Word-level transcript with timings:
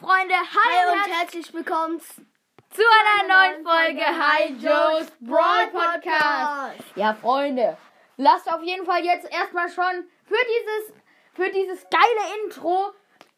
Freunde, 0.00 0.34
hi, 0.34 0.70
Hi 0.70 0.92
und 0.92 1.18
herzlich 1.18 1.52
willkommen 1.52 2.00
zu 2.00 2.82
einer 2.82 3.28
neuen 3.28 3.64
Folge 3.64 4.04
Hi 4.04 4.52
Joe's 4.52 5.10
Brawl 5.20 5.68
Podcast. 5.68 6.82
Ja, 6.96 7.14
Freunde, 7.14 7.76
lasst 8.16 8.50
auf 8.50 8.62
jeden 8.62 8.86
Fall 8.86 9.04
jetzt 9.04 9.30
erstmal 9.30 9.68
schon 9.68 10.08
für 10.24 10.34
dieses, 10.34 11.02
für 11.34 11.50
dieses 11.50 11.86
geile 11.90 12.42
Intro 12.44 12.92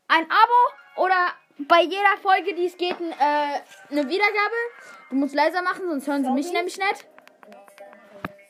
ein 0.09 0.25
Abo 0.25 1.03
oder 1.05 1.33
bei 1.59 1.83
jeder 1.83 2.17
Folge, 2.23 2.55
die 2.55 2.67
es 2.67 2.77
geht, 2.77 2.99
ein, 3.01 3.13
äh, 3.13 3.61
eine 3.91 4.09
Wiedergabe. 4.09 4.57
Du 5.11 5.17
musst 5.17 5.35
leiser 5.35 5.63
machen, 5.63 5.89
sonst 5.89 6.07
hören 6.07 6.25
sie 6.25 6.31
mich 6.31 6.53
nämlich 6.53 6.79
nicht. 6.79 7.07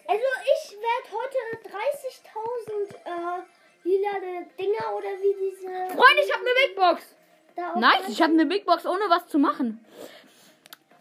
Also 0.06 0.24
ich 0.42 0.76
werde 0.76 1.10
heute 1.10 1.68
30.000 1.68 2.94
äh, 3.06 3.42
lila 3.84 4.10
Dinger 4.58 4.94
oder 4.94 5.08
wie 5.20 5.34
diese... 5.50 5.66
Freunde, 5.68 6.22
ich 6.22 6.32
habe 6.32 6.44
eine 6.44 6.66
Big 6.66 6.76
Box. 6.76 7.16
Nice, 7.56 8.08
ich 8.08 8.20
habe 8.20 8.32
eine 8.32 8.46
Big 8.46 8.66
Box 8.66 8.84
ohne 8.86 9.04
was 9.08 9.26
zu 9.28 9.38
machen. 9.38 9.84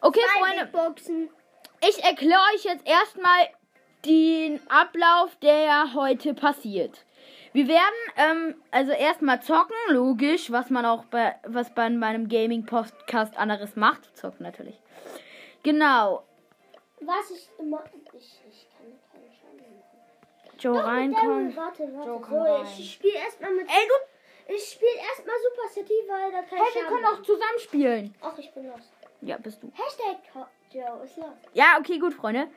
Okay, 0.02 0.20
zwei 0.20 0.40
Freunde. 0.40 0.66
Big 0.66 0.72
Boxen. 0.72 1.30
Ich 1.88 2.04
erkläre 2.04 2.40
euch 2.54 2.64
jetzt 2.64 2.88
erstmal 2.88 3.50
den 4.06 4.60
Ablauf, 4.70 5.36
der 5.42 5.94
heute 5.94 6.34
passiert. 6.34 7.06
Wir 7.54 7.68
werden 7.68 7.94
ähm, 8.18 8.62
also 8.72 8.92
erstmal 8.92 9.42
zocken, 9.42 9.76
logisch, 9.90 10.52
was 10.52 10.70
man 10.70 10.86
auch 10.86 11.06
bei 11.06 11.36
was 11.44 11.74
bei 11.74 11.90
meinem 11.90 12.28
Gaming 12.28 12.66
Podcast 12.66 13.38
anderes 13.38 13.76
macht, 13.76 14.16
zocken 14.18 14.44
natürlich. 14.44 14.80
Genau. 15.62 16.24
Was 17.00 17.32
ich 17.32 17.50
immer... 17.60 17.84
Ich, 18.14 18.42
ich 18.50 18.68
kann 18.72 18.88
keine 19.12 19.30
Schaden 19.32 19.78
machen. 19.78 20.60
Joe 20.60 20.84
reinkommen. 20.84 21.56
Warte, 21.56 21.84
warte. 21.94 22.10
Joe, 22.10 22.22
komm 22.22 22.38
so, 22.38 22.44
rein. 22.44 22.66
ich 22.78 22.94
spiele 22.94 23.16
erstmal 23.16 23.54
mit... 23.54 23.68
Ey, 23.68 23.88
du, 23.88 23.94
Ich 24.48 24.72
spiele 24.72 24.98
erstmal 25.10 25.36
Super 25.42 25.70
City, 25.74 25.94
weil 26.08 26.32
da 26.32 26.42
kein 26.42 26.60
hey, 26.60 26.68
wir 26.74 26.82
Schaden 26.82 26.88
können 26.90 27.06
auch 27.06 27.22
zusammen 27.22 27.60
spielen. 27.60 28.16
Ach, 28.22 28.38
ich 28.38 28.52
bin 28.52 28.68
los. 28.68 28.92
Ja, 29.22 29.38
bist 29.38 29.64
du. 29.64 29.72
Hashtag 29.74 30.18
Joe 30.72 31.04
ist 31.04 31.18
los. 31.18 31.36
Ja, 31.54 31.78
okay, 31.80 31.98
gut, 31.98 32.14
Freunde. 32.14 32.48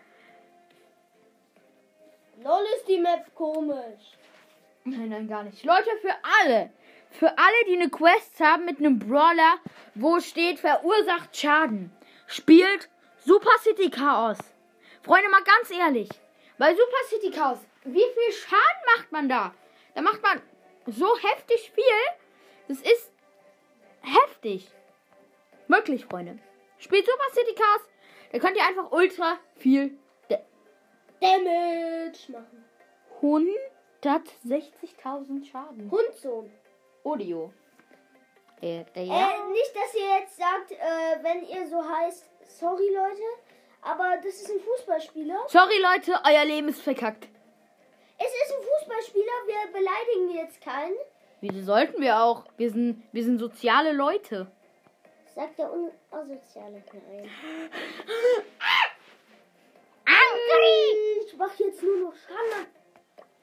Lol 2.42 2.64
ist 2.77 2.88
die 2.88 2.98
Map 2.98 3.34
komisch. 3.34 4.19
Nein, 4.84 5.08
nein, 5.08 5.28
gar 5.28 5.42
nicht. 5.42 5.64
Leute, 5.64 5.91
für 6.00 6.14
alle. 6.42 6.70
Für 7.10 7.28
alle, 7.38 7.64
die 7.69 7.75
eine 7.75 7.88
Quest 7.88 8.41
haben 8.41 8.64
mit 8.64 8.78
einem 8.78 8.98
Brawler, 8.98 9.56
wo 9.94 10.20
steht, 10.20 10.58
verursacht 10.58 11.36
Schaden. 11.36 11.91
Spielt 12.27 12.88
Super 13.25 13.58
City 13.62 13.91
Chaos. 13.91 14.38
Freunde, 15.03 15.30
mal 15.30 15.42
ganz 15.42 15.70
ehrlich. 15.70 16.08
Bei 16.58 16.75
Super 16.75 17.05
City 17.08 17.30
Chaos, 17.30 17.58
wie 17.84 17.98
viel 17.98 18.32
Schaden 18.32 18.82
macht 18.97 19.12
man 19.12 19.28
da? 19.28 19.55
Da 19.94 20.03
macht 20.03 20.22
man 20.22 20.42
so 20.86 21.16
heftig 21.18 21.70
viel. 21.72 21.84
Das 22.68 22.78
ist 22.78 23.10
heftig. 24.02 24.68
Wirklich, 25.68 26.04
Freunde. 26.04 26.38
Spielt 26.78 27.06
Super 27.06 27.30
City 27.32 27.54
Chaos. 27.54 27.80
Da 28.32 28.38
könnt 28.38 28.56
ihr 28.56 28.64
einfach 28.66 28.90
ultra 28.92 29.38
viel 29.56 29.96
da- 30.28 30.40
Damage 31.20 32.30
machen. 32.32 32.64
160.000 34.04 35.44
Schaden. 35.50 35.90
Hundsohn. 35.90 36.50
Audio. 37.04 37.52
Äh, 38.62 38.84
äh, 38.94 39.04
ja. 39.04 39.30
Äh, 39.30 39.48
nicht, 39.52 39.74
dass 39.76 39.94
ihr 39.94 40.18
jetzt 40.20 40.36
sagt, 40.36 40.72
äh, 40.72 41.22
wenn 41.22 41.44
ihr 41.46 41.66
so 41.68 41.82
heißt, 41.82 42.24
sorry 42.48 42.88
Leute, 42.94 43.22
aber 43.82 44.16
das 44.16 44.34
ist 44.34 44.50
ein 44.50 44.60
Fußballspieler. 44.60 45.44
Sorry, 45.48 45.78
Leute, 45.80 46.18
euer 46.26 46.44
Leben 46.44 46.68
ist 46.68 46.80
verkackt. 46.82 47.28
Es 48.18 48.26
ist 48.28 48.54
ein 48.56 48.62
Fußballspieler, 48.62 48.95
wir 49.56 49.72
beleidigen 49.72 50.30
jetzt 50.36 50.60
keinen. 50.60 50.96
Wieso 51.40 51.62
sollten 51.62 52.00
wir 52.00 52.20
auch? 52.20 52.44
Wir 52.56 52.70
sind, 52.70 53.02
wir 53.12 53.24
sind 53.24 53.38
soziale 53.38 53.92
Leute. 53.92 54.50
Sagt 55.34 55.58
der 55.58 55.70
unasoziale 55.70 56.82
Nein. 56.92 57.30
Angry! 60.06 61.26
Ich 61.26 61.36
mach 61.36 61.54
jetzt 61.58 61.82
nur 61.82 61.96
noch 61.98 62.14
Schaden. 62.16 62.66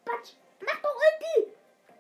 Batsch, 0.05 0.33
mach 0.65 0.81
doch 0.81 0.95
Ulti! 0.95 1.51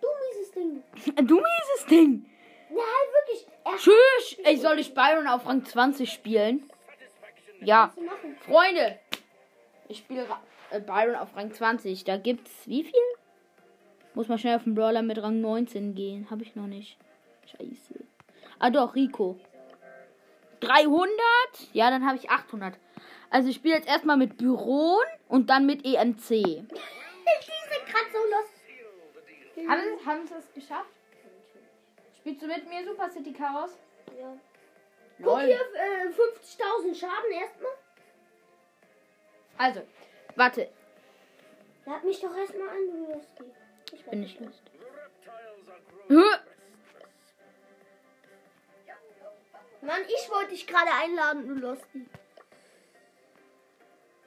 Du 0.01 0.07
mieses 0.25 0.51
Ding. 0.51 0.83
Du 1.27 1.35
mieses 1.35 1.85
Ding. 1.89 2.25
Nein, 2.69 3.05
wirklich. 3.13 3.47
Er 3.63 3.77
Tschüss. 3.77 4.37
Ich 4.51 4.61
soll 4.61 4.79
ich 4.79 4.93
Byron 4.93 5.27
auf 5.27 5.45
Rang 5.45 5.63
20 5.63 6.11
spielen? 6.11 6.69
Ja. 7.61 7.93
Freunde. 8.45 8.99
Ich 9.87 9.99
spiele 9.99 10.25
äh, 10.71 10.79
Byron 10.79 11.15
auf 11.15 11.35
Rang 11.35 11.53
20. 11.53 12.03
Da 12.03 12.17
gibt's 12.17 12.67
wie 12.67 12.83
viel? 12.83 12.93
Muss 14.15 14.27
mal 14.27 14.37
schnell 14.37 14.55
auf 14.55 14.63
den 14.63 14.75
Brawler 14.75 15.01
mit 15.01 15.21
Rang 15.21 15.41
19 15.41 15.95
gehen. 15.95 16.29
Habe 16.29 16.43
ich 16.43 16.55
noch 16.55 16.67
nicht. 16.67 16.97
Scheiße. 17.45 18.03
Ah 18.59 18.69
doch, 18.69 18.95
Rico. 18.95 19.39
300? 20.59 21.09
Ja, 21.73 21.89
dann 21.89 22.05
habe 22.05 22.17
ich 22.17 22.29
800. 22.29 22.75
Also 23.29 23.49
ich 23.49 23.55
spiele 23.55 23.75
jetzt 23.75 23.87
erstmal 23.87 24.17
mit 24.17 24.37
Byron 24.37 25.03
und 25.27 25.49
dann 25.49 25.65
mit 25.65 25.85
EMC. 25.85 26.29
Die 26.29 26.35
sind 26.35 27.85
gerade 27.85 28.11
so 28.11 28.19
los. 28.19 29.67
Haben, 29.67 30.05
haben 30.05 30.27
sie 30.27 30.35
es 30.35 30.53
geschafft? 30.53 30.89
Spielst 32.17 32.41
du 32.41 32.47
mit 32.47 32.69
mir 32.69 32.83
Super 32.85 33.09
City 33.09 33.33
Chaos? 33.33 33.71
Ja. 34.19 34.37
Guck 35.21 35.41
hier, 35.41 35.55
äh, 35.55 36.07
50.000 36.07 36.95
Schaden 36.95 37.31
erstmal. 37.31 37.71
Also, 39.57 39.81
warte. 40.35 40.69
Lad 41.85 42.03
mich 42.03 42.19
doch 42.19 42.35
erstmal 42.35 42.69
an, 42.69 42.87
du 42.87 43.13
Lustig. 43.13 43.62
Ich 43.93 44.03
Bin 44.05 44.21
nicht 44.21 44.39
lustig. 44.39 44.71
Hä? 46.09 46.15
Mann, 49.81 50.01
ich 50.07 50.29
wollte 50.31 50.51
dich 50.51 50.65
gerade 50.65 50.91
einladen, 51.01 51.47
du 51.47 51.53
Lustig. 51.55 52.03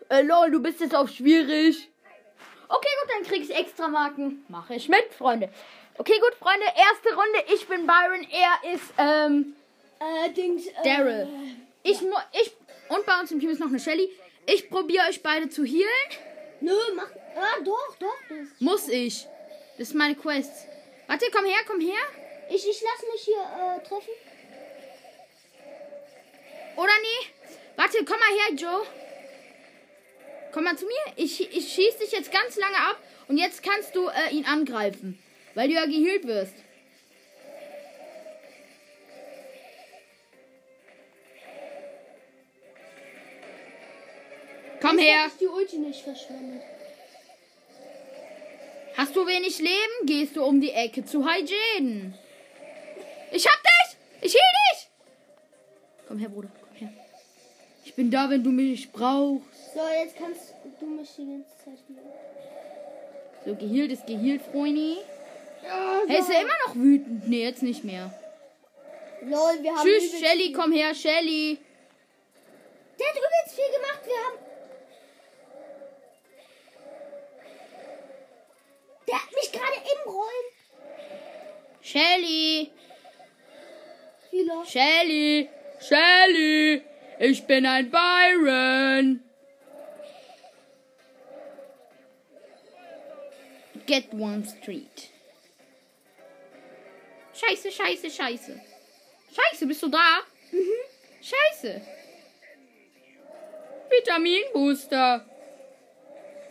Äh, 0.09 0.23
lol, 0.23 0.51
du 0.51 0.61
bist 0.63 0.81
jetzt 0.81 0.95
auf 0.95 1.11
schwierig. 1.11 1.89
Okay, 2.69 2.89
gut, 3.03 3.11
dann 3.15 3.23
krieg 3.25 3.43
ich 3.43 3.55
extra 3.57 3.89
Marken. 3.89 4.45
Mache 4.49 4.75
ich 4.75 4.89
mit, 4.89 5.13
Freunde. 5.17 5.49
Okay, 5.99 6.19
gut, 6.21 6.35
Freunde, 6.35 6.65
erste 6.67 7.09
Runde. 7.15 7.45
Ich 7.55 7.67
bin 7.67 7.87
Byron, 7.87 8.27
er 8.31 8.73
ist, 8.75 8.93
ähm, 8.99 9.57
Äh, 9.99 10.31
Dings. 10.31 10.67
Äh, 10.67 10.73
Daryl. 10.85 11.29
Ich, 11.83 12.03
mu- 12.03 12.11
ich, 12.33 12.53
und 12.91 13.07
bei 13.07 13.19
uns 13.21 13.31
im 13.33 13.41
Team 13.41 13.51
ist 13.51 13.61
noch 13.61 13.69
eine 13.69 13.81
Shelly. 13.81 14.11
Ich 14.47 14.69
probiere 14.69 15.09
euch 15.09 15.23
beide 15.23 15.49
zu 15.49 15.65
healen. 15.65 16.11
Nö, 16.61 16.75
mach. 16.95 17.09
Ah, 17.37 17.61
doch, 17.65 17.97
doch. 17.99 18.17
Das. 18.29 18.61
Muss 18.61 18.89
ich. 18.89 19.27
Das 19.79 19.89
ist 19.89 19.95
meine 19.95 20.15
Quest. 20.15 20.53
Warte, 21.07 21.27
komm 21.33 21.45
her, 21.45 21.59
komm 21.67 21.81
her. 21.81 22.01
Ich, 22.49 22.67
ich 22.69 22.83
lass 22.83 23.13
mich 23.13 23.23
hier 23.25 23.37
äh, 23.37 23.87
treffen. 23.87 24.13
Oder 26.77 26.93
nee? 27.03 27.29
Warte, 27.77 28.05
komm 28.05 28.19
mal 28.19 28.29
her, 28.29 28.55
Joe. 28.57 28.87
Komm 30.53 30.65
mal 30.65 30.77
zu 30.77 30.87
mir. 30.87 31.13
Ich, 31.17 31.41
ich 31.41 31.73
schieß 31.73 31.99
dich 31.99 32.13
jetzt 32.13 32.33
ganz 32.33 32.57
lange 32.57 32.77
ab 32.77 32.99
und 33.29 33.37
jetzt 33.37 33.63
kannst 33.63 33.95
du 33.95 34.09
äh, 34.09 34.31
ihn 34.31 34.47
angreifen. 34.47 35.23
Weil 35.55 35.69
du 35.69 35.75
ja 35.75 35.85
geheilt 35.85 36.27
wirst. 36.27 36.55
Komm 44.81 44.99
her. 44.99 45.27
Ich 45.27 45.39
die 45.39 45.47
Ulti 45.47 45.79
nicht 45.79 46.03
verschwendet. 46.03 46.63
Hast 48.97 49.15
du 49.15 49.27
wenig 49.27 49.59
Leben? 49.59 50.07
Gehst 50.07 50.37
du 50.37 50.45
um 50.45 50.61
die 50.61 50.71
Ecke 50.71 51.05
zu 51.05 51.25
Hygiene. 51.25 52.15
Ich 53.31 53.47
hab 53.47 53.61
dich! 53.63 53.97
Ich 54.23 54.33
heal 54.35 54.43
dich! 54.73 54.89
Komm 56.09 56.19
her, 56.19 56.29
Bruder. 56.29 56.49
Komm 56.61 56.75
her. 56.77 56.93
Ich 57.85 57.95
bin 57.95 58.11
da, 58.11 58.31
wenn 58.31 58.43
du 58.43 58.51
mich 58.51 58.91
brauchst. 58.91 59.75
So, 59.75 59.81
jetzt 60.03 60.17
kannst 60.17 60.55
du 60.81 60.87
mich 60.87 61.09
die 61.17 61.27
ganze 61.27 61.57
Zeit 61.65 61.79
hier. 61.87 61.97
So, 63.45 63.55
geheilt 63.55 63.93
ist 63.93 64.07
geheilt, 64.07 64.43
Freuni. 64.51 64.99
Ja, 65.63 66.01
Hey, 66.07 66.21
ist 66.21 66.31
er 66.31 66.41
immer 66.43 66.55
noch 66.67 66.75
wütend? 66.75 67.29
Nee, 67.29 67.43
jetzt 67.43 67.63
nicht 67.63 67.85
mehr. 67.85 68.13
Lol, 69.23 69.63
wir 69.63 69.73
haben. 69.75 69.83
Tschüss, 69.87 70.19
Shelly, 70.21 70.53
komm 70.53 70.73
her, 70.73 70.95
Shelly. 70.95 71.59
Der 72.99 73.07
hat 73.09 73.17
übelst 73.17 73.55
viel 73.55 73.75
gemacht. 73.75 74.01
Wir 74.05 74.17
haben. 74.25 74.39
Der 79.09 79.15
hat 79.23 79.33
mich 79.33 79.53
gerade 79.53 79.75
im 79.75 80.11
Rollen. 80.11 80.47
Shelly. 81.97 82.71
Shelly. 84.67 85.49
Shelly. 85.81 86.83
Ich 87.19 87.47
bin 87.47 87.65
ein 87.65 87.91
Byron. 87.91 89.21
Get 93.87 94.13
one 94.13 94.45
street. 94.45 95.11
Scheiße, 97.33 97.73
scheiße, 97.73 98.11
scheiße. 98.11 98.61
Scheiße, 99.35 99.67
bist 99.67 99.83
du 99.83 99.89
da? 99.89 100.21
Mhm. 100.53 100.83
Scheiße. 101.23 101.81
Vitaminbooster. 103.89 105.25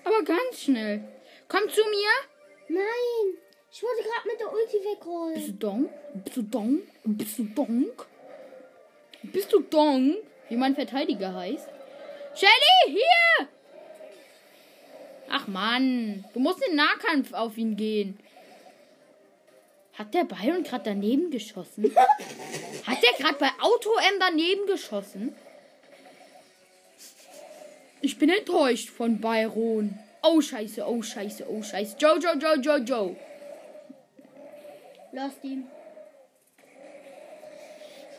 Aber 0.05 0.23
ganz 0.23 0.63
schnell. 0.63 1.03
Komm 1.47 1.69
zu 1.69 1.81
mir. 1.83 2.79
Nein. 2.79 3.44
Ich 3.75 3.83
wollte 3.83 4.03
gerade 4.03 4.27
mit 4.29 4.39
der 4.39 4.53
Ulti 4.53 4.77
Bist 4.77 4.89
wegrollen. 4.89 5.45
du 5.47 5.51
donk? 5.51 5.89
Bist 6.23 6.37
du 6.37 6.41
donk? 6.43 6.81
Bist 7.03 7.37
du 7.39 7.43
donk? 7.43 8.05
Bist 9.23 9.51
du 9.51 9.59
Dong? 9.59 10.15
Wie 10.47 10.55
mein 10.55 10.75
Verteidiger 10.75 11.33
heißt. 11.33 11.67
Shelly, 12.35 12.93
hier! 12.97 13.49
Ach 15.29 15.47
Mann, 15.47 16.23
du 16.33 16.39
musst 16.39 16.65
in 16.65 16.77
Nahkampf 16.77 17.33
auf 17.33 17.57
ihn 17.57 17.75
gehen. 17.75 18.17
Hat 19.95 20.13
der 20.13 20.23
Byron 20.23 20.63
gerade 20.63 20.85
daneben 20.85 21.29
geschossen? 21.29 21.93
Hat 22.85 23.03
der 23.03 23.13
gerade 23.17 23.39
bei 23.39 23.49
Auto 23.59 23.89
M 23.97 24.19
daneben 24.21 24.67
geschossen? 24.67 25.35
Ich 27.99 28.17
bin 28.17 28.29
enttäuscht 28.29 28.89
von 28.89 29.19
Byron. 29.19 29.99
Oh 30.23 30.39
scheiße, 30.39 30.85
oh 30.87 31.01
scheiße, 31.01 31.45
oh 31.49 31.61
scheiße. 31.61 31.97
Joe, 31.99 32.17
Joe, 32.19 32.37
Joe, 32.37 32.55
Joe, 32.55 32.77
Joe. 32.77 33.15
Lost 35.15 35.41
ihn. 35.43 35.65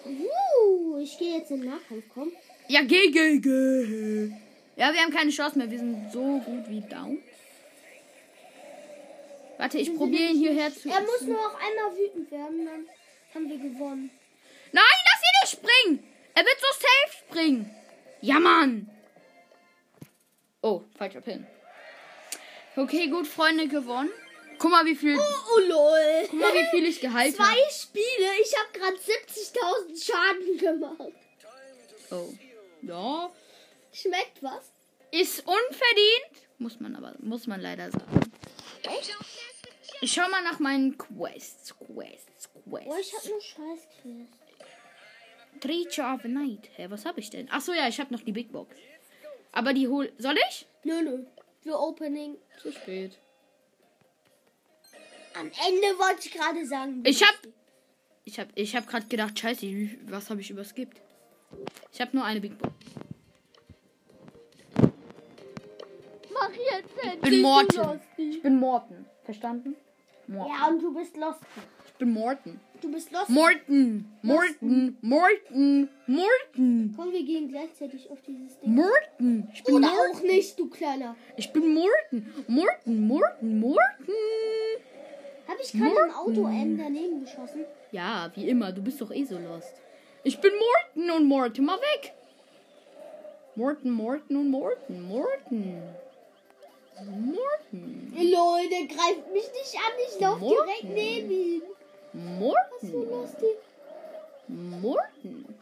Uh, 0.06 0.98
ich 0.98 1.18
gehe 1.18 1.36
jetzt 1.36 1.50
in 1.50 1.60
den 1.60 1.70
Nahkampf, 1.70 2.04
komm. 2.14 2.32
Ja, 2.68 2.80
geh, 2.82 3.10
geh, 3.10 3.38
geh. 3.38 4.32
Ja, 4.76 4.94
wir 4.94 5.00
haben 5.02 5.12
keine 5.12 5.30
Chance 5.30 5.58
mehr. 5.58 5.70
Wir 5.70 5.78
sind 5.78 6.10
so 6.10 6.38
gut 6.38 6.66
wie 6.70 6.80
down. 6.80 7.18
Warte, 9.58 9.76
ich 9.76 9.94
probiere 9.94 10.30
ihn 10.30 10.38
hierher 10.38 10.72
zu. 10.72 10.88
Er 10.88 11.02
muss 11.02 11.20
nur 11.20 11.36
noch 11.36 11.60
einmal 11.60 11.98
wütend 11.98 12.30
werden, 12.30 12.64
dann 12.64 12.86
haben 13.34 13.50
wir 13.50 13.58
gewonnen. 13.58 14.10
Nein, 14.72 14.84
lass 15.04 15.22
ihn 15.22 15.36
nicht 15.42 15.52
springen! 15.52 16.12
Er 16.34 16.44
wird 16.44 16.60
so 16.60 16.66
safe 16.80 17.24
springen. 17.26 17.74
Ja, 18.22 18.40
Mann. 18.40 18.90
Oh, 20.62 20.82
falscher 20.96 21.20
Pin. 21.20 21.46
Okay, 22.74 23.08
gut, 23.08 23.26
Freunde, 23.26 23.68
gewonnen. 23.68 24.10
Guck 24.58 24.70
mal, 24.70 24.84
wie 24.86 24.94
viel, 24.94 25.16
Oh, 25.18 25.60
lol. 25.60 26.26
guck 26.30 26.40
mal, 26.40 26.52
wie 26.54 26.66
viel 26.70 26.86
ich 26.86 27.00
geheilt 27.00 27.38
habe. 27.38 27.48
Zwei 27.50 27.70
Spiele, 27.70 28.30
ich 28.42 28.54
habe 28.56 28.72
gerade 28.72 28.96
70.000 28.96 30.04
Schaden 30.04 30.58
gemacht. 30.58 31.12
Oh. 32.10 32.32
Ja. 32.82 33.30
Schmeckt 33.92 34.42
was? 34.42 34.72
Ist 35.10 35.40
unverdient. 35.40 36.48
Muss 36.58 36.80
man 36.80 36.96
aber, 36.96 37.14
muss 37.18 37.46
man 37.46 37.60
leider 37.60 37.90
sagen. 37.90 38.20
Ich 40.00 40.12
schau 40.12 40.28
mal 40.28 40.42
nach 40.42 40.58
meinen 40.58 40.96
Quests. 40.98 41.74
Quests, 41.78 42.48
Oh, 42.70 42.76
ich 42.78 42.84
Quests. 42.86 43.14
habe 43.16 43.28
nur 43.28 43.40
Scheißquiz. 43.40 44.28
Creature 45.60 46.14
of 46.14 46.20
the 46.22 46.28
Night. 46.28 46.68
Hä, 46.76 46.86
was 46.90 47.04
habe 47.06 47.20
ich 47.20 47.30
denn? 47.30 47.48
Ach 47.50 47.60
so, 47.60 47.72
ja, 47.72 47.88
ich 47.88 47.98
habe 47.98 48.12
noch 48.12 48.22
die 48.22 48.32
Big 48.32 48.52
Box. 48.52 48.76
Aber 49.52 49.72
die 49.72 49.88
hol. 49.88 50.12
Soll 50.18 50.36
ich? 50.50 50.66
Nö, 50.84 51.00
nö. 51.02 51.24
Für 51.62 51.78
Opening. 51.80 52.36
Zu 52.60 52.72
spät. 52.72 53.18
Am 55.38 55.46
Ende 55.46 55.98
wollte 55.98 56.26
ich 56.26 56.32
gerade 56.32 56.64
sagen. 56.66 57.02
Ich 57.04 57.22
hab. 57.22 57.34
Ich 58.24 58.40
hab, 58.40 58.48
ich 58.54 58.74
hab 58.74 58.88
gerade 58.88 59.06
gedacht, 59.06 59.38
scheiße, 59.38 59.66
was 60.08 60.30
habe 60.30 60.40
ich 60.40 60.50
überskippt? 60.50 61.00
Ich 61.92 62.00
habe 62.00 62.16
nur 62.16 62.24
eine 62.24 62.40
Big 62.40 62.58
Box. 62.58 62.74
Mach 66.32 66.50
jetzt 66.50 66.90
Ich 67.14 67.20
bin 67.20 67.42
Morten. 67.42 68.00
Ich 68.16 68.42
bin 68.42 68.58
Morten. 68.58 69.06
Verstanden? 69.24 69.76
Morten. 70.26 70.50
Ja, 70.50 70.68
und 70.68 70.82
du 70.82 70.92
bist 70.92 71.16
lost. 71.16 71.38
Ich 71.86 71.92
bin 71.92 72.12
Morten. 72.12 72.60
Du 72.80 72.90
bist 72.90 73.12
lost. 73.12 73.28
Morten. 73.30 74.12
Morten. 74.22 74.98
Morten. 75.02 75.88
Morten. 76.06 76.94
Komm, 76.96 77.12
wir 77.12 77.24
gehen 77.24 77.48
gleichzeitig 77.48 78.10
auf 78.10 78.20
dieses 78.22 78.58
Ding. 78.58 78.74
Morten. 78.74 79.48
Ich 79.54 79.62
bin 79.62 79.74
Oder 79.76 79.88
Morten. 79.88 80.16
auch 80.16 80.22
nicht, 80.22 80.58
du 80.58 80.68
Kleiner. 80.68 81.16
Ich 81.36 81.52
bin 81.52 81.74
Morten. 81.74 82.44
Morten. 82.48 83.06
Morten. 83.06 83.60
Morten. 83.60 84.12
Habe 85.48 85.62
ich 85.62 85.72
gerade 85.72 85.94
im 86.08 86.14
Auto 86.14 86.46
M 86.48 86.76
daneben 86.76 87.24
geschossen? 87.24 87.64
Ja, 87.92 88.30
wie 88.34 88.48
immer. 88.48 88.72
Du 88.72 88.82
bist 88.82 89.00
doch 89.00 89.10
eh 89.10 89.24
so 89.24 89.38
lost. 89.38 89.74
Ich 90.24 90.40
bin 90.40 90.52
Morten 90.58 91.10
und 91.10 91.28
Morten. 91.28 91.64
Mal 91.64 91.78
weg. 91.78 92.12
Morten, 93.54 93.90
Morten 93.90 94.36
und 94.36 94.50
Morten. 94.50 95.02
Morten. 95.02 95.82
Morten. 97.04 98.12
Der 98.14 98.86
greift 98.86 99.32
mich 99.32 99.44
nicht 99.52 99.76
an. 99.76 99.92
Ich 100.08 100.20
laufe 100.20 100.40
direkt 100.40 100.94
neben 100.94 101.30
ihm. 101.30 101.62
Morten. 102.12 103.10
lustig. 103.10 103.56
Morten. 104.48 105.54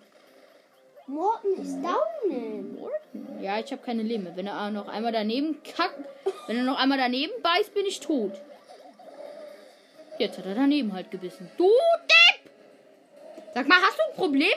Morten 1.07 1.61
ist 1.61 1.77
down. 1.83 2.77
Morten. 2.79 3.43
Ja, 3.43 3.59
ich 3.59 3.71
habe 3.71 3.83
keine 3.83 4.03
Leben. 4.03 4.29
Wenn 4.35 4.47
er 4.47 4.71
noch 4.71 4.89
einmal 4.89 5.13
daneben 5.13 5.63
kackt, 5.63 6.01
wenn 6.47 6.57
er 6.57 6.65
noch 6.65 6.79
einmal 6.79 6.99
daneben 6.99 7.33
beißt, 7.43 7.75
bin 7.75 7.85
ich 7.87 8.01
tot. 8.01 8.33
Jetzt 10.19 10.39
hat 10.39 10.47
er 10.47 10.55
daneben 10.55 10.93
halt 10.93 11.11
gebissen. 11.11 11.51
Du 11.57 11.69
Depp! 11.69 12.51
Sag 13.55 13.67
mal, 13.67 13.81
hast 13.81 13.99
du 13.99 14.03
ein 14.11 14.17
Problem? 14.17 14.55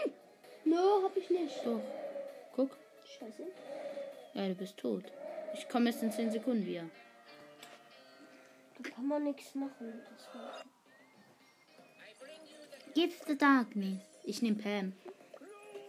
Nö, 0.65 1.03
hab 1.03 1.15
ich 1.17 1.29
nicht. 1.29 1.55
Doch. 1.65 1.81
Guck. 2.55 2.77
Scheiße. 3.05 3.43
Ja, 4.33 4.47
du 4.47 4.55
bist 4.55 4.77
tot. 4.77 5.03
Ich 5.53 5.67
komme 5.69 5.89
jetzt 5.89 6.03
in 6.03 6.11
10 6.11 6.31
Sekunden 6.31 6.65
wieder. 6.65 6.83
Da 8.77 8.89
kann 8.89 9.07
man 9.07 9.23
nichts 9.23 9.55
machen. 9.55 10.01
Gibt's 12.93 13.25
the 13.25 13.37
Darkness? 13.37 14.01
Ich 14.23 14.41
nehme 14.41 14.57
Pam. 14.57 14.93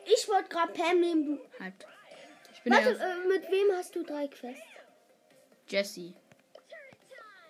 Ich 0.06 0.28
wollte 0.28 0.48
gerade 0.48 0.72
Pam 0.72 1.00
nehmen. 1.00 1.24
Du. 1.26 1.62
Halt. 1.62 1.74
Ich 2.54 2.62
bin 2.62 2.72
Warte, 2.72 2.90
äh, 2.90 3.28
mit 3.28 3.50
wem 3.50 3.76
hast 3.76 3.94
du 3.94 4.02
drei 4.02 4.28
Quests? 4.28 4.62
Jesse. 5.68 6.14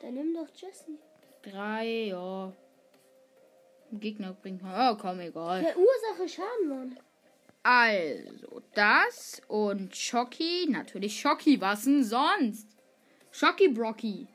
Dann 0.00 0.14
nimm 0.14 0.34
doch 0.34 0.48
Jessie. 0.54 0.98
Drei, 1.42 2.06
ja. 2.08 2.52
Gegner 3.92 4.34
bringt 4.34 4.62
mal. 4.62 4.92
Oh, 4.92 4.98
komm, 5.00 5.20
egal. 5.20 5.62
Verursache 5.62 6.28
Schaden, 6.28 6.68
Mann. 6.68 6.98
Also, 7.62 8.62
das 8.74 9.40
und 9.48 9.94
Schocky. 9.96 10.66
Natürlich 10.68 11.18
Schocky. 11.20 11.60
Was 11.60 11.84
denn 11.84 12.04
sonst? 12.04 12.68
Schocky 13.30 13.68
Brocky. 13.68 14.26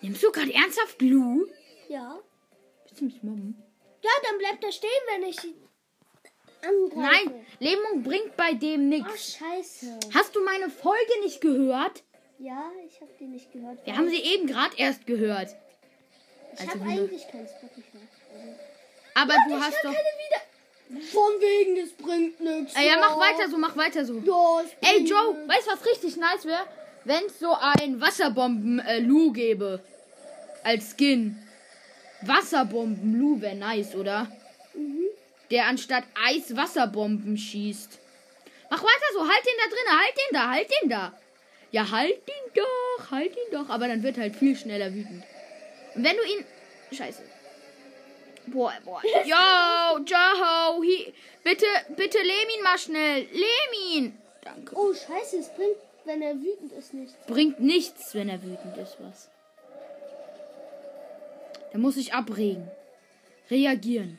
Nimmst 0.00 0.22
du 0.22 0.32
gerade 0.32 0.52
ernsthaft 0.52 0.98
Blue? 0.98 1.46
Ja. 1.88 2.18
Willst 2.84 3.00
du 3.00 3.04
mich 3.04 3.22
mobben? 3.22 3.62
Ja, 4.02 4.10
dann 4.24 4.38
bleibt 4.38 4.64
er 4.64 4.72
stehen, 4.72 4.90
wenn 5.12 5.28
ich 5.28 5.44
ihn 5.44 5.54
angreife. 6.62 7.00
Nein, 7.30 7.46
Lähmung 7.58 8.02
bringt 8.02 8.34
bei 8.36 8.54
dem 8.54 8.80
Oh, 8.82 8.84
nichts. 8.84 9.36
scheiße. 9.38 10.00
Hast 10.14 10.34
du 10.34 10.42
meine 10.44 10.70
Folge 10.70 11.20
nicht 11.22 11.40
gehört? 11.42 12.02
Ja, 12.42 12.70
ich 12.86 12.98
habe 13.02 13.10
die 13.20 13.26
nicht 13.26 13.52
gehört. 13.52 13.84
Wir 13.84 13.94
haben 13.94 14.08
sie 14.08 14.16
eben 14.16 14.46
gerade 14.46 14.74
erst 14.78 15.06
gehört. 15.06 15.54
ich 16.54 16.60
also 16.60 16.72
habe 16.72 16.90
eigentlich 16.90 17.28
kein 17.28 17.46
Spotify. 17.46 17.98
Aber 19.14 19.34
du 19.46 19.56
ich 19.56 19.60
hast 19.62 19.76
doch. 19.84 19.92
keine 19.92 20.08
wieder. 20.16 21.02
Von 21.12 21.40
wegen, 21.40 21.76
es 21.76 21.92
bringt 21.92 22.40
nichts. 22.40 22.74
Äh, 22.74 22.88
ja, 22.88 22.96
mach 22.98 23.18
weiter 23.18 23.48
so, 23.50 23.58
mach 23.58 23.76
weiter 23.76 24.04
so. 24.06 24.14
Ja, 24.14 24.64
Ey, 24.80 25.04
Joe, 25.04 25.34
nix. 25.34 25.48
weißt 25.48 25.66
du, 25.66 25.70
was 25.72 25.86
richtig 25.86 26.16
nice 26.16 26.46
wäre? 26.46 26.64
Wenn 27.04 27.26
es 27.26 27.38
so 27.38 27.54
ein 27.54 28.00
Wasserbomben-Lu 28.00 29.32
gäbe. 29.32 29.80
Als 30.64 30.96
Skin. 30.96 31.36
Wasserbomben-Lu 32.22 33.40
wäre 33.42 33.54
nice, 33.54 33.94
oder? 33.94 34.26
Der 35.50 35.66
anstatt 35.66 36.04
Eis 36.26 36.56
Wasserbomben 36.56 37.36
schießt. 37.36 37.98
Mach 38.70 38.82
weiter 38.82 39.06
so, 39.12 39.20
halt 39.20 39.44
den 39.44 39.54
da 39.58 39.68
drin, 39.68 40.00
halt 40.00 40.16
den 40.16 40.34
da, 40.34 40.50
halt 40.50 40.70
den 40.82 40.88
da. 40.88 41.19
Ja, 41.72 41.90
halt 41.90 42.16
ihn 42.16 42.52
doch, 42.54 43.10
halt 43.10 43.30
ihn 43.30 43.52
doch. 43.52 43.68
Aber 43.68 43.88
dann 43.88 44.02
wird 44.02 44.18
halt 44.18 44.36
viel 44.36 44.56
schneller 44.56 44.92
wütend. 44.92 45.22
Und 45.94 46.04
wenn 46.04 46.16
du 46.16 46.22
ihn. 46.22 46.44
Scheiße. 46.92 47.22
Boah, 48.46 48.72
boah. 48.84 49.00
Yo, 49.24 50.04
Joe, 50.04 50.16
hi, 50.16 51.12
bitte, 51.44 51.66
bitte 51.96 52.18
lehm 52.18 52.48
ihn 52.56 52.62
mal 52.62 52.78
schnell. 52.78 53.26
Lehm 53.32 53.92
ihn. 53.92 54.18
Danke. 54.42 54.74
Oh, 54.76 54.92
scheiße, 54.92 55.38
es 55.38 55.48
bringt, 55.50 55.76
wenn 56.04 56.22
er 56.22 56.34
wütend 56.34 56.72
ist, 56.72 56.94
nichts. 56.94 57.14
Bringt 57.26 57.60
nichts, 57.60 58.14
wenn 58.14 58.28
er 58.28 58.42
wütend 58.42 58.76
ist, 58.78 58.96
was. 59.00 59.28
Da 61.72 61.78
muss 61.78 61.96
ich 61.96 62.12
abregen. 62.14 62.68
Reagieren. 63.50 64.18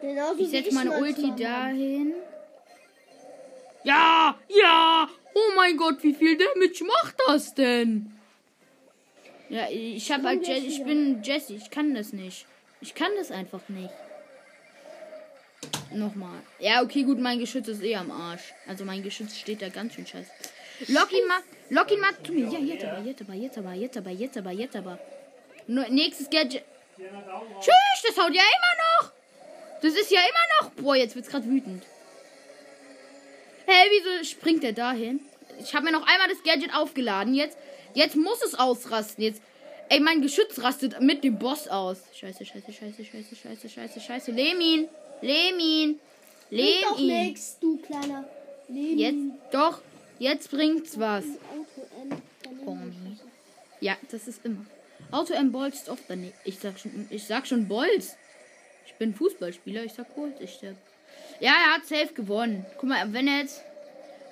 Genauso 0.00 0.40
Ich 0.40 0.50
setze 0.50 0.74
meine 0.74 0.98
Ulti 0.98 1.32
dahin. 1.36 2.14
Ja, 3.84 4.36
ja. 4.48 5.08
Oh 5.34 5.52
mein 5.56 5.76
Gott, 5.76 6.02
wie 6.02 6.14
viel 6.14 6.36
Damage 6.36 6.84
macht 6.84 7.16
das 7.26 7.54
denn? 7.54 8.12
Ja, 9.48 9.68
ich 9.70 10.10
habe 10.10 10.24
halt 10.24 10.46
Jesse, 10.46 10.66
ich 10.66 10.84
bin 10.84 11.22
Jesse, 11.22 11.54
ich 11.54 11.70
kann 11.70 11.94
das 11.94 12.12
nicht. 12.12 12.46
Ich 12.80 12.94
kann 12.94 13.10
das 13.16 13.30
einfach 13.30 13.68
nicht. 13.68 13.90
Nochmal. 15.92 16.40
Ja, 16.58 16.82
okay, 16.82 17.02
gut, 17.02 17.18
mein 17.20 17.38
Geschütz 17.38 17.68
ist 17.68 17.82
eh 17.82 17.96
am 17.96 18.10
Arsch. 18.10 18.52
Also 18.66 18.84
mein 18.84 19.02
Geschütz 19.02 19.36
steht 19.36 19.62
da 19.62 19.68
ganz 19.68 19.94
schön 19.94 20.06
scheiße. 20.06 20.30
Lock 20.88 21.12
ihn 21.12 21.26
mal, 21.26 21.40
lock 21.70 21.90
ihn 21.90 22.00
mir. 22.34 22.48
Ja, 22.48 22.58
jetzt 22.58 22.84
aber, 22.84 23.00
jetzt 23.00 23.22
aber, 23.22 23.34
jetzt 23.34 23.58
aber, 23.58 23.72
jetzt 23.72 23.96
aber, 23.96 24.10
jetzt 24.10 24.36
aber, 24.36 24.50
jetzt 24.50 24.76
aber. 24.76 24.98
Nächstes 25.66 26.28
Gadget. 26.30 26.64
Tschüss, 26.96 28.02
das 28.06 28.18
haut 28.18 28.34
ja 28.34 28.42
immer 28.42 29.02
noch. 29.02 29.12
Das 29.82 29.94
ist 29.94 30.10
ja 30.10 30.20
immer 30.20 30.68
noch. 30.68 30.70
Boah, 30.82 30.96
jetzt 30.96 31.14
wird's 31.14 31.28
gerade 31.28 31.46
wütend. 31.46 31.84
Hä, 33.74 33.88
wieso 33.90 34.24
springt 34.24 34.62
der 34.62 34.72
dahin? 34.72 35.20
Ich 35.58 35.74
habe 35.74 35.86
mir 35.86 35.92
noch 35.92 36.06
einmal 36.06 36.28
das 36.28 36.42
Gadget 36.44 36.74
aufgeladen. 36.74 37.34
Jetzt, 37.34 37.56
jetzt 37.94 38.14
muss 38.14 38.40
es 38.42 38.54
ausrasten. 38.54 39.24
Jetzt, 39.24 39.42
Ey, 39.88 40.00
mein 40.00 40.22
Geschütz 40.22 40.60
rastet 40.62 41.00
mit 41.00 41.24
dem 41.24 41.38
Boss 41.38 41.68
aus. 41.68 41.98
Scheiße, 42.14 42.44
scheiße, 42.44 42.72
scheiße, 42.72 43.04
scheiße, 43.04 43.36
scheiße, 43.36 43.68
scheiße, 43.68 44.00
scheiße. 44.00 44.30
Lehm 44.30 44.60
ihn. 44.60 44.88
Bringt 46.50 46.84
doch 46.84 46.98
nix, 46.98 47.58
du 47.58 47.78
kleiner 47.78 48.24
Leben. 48.68 48.98
Jetzt, 48.98 49.52
doch. 49.52 49.82
Jetzt 50.18 50.50
bringt's 50.50 50.98
was. 50.98 51.24
Bombi. 52.64 53.18
Ja, 53.80 53.96
das 54.10 54.28
ist 54.28 54.44
immer. 54.44 54.64
Auto 55.10 55.34
M 55.34 55.52
bolzt 55.52 55.88
oft 55.88 56.04
daneben. 56.08 56.32
Ich 56.44 56.58
sag 56.60 56.78
schon, 56.78 57.06
ich 57.10 57.24
sag 57.24 57.46
schon 57.46 57.66
Bolz. 57.68 58.16
Ich 58.86 58.94
bin 58.94 59.14
Fußballspieler, 59.14 59.84
ich 59.84 59.92
sag 59.92 60.14
Bolz, 60.14 60.40
ich 60.40 60.54
sterb. 60.54 60.76
Ja, 61.40 61.52
er 61.52 61.74
hat 61.74 61.86
safe 61.86 62.12
gewonnen. 62.14 62.64
Guck 62.78 62.88
mal, 62.88 63.12
wenn 63.12 63.28
er 63.28 63.38
jetzt. 63.40 63.62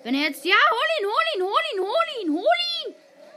Wenn 0.03 0.15
er 0.15 0.23
jetzt. 0.29 0.45
Ja, 0.45 0.55
hol 0.55 0.89
ihn, 1.01 1.07
hol 1.07 1.25
ihn, 1.35 1.43
hol 1.43 1.63
ihn, 1.73 1.81
hol 1.81 2.23
ihn, 2.23 2.33
hol 2.33 2.59
ihn! 2.85 2.95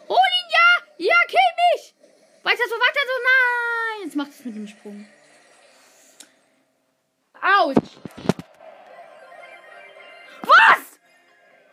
Hol 0.07 0.17
ihn, 0.17 0.49
ja! 0.51 0.67
Ja, 0.97 1.15
kill 1.27 1.39
mich! 1.73 1.93
Weiter 2.43 2.63
so, 2.69 2.75
weiter 2.75 2.99
so, 3.05 3.13
nein! 3.23 4.05
Jetzt 4.05 4.15
macht 4.15 4.31
es 4.31 4.45
mit 4.45 4.55
dem 4.55 4.67
Sprung. 4.67 5.07
Autsch! 7.41 7.97
Was? 10.41 10.99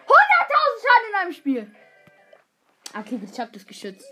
100.000 0.06 0.80
Schaden 0.82 1.08
in 1.08 1.14
einem 1.20 1.32
Spiel! 1.32 1.74
Okay, 2.98 3.20
ich 3.30 3.40
hab 3.40 3.52
das 3.52 3.66
Geschütz. 3.66 4.04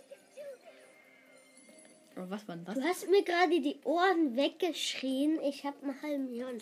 Aber 2.17 2.31
was 2.31 2.47
war 2.49 2.57
denn 2.57 2.65
das? 2.65 2.75
Du 2.75 2.83
hast 2.83 3.09
mir 3.09 3.23
gerade 3.23 3.61
die 3.61 3.79
Ohren 3.85 4.37
weggeschrien. 4.37 5.41
Ich 5.43 5.65
hab 5.65 5.83
einen 5.83 6.01
halben 6.03 6.29
Hirn. 6.29 6.59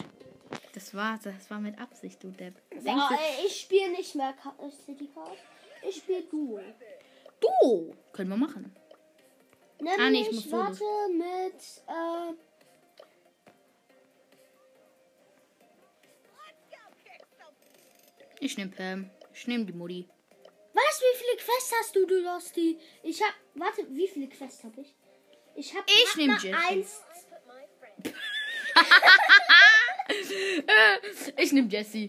Das 0.79 0.95
war, 0.95 1.19
das 1.25 1.51
war 1.51 1.59
mit 1.59 1.77
Absicht, 1.81 2.23
du 2.23 2.31
Depp. 2.31 2.55
So, 2.73 2.85
du, 2.85 2.91
äh, 2.91 3.45
ich 3.45 3.63
spiele 3.63 3.89
nicht 3.91 4.15
mehr 4.15 4.33
äh, 4.61 4.71
City 4.87 5.11
Chaos. 5.13 5.37
Ich 5.83 5.97
spiele 5.97 6.23
Duo. 6.23 6.61
du? 7.41 7.97
Können 8.13 8.31
wir 8.31 8.37
machen. 8.37 8.73
Nämlich, 9.81 9.99
Ah, 9.99 10.09
nee, 10.09 10.21
ich 10.21 10.31
muss 10.31 10.53
warte, 10.53 10.85
mit, 11.11 11.61
äh, 11.89 12.35
Ich 18.39 18.57
nehm 18.57 18.71
Pam. 18.71 19.11
Ich 19.35 19.49
nehm 19.49 19.67
die 19.67 19.73
Mutti. 19.73 20.09
was, 20.75 21.01
wie 21.01 21.19
viele 21.19 21.37
Quests 21.39 21.73
hast 21.81 21.97
du, 21.97 22.07
du 22.07 22.21
Losty? 22.23 22.79
Ich 23.03 23.21
hab, 23.21 23.35
warte, 23.57 23.85
wie 23.91 24.07
viele 24.07 24.29
Quests 24.29 24.63
hab 24.63 24.79
ich? 24.79 24.95
Ich 25.57 25.75
hab 25.75 25.85
Ich 25.91 26.05
grad 26.05 26.17
nehm 26.19 26.31
mal 26.31 26.39
Jessie. 26.41 26.55
eins. 26.55 27.03
Ich 31.37 31.53
nehm 31.53 31.69
Jessie. 31.69 32.09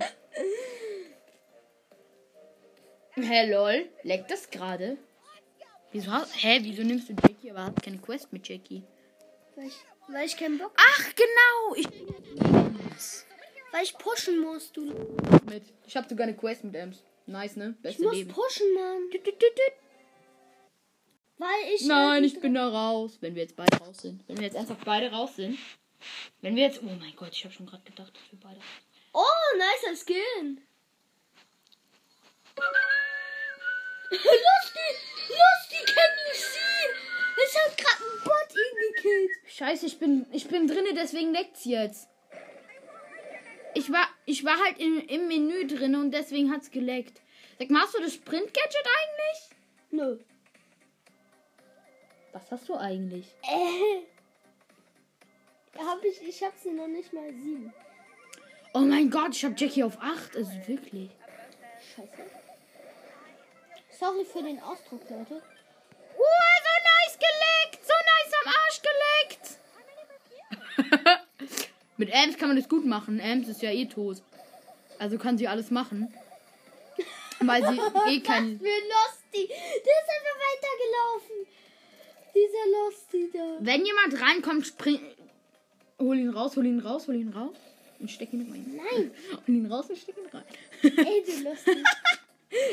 Hä, 3.16 3.52
lol. 3.52 3.90
Leckt 4.04 4.32
das 4.32 4.50
gerade? 4.50 4.98
Wieso 5.92 6.12
hast, 6.12 6.34
hä, 6.44 6.60
wieso 6.62 6.84
nimmst 6.84 7.10
du 7.10 7.14
Jackie, 7.14 7.52
aber 7.52 7.66
hast 7.66 7.82
keine 7.84 7.98
Quest 7.98 8.32
mit 8.32 8.48
Jackie? 8.48 8.84
Weil 9.56 9.68
ich, 9.68 9.76
weil 10.08 10.26
ich 10.26 10.38
keinen 10.38 10.58
Bock, 10.58 10.72
Ach, 10.78 11.06
genau. 11.16 11.76
Ich 11.76 11.88
weil 13.72 13.84
ich 13.84 13.98
pushen 13.98 14.40
muss, 14.40 14.72
du. 14.72 14.82
mit. 15.50 15.64
Ich 15.86 15.96
hab 15.96 16.10
sogar 16.10 16.26
eine 16.28 16.36
Quest 16.36 16.64
mit 16.64 16.76
Ems. 16.76 17.04
Nice, 17.28 17.56
ne? 17.56 17.76
Ich 17.78 17.82
Beste 17.84 18.04
muss 18.04 18.14
Leben. 18.16 18.32
pushen, 18.32 18.74
Mann. 18.74 19.10
Tüt, 19.12 19.24
tüt, 19.24 19.40
tüt. 19.40 19.52
Weil 21.38 21.74
ich. 21.76 21.86
Nein, 21.86 22.24
ich 22.24 22.40
bin 22.40 22.56
da 22.56 22.68
raus. 22.68 23.18
Wenn 23.22 23.36
wir 23.36 23.44
jetzt 23.44 23.56
beide 23.56 23.78
raus 23.78 24.00
sind. 24.00 24.28
Wenn 24.28 24.38
wir 24.38 24.46
jetzt 24.46 24.56
ernsthaft 24.56 24.84
beide 24.86 25.12
raus 25.12 25.36
sind. 25.36 25.58
Wenn 26.42 26.56
wir 26.56 26.64
jetzt. 26.64 26.82
Oh 26.82 26.86
mein 27.00 27.16
Gott, 27.16 27.32
ich 27.34 27.44
habe 27.44 27.54
schon 27.54 27.66
gerade 27.66 27.84
gedacht, 27.84 28.16
dass 28.16 28.32
wir 28.32 28.40
beide. 28.40 28.60
Oh, 29.14 29.24
nicer 29.58 29.96
Skin. 29.96 30.62
Lusty, 34.12 34.88
Lusty, 35.30 35.86
can 35.86 36.12
you 36.28 36.34
see? 36.34 36.86
Ich 37.46 37.56
hab 37.58 37.78
grad 37.78 38.02
einen 38.02 38.24
Bot 38.24 38.56
ihn 38.56 38.96
gekillt. 38.96 39.32
Scheiße, 39.48 39.86
ich 39.86 40.00
bin, 40.00 40.26
ich 40.32 40.48
bin 40.48 40.68
drinne, 40.68 40.94
deswegen 40.94 41.32
leckt's 41.32 41.66
jetzt. 41.66 42.10
Ich 43.76 43.92
war, 43.92 44.08
ich 44.26 44.44
war 44.44 44.58
halt 44.60 44.80
im, 44.80 45.00
im 45.08 45.28
Menü 45.28 45.68
drin 45.68 45.96
und 45.96 46.12
deswegen 46.12 46.52
hat's 46.52 46.72
geleckt. 46.72 47.22
Sag 47.60 47.70
mal, 47.70 47.82
hast 47.84 47.94
du 47.94 48.02
das 48.02 48.16
Sprint-Gadget 48.16 48.86
eigentlich? 48.86 49.50
Nö. 49.92 50.20
Was 52.32 52.52
hast 52.52 52.68
du 52.70 52.76
eigentlich? 52.76 53.26
Äh. 53.44 54.04
Hab 55.80 56.04
ich, 56.04 56.22
ich 56.22 56.44
hab 56.44 56.54
sie 56.62 56.72
noch 56.72 56.88
nicht 56.88 57.14
mal 57.14 57.32
sieben. 57.32 57.74
Oh 58.74 58.80
mein 58.80 59.10
Gott, 59.10 59.36
ich 59.36 59.46
hab 59.46 59.60
Jackie 59.60 59.84
auf 59.84 59.98
8. 60.00 60.36
Also 60.36 60.52
wirklich. 60.68 61.10
Scheiße. 61.96 62.30
Sorry 64.00 64.26
für 64.26 64.44
den 64.44 64.62
Ausdruck, 64.62 65.02
Leute. 65.10 65.42
Oh, 66.18 66.56
so 66.66 66.74
nice 66.90 67.18
geleckt! 67.18 67.86
So 67.86 67.94
nice 68.12 68.34
am 68.42 68.54
Arsch 68.60 68.82
geleckt! 69.28 69.46
Mit 71.98 72.10
Ems 72.10 72.38
kann 72.38 72.50
man 72.50 72.58
das 72.58 72.70
gut 72.70 72.86
machen. 72.86 73.20
Ems 73.20 73.48
ist 73.48 73.62
ja 73.62 73.72
eh 73.72 73.86
tot. 73.86 74.22
Also 75.00 75.18
kann 75.18 75.38
sie 75.38 75.48
alles 75.48 75.72
machen. 75.72 76.14
Weil 77.40 77.62
sie 77.62 77.78
eh 78.10 78.20
kein. 78.22 78.60
Was 78.60 78.68
für 78.68 78.80
Losty. 78.94 79.48
Der 79.48 79.96
ist 80.02 80.10
einfach 80.16 80.38
weitergelaufen. 80.50 81.48
Dieser 82.36 82.66
Losty 82.78 83.32
da. 83.34 83.58
Wenn 83.60 83.86
jemand 83.86 84.22
reinkommt, 84.22 84.68
spring. 84.68 85.00
Hol 86.00 86.18
ihn 86.18 86.30
raus, 86.30 86.56
hol 86.56 86.66
ihn 86.66 86.80
raus, 86.80 87.08
hol 87.08 87.16
ihn 87.16 87.30
raus. 87.30 87.58
Und 88.00 88.10
steck 88.10 88.32
ihn 88.32 88.50
rein. 88.50 88.66
Nein. 88.78 89.12
Hol 89.48 89.56
ihn 89.56 89.66
raus 89.66 89.90
und 89.90 89.98
steck 89.98 90.16
ihn 90.18 90.30
rein. 90.32 90.46
Ey, 90.84 91.24
du 91.26 91.44
Losty. 91.50 91.84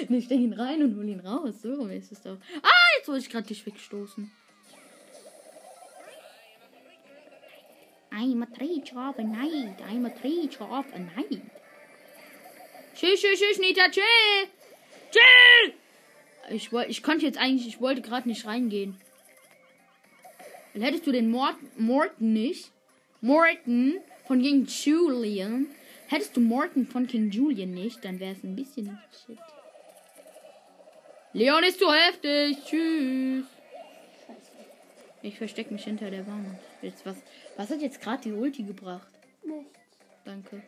nee, 0.08 0.20
steck 0.22 0.38
ihn 0.38 0.52
rein 0.52 0.82
und 0.84 0.96
hol 0.96 1.08
ihn 1.08 1.18
raus. 1.18 1.62
So 1.62 1.86
ist 1.86 2.12
es 2.12 2.20
doch. 2.22 2.38
Ah, 2.62 2.86
jetzt 2.96 3.08
wollte 3.08 3.22
ich 3.24 3.30
gerade 3.30 3.48
dich 3.48 3.66
wegstoßen. 3.66 4.30
I'm 8.12 8.42
a 8.42 8.46
treasure 8.46 9.08
of 9.10 9.18
a 9.18 9.22
night. 9.24 9.80
I'm 9.90 10.06
a 10.06 10.10
treasure 10.10 10.64
of 10.70 10.86
a 10.94 10.98
night. 10.98 11.42
Tschüss, 12.94 13.20
tschüss, 13.20 13.40
tschüss, 13.40 13.58
Nita, 13.58 13.90
chill. 13.90 14.04
Chill. 15.10 15.74
Ich, 16.50 16.72
wollte, 16.72 16.90
ich 16.90 17.02
konnte 17.02 17.26
jetzt 17.26 17.36
eigentlich, 17.36 17.66
ich 17.66 17.80
wollte 17.80 18.00
gerade 18.00 18.28
nicht 18.28 18.46
reingehen. 18.46 18.96
Dann 20.72 20.82
hättest 20.82 21.06
du 21.06 21.12
den 21.12 21.30
Mort, 21.30 21.56
Morton 21.76 22.32
nicht. 22.32 22.70
Morton 23.26 23.98
von 24.28 24.40
King 24.40 24.66
Julian. 24.66 25.66
Hättest 26.06 26.36
du 26.36 26.40
Morton 26.40 26.86
von 26.86 27.08
King 27.08 27.28
Julian 27.30 27.72
nicht, 27.72 28.04
dann 28.04 28.20
wäre 28.20 28.32
es 28.32 28.44
ein 28.44 28.54
bisschen 28.54 28.96
shit. 29.26 29.38
Leon 31.32 31.64
ist 31.64 31.80
zu 31.80 31.92
heftig. 31.92 32.56
Tschüss. 32.64 33.46
Ich 35.22 35.38
verstecke 35.38 35.74
mich 35.74 35.82
hinter 35.82 36.08
der 36.08 36.24
Wand. 36.28 36.56
Jetzt 36.82 37.04
was, 37.04 37.16
was 37.56 37.68
hat 37.68 37.80
jetzt 37.80 38.00
gerade 38.00 38.22
die 38.22 38.32
Ulti 38.32 38.62
gebracht? 38.62 39.08
Nichts. 39.44 39.80
Danke. 40.24 40.62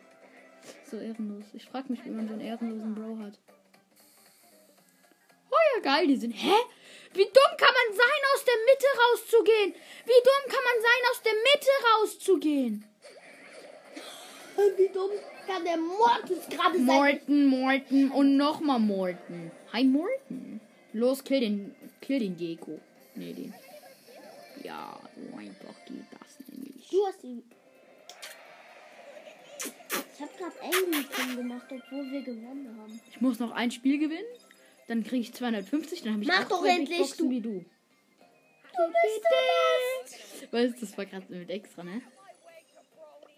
So 0.91 0.97
ehrenlos. 0.97 1.45
Ich 1.53 1.63
frage 1.65 1.89
mich, 1.89 2.03
wie 2.03 2.09
man 2.09 2.27
so 2.27 2.33
einen 2.33 2.41
ehrenlosen 2.41 2.93
Bro 2.93 3.19
hat. 3.19 3.39
Geil, 5.81 6.07
die 6.07 6.17
sind. 6.17 6.31
Hä? 6.31 6.55
Wie 7.13 7.23
dumm 7.23 7.57
kann 7.57 7.73
man 7.73 7.95
sein, 7.95 8.21
aus 8.35 8.45
der 8.45 8.55
Mitte 8.65 8.87
rauszugehen? 9.01 9.73
Wie 10.05 10.21
dumm 10.23 10.43
kann 10.53 10.63
man 10.63 10.81
sein, 10.81 11.01
aus 11.11 11.21
der 11.23 11.33
Mitte 11.33 11.69
rauszugehen? 11.93 12.85
Wie 14.77 14.89
dumm 14.93 15.11
kann 15.47 15.63
der 15.63 15.77
Mortis 15.77 16.47
gerade 16.49 16.77
sein? 16.77 16.85
Morten, 16.85 17.45
Morten 17.45 18.11
und 18.11 18.37
nochmal 18.37 18.79
Morten. 18.79 19.51
Hi 19.73 19.83
Morten. 19.83 20.59
Los, 20.93 21.23
kill 21.23 21.39
den, 21.39 21.75
kill 22.01 22.19
den 22.19 22.35
Gecko. 22.35 22.79
Nee, 23.15 23.33
den. 23.33 23.53
Ja, 24.63 24.99
so 25.15 25.37
einfach 25.37 25.85
geht 25.85 26.05
das 26.11 26.47
nämlich. 26.47 26.89
Du 26.89 27.05
hast 27.07 27.23
ihn. 27.23 27.43
Ich 30.13 30.21
hab 30.21 30.37
grad 30.37 30.53
Angry 30.61 31.03
Pin 31.03 31.35
gemacht, 31.37 31.67
obwohl 31.71 32.11
wir 32.11 32.21
gewonnen 32.21 32.77
haben. 32.77 32.99
Ich 33.09 33.21
muss 33.21 33.39
noch 33.39 33.51
ein 33.51 33.71
Spiel 33.71 33.97
gewinnen. 33.97 34.27
Dann 34.89 35.03
kriege 35.03 35.21
ich 35.21 35.33
250. 35.33 36.01
Dann 36.03 36.13
habe 36.13 36.23
ich 36.23 36.27
Mach 36.27 36.47
doch 36.49 36.65
endlich, 36.65 36.97
Boxen 36.99 37.29
du- 37.29 37.29
wie 37.29 37.39
du. 37.41 37.63
Du 38.75 38.85
bist 38.87 39.23
der 40.41 40.51
Weißt 40.51 40.75
du, 40.75 40.79
das 40.85 40.97
war 40.97 41.05
gerade 41.05 41.25
mit 41.29 41.49
extra, 41.49 41.83
ne? 41.83 42.01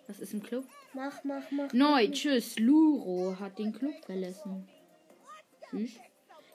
Was 0.07 0.19
ist 0.19 0.33
im 0.33 0.41
Club? 0.41 0.65
Mach, 0.93 1.23
mach, 1.23 1.43
mach. 1.51 1.71
Neu, 1.73 2.07
tschüss. 2.09 2.57
Luro 2.57 3.37
hat 3.39 3.59
den 3.59 3.71
Club 3.73 3.93
verlassen. 4.05 4.67
Tschüss. 5.69 5.91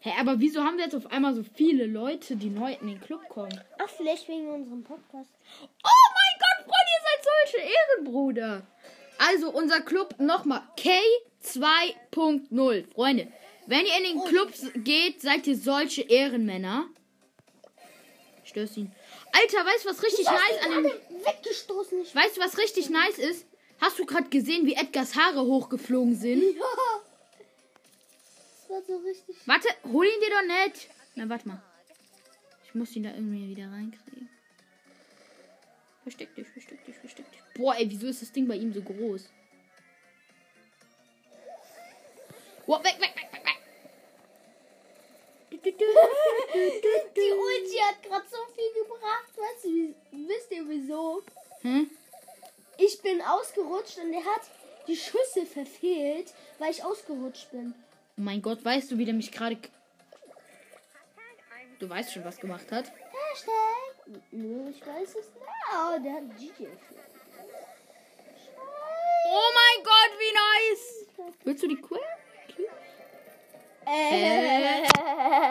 Hä, 0.01 0.13
aber 0.19 0.41
wieso 0.41 0.63
haben 0.63 0.77
wir 0.79 0.85
jetzt 0.85 0.95
auf 0.95 1.11
einmal 1.11 1.35
so 1.35 1.43
viele 1.43 1.87
Leute, 1.87 2.37
die 2.37 2.49
neu 2.51 2.73
in 2.81 2.87
den 2.87 3.01
Club 3.01 3.29
kommen? 3.29 3.61
Ach, 3.79 3.89
vielleicht 3.89 4.29
wegen 4.29 4.49
unserem 4.49 4.85
Podcast. 4.85 5.31
Oh 5.53 6.09
mein 6.15 6.39
Gott, 6.39 6.65
Freunde, 6.65 6.91
ihr 6.95 7.03
seid 7.03 7.25
solche 7.53 7.59
Ehrenbruder. 7.75 8.63
Also 9.19 9.51
unser 9.51 9.81
Club 9.81 10.15
nochmal 10.19 10.63
K2.0. 10.77 12.93
Freunde, 12.95 13.33
wenn 13.67 13.85
ihr 13.87 13.97
in 13.99 14.05
den 14.05 14.25
Club 14.25 14.53
geht, 14.85 15.21
seid 15.21 15.47
ihr 15.47 15.57
solche 15.57 16.03
Ehrenmänner. 16.03 16.89
Stößchen. 18.45 18.93
Alter, 19.33 19.67
weißt 19.67 19.85
du, 19.85 19.89
was 19.91 20.03
richtig 20.03 20.25
nice 20.25 20.65
an 20.65 20.83
dem... 20.83 20.85
Weggestoßen. 21.25 21.99
Weißt 22.15 22.37
du, 22.37 22.41
was 22.41 22.57
richtig 22.59 22.91
nice 22.91 23.19
ist? 23.19 23.47
Hast 23.81 23.99
du 23.99 24.07
gerade 24.07 24.29
gesehen, 24.31 24.67
wie 24.67 24.75
Edgars 24.75 25.17
Haare 25.17 25.43
hochgeflogen 25.43 26.17
sind? 26.17 26.43
ja. 26.43 26.63
Das 28.69 28.71
war 28.71 28.83
so 28.83 28.97
richtig. 28.99 29.37
Warte, 29.47 29.69
hol 29.85 30.07
ihn 30.07 30.21
dir 30.21 30.31
doch 30.31 30.67
nicht. 30.67 30.89
Na, 31.15 31.29
warte 31.29 31.49
mal. 31.49 31.63
Ich 32.65 32.75
muss 32.75 32.95
ihn 32.97 33.03
da 33.03 33.11
irgendwie 33.11 33.49
wieder 33.49 33.71
reinkriegen. 33.71 34.29
Versteck 36.03 36.35
dich, 36.35 36.49
versteck 36.49 36.85
dich, 36.85 36.97
versteck 36.97 37.31
dich. 37.31 37.41
Boah, 37.55 37.77
ey, 37.77 37.91
wieso 37.91 38.07
ist 38.07 38.23
das 38.23 38.33
Ding 38.33 38.47
bei 38.47 38.55
ihm 38.57 38.73
so 38.73 38.81
groß? 38.81 39.29
Boah, 42.67 42.83
weg, 42.83 42.97
weg, 43.01 43.15
weg. 43.17 43.26
Die 45.75 47.33
Ulti 47.33 47.77
hat 47.79 48.03
gerade 48.03 48.27
so 48.31 48.37
viel 48.55 48.73
gebracht. 48.83 49.33
Weißt 49.37 49.65
du, 49.65 49.69
wie- 49.69 49.95
wisst 50.29 50.51
ihr 50.53 50.69
wieso? 50.69 51.23
Hm? 51.63 51.91
Ich 52.79 53.01
bin 53.03 53.21
ausgerutscht 53.23 53.99
und 53.99 54.13
er 54.13 54.25
hat 54.25 54.43
die 54.87 54.97
Schüsse 54.97 55.45
verfehlt, 55.47 56.33
weil 56.59 56.71
ich 56.71 56.85
ausgerutscht 56.85 57.51
bin. 57.51 57.75
Oh 58.19 58.21
mein 58.23 58.41
Gott, 58.43 58.65
weißt 58.65 58.91
du, 58.93 58.99
wie 58.99 59.05
der 59.05 59.15
mich 59.15 59.33
gerade. 59.33 59.59
Du 61.79 61.89
weißt 61.89 62.13
schon, 62.13 62.25
was 62.25 62.39
gemacht 62.39 62.71
hat. 62.73 62.87
Hashtag. 63.33 64.23
Nö, 64.31 64.71
ich 64.71 64.87
weiß 64.87 65.09
es 65.11 65.15
nicht. 65.17 65.47
Oh, 65.73 65.99
der 66.03 66.13
hat 66.15 66.37
GG. 66.39 66.69
Oh 69.29 69.51
mein 69.55 69.85
Gott, 69.85 70.13
wie 70.19 70.33
nice! 70.33 71.35
Willst 71.45 71.63
du 71.65 71.69
die 71.69 71.77
Quelle? 71.81 72.01
Äh. 73.87 74.83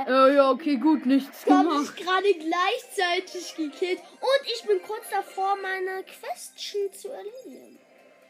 Äh, 0.07 0.35
ja, 0.35 0.51
okay, 0.51 0.75
gut, 0.77 1.05
nichts 1.05 1.43
gemacht. 1.43 1.89
ich 1.95 2.03
gerade 2.05 2.33
gleichzeitig 2.33 3.55
gekillt. 3.55 3.99
Und 3.99 4.47
ich 4.53 4.63
bin 4.63 4.81
kurz 4.81 5.09
davor, 5.09 5.55
meine 5.61 6.03
Question 6.03 6.91
zu 6.93 7.09
erledigen. 7.09 7.79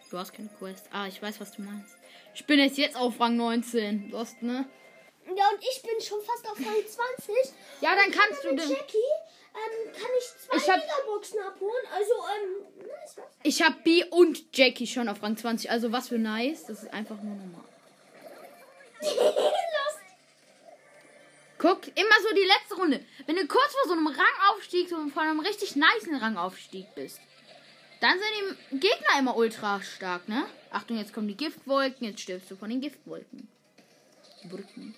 Du 0.10 0.18
hast 0.18 0.34
keine 0.34 0.50
Quest. 0.60 0.88
Ah, 0.92 1.08
ich 1.08 1.22
weiß, 1.22 1.42
was 1.42 1.52
du 1.54 1.64
meinst. 1.64 1.96
Ich 2.34 2.46
bin 2.46 2.60
jetzt 2.60 2.78
jetzt 2.78 2.96
auf 2.96 3.20
Rang 3.20 3.36
19. 3.36 4.12
Du 4.12 4.18
hast, 4.18 4.42
ne? 4.42 4.66
Ja, 5.36 5.50
und 5.50 5.60
ich 5.60 5.82
bin 5.82 6.00
schon 6.02 6.20
fast 6.22 6.46
auf 6.50 6.58
Rang 6.60 6.76
20. 6.86 7.54
Ja, 7.82 7.96
dann 7.96 8.12
kannst 8.12 8.44
du 8.44 8.52
Mit 8.52 8.62
den. 8.64 8.70
Jackie 8.70 8.98
ähm, 9.56 9.92
kann 9.94 10.12
ich 10.20 10.26
zwei 10.46 10.58
Ich 10.58 10.70
hab- 10.70 10.80
Megaboxen 10.80 11.40
abholen. 11.40 11.86
Also, 11.94 12.12
ähm, 12.14 12.88
nice, 12.88 13.18
was? 13.18 13.26
Ich 13.44 13.62
hab 13.64 13.84
B 13.84 14.04
und 14.06 14.56
Jackie 14.56 14.86
schon 14.88 15.10
auf 15.10 15.24
Rang 15.24 15.36
20. 15.36 15.72
Also 15.72 15.92
was 15.92 16.10
für 16.10 16.20
nice. 16.20 16.66
Das 16.66 16.84
ist 16.84 16.94
einfach 16.94 17.22
nur 17.22 17.36
normal. 17.36 17.64
Guck, 21.66 21.88
immer 21.88 22.22
so 22.22 22.36
die 22.36 22.46
letzte 22.46 22.76
Runde. 22.76 23.04
Wenn 23.26 23.38
du 23.38 23.48
kurz 23.48 23.74
vor 23.74 23.88
so 23.88 23.94
einem 23.94 24.06
Rangaufstieg, 24.06 24.88
so 24.88 24.98
von 25.08 25.24
einem 25.24 25.40
richtig 25.40 25.76
nicen 25.76 26.16
Rangaufstieg 26.16 26.86
bist, 26.94 27.20
dann 28.02 28.20
sind 28.20 28.58
die 28.72 28.80
Gegner 28.80 29.18
immer 29.18 29.36
ultra 29.36 29.82
stark, 29.82 30.30
ne? 30.30 30.46
Achtung, 30.70 31.00
jetzt 31.00 31.12
kommen 31.12 31.28
die 31.28 31.36
Giftwolken, 31.36 32.06
jetzt 32.06 32.20
stirbst 32.20 32.52
du 32.52 32.56
von 32.56 32.70
den 32.70 32.82
Giftwolken. 32.82 33.48
Brücken. 34.44 34.94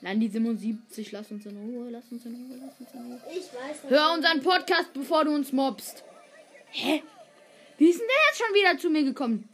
Nein, 0.00 0.18
die 0.18 0.28
77, 0.28 1.12
lass 1.12 1.30
uns 1.30 1.46
in 1.46 1.56
Ruhe, 1.56 1.90
lass 1.90 2.10
uns 2.10 2.26
in 2.26 2.34
Ruhe, 2.34 2.60
lass 2.60 2.80
uns 2.80 2.92
in 2.92 3.12
Ruhe. 3.12 3.20
Ich 3.30 3.54
weiß 3.54 3.84
nicht. 3.84 3.90
Hör 3.90 4.14
unseren 4.14 4.42
Podcast, 4.42 4.92
bevor 4.94 5.24
du 5.24 5.32
uns 5.32 5.52
mobst. 5.52 6.02
Hä? 6.72 7.04
Wie 7.78 7.88
ist 7.88 8.00
denn 8.00 8.08
der 8.08 8.16
jetzt 8.30 8.42
schon 8.42 8.54
wieder 8.54 8.78
zu 8.78 8.90
mir 8.90 9.04
gekommen? 9.04 9.48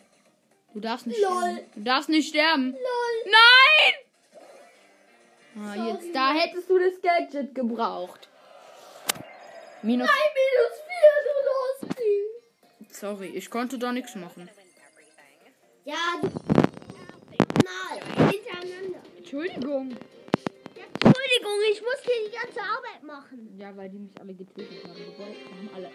Du 0.74 0.80
darfst 0.80 1.06
nicht 1.06 1.20
Lol. 1.20 1.30
sterben. 1.30 1.70
Du 1.74 1.80
darfst 1.82 2.08
nicht 2.08 2.28
sterben. 2.28 2.72
Lol. 2.72 3.32
Nein! 3.32 3.94
Ah, 5.56 5.74
Sorry. 5.74 5.88
jetzt, 5.90 6.14
da 6.14 6.32
hättest 6.32 6.70
du 6.70 6.78
das 6.78 7.00
Gadget 7.02 7.54
gebraucht. 7.54 8.28
Minus. 9.82 10.08
Ein 10.08 10.14
minus 10.40 10.76
4, 11.82 11.88
du 11.88 11.88
Losti. 11.88 12.94
Sorry, 12.94 13.26
ich 13.34 13.50
konnte 13.50 13.78
da 13.78 13.92
nichts 13.92 14.14
machen. 14.14 14.48
Ja, 15.84 15.96
du. 16.20 16.28
Mal. 17.64 18.30
Hintereinander. 18.30 19.00
Entschuldigung. 19.16 19.90
Ja, 20.76 20.84
Entschuldigung, 20.84 21.58
ich 21.72 21.80
muss 21.80 21.96
hier 22.04 22.28
die 22.28 22.32
ganze 22.36 22.60
Arbeit 22.60 23.02
machen. 23.02 23.56
Ja, 23.58 23.76
weil 23.76 23.88
die 23.88 23.98
mich 23.98 24.20
alle 24.20 24.34
getötet 24.34 24.84
haben. 24.84 24.94
Wir, 24.96 25.18
wollten, 25.18 25.50
haben 25.50 25.70
alle, 25.74 25.90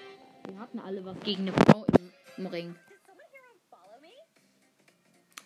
wir 0.49 0.59
hatten 0.59 0.79
alle 0.79 1.05
was 1.05 1.19
gegen 1.21 1.43
eine 1.43 1.53
Frau 1.53 1.85
im, 1.97 2.11
im 2.37 2.47
Ring. 2.47 2.75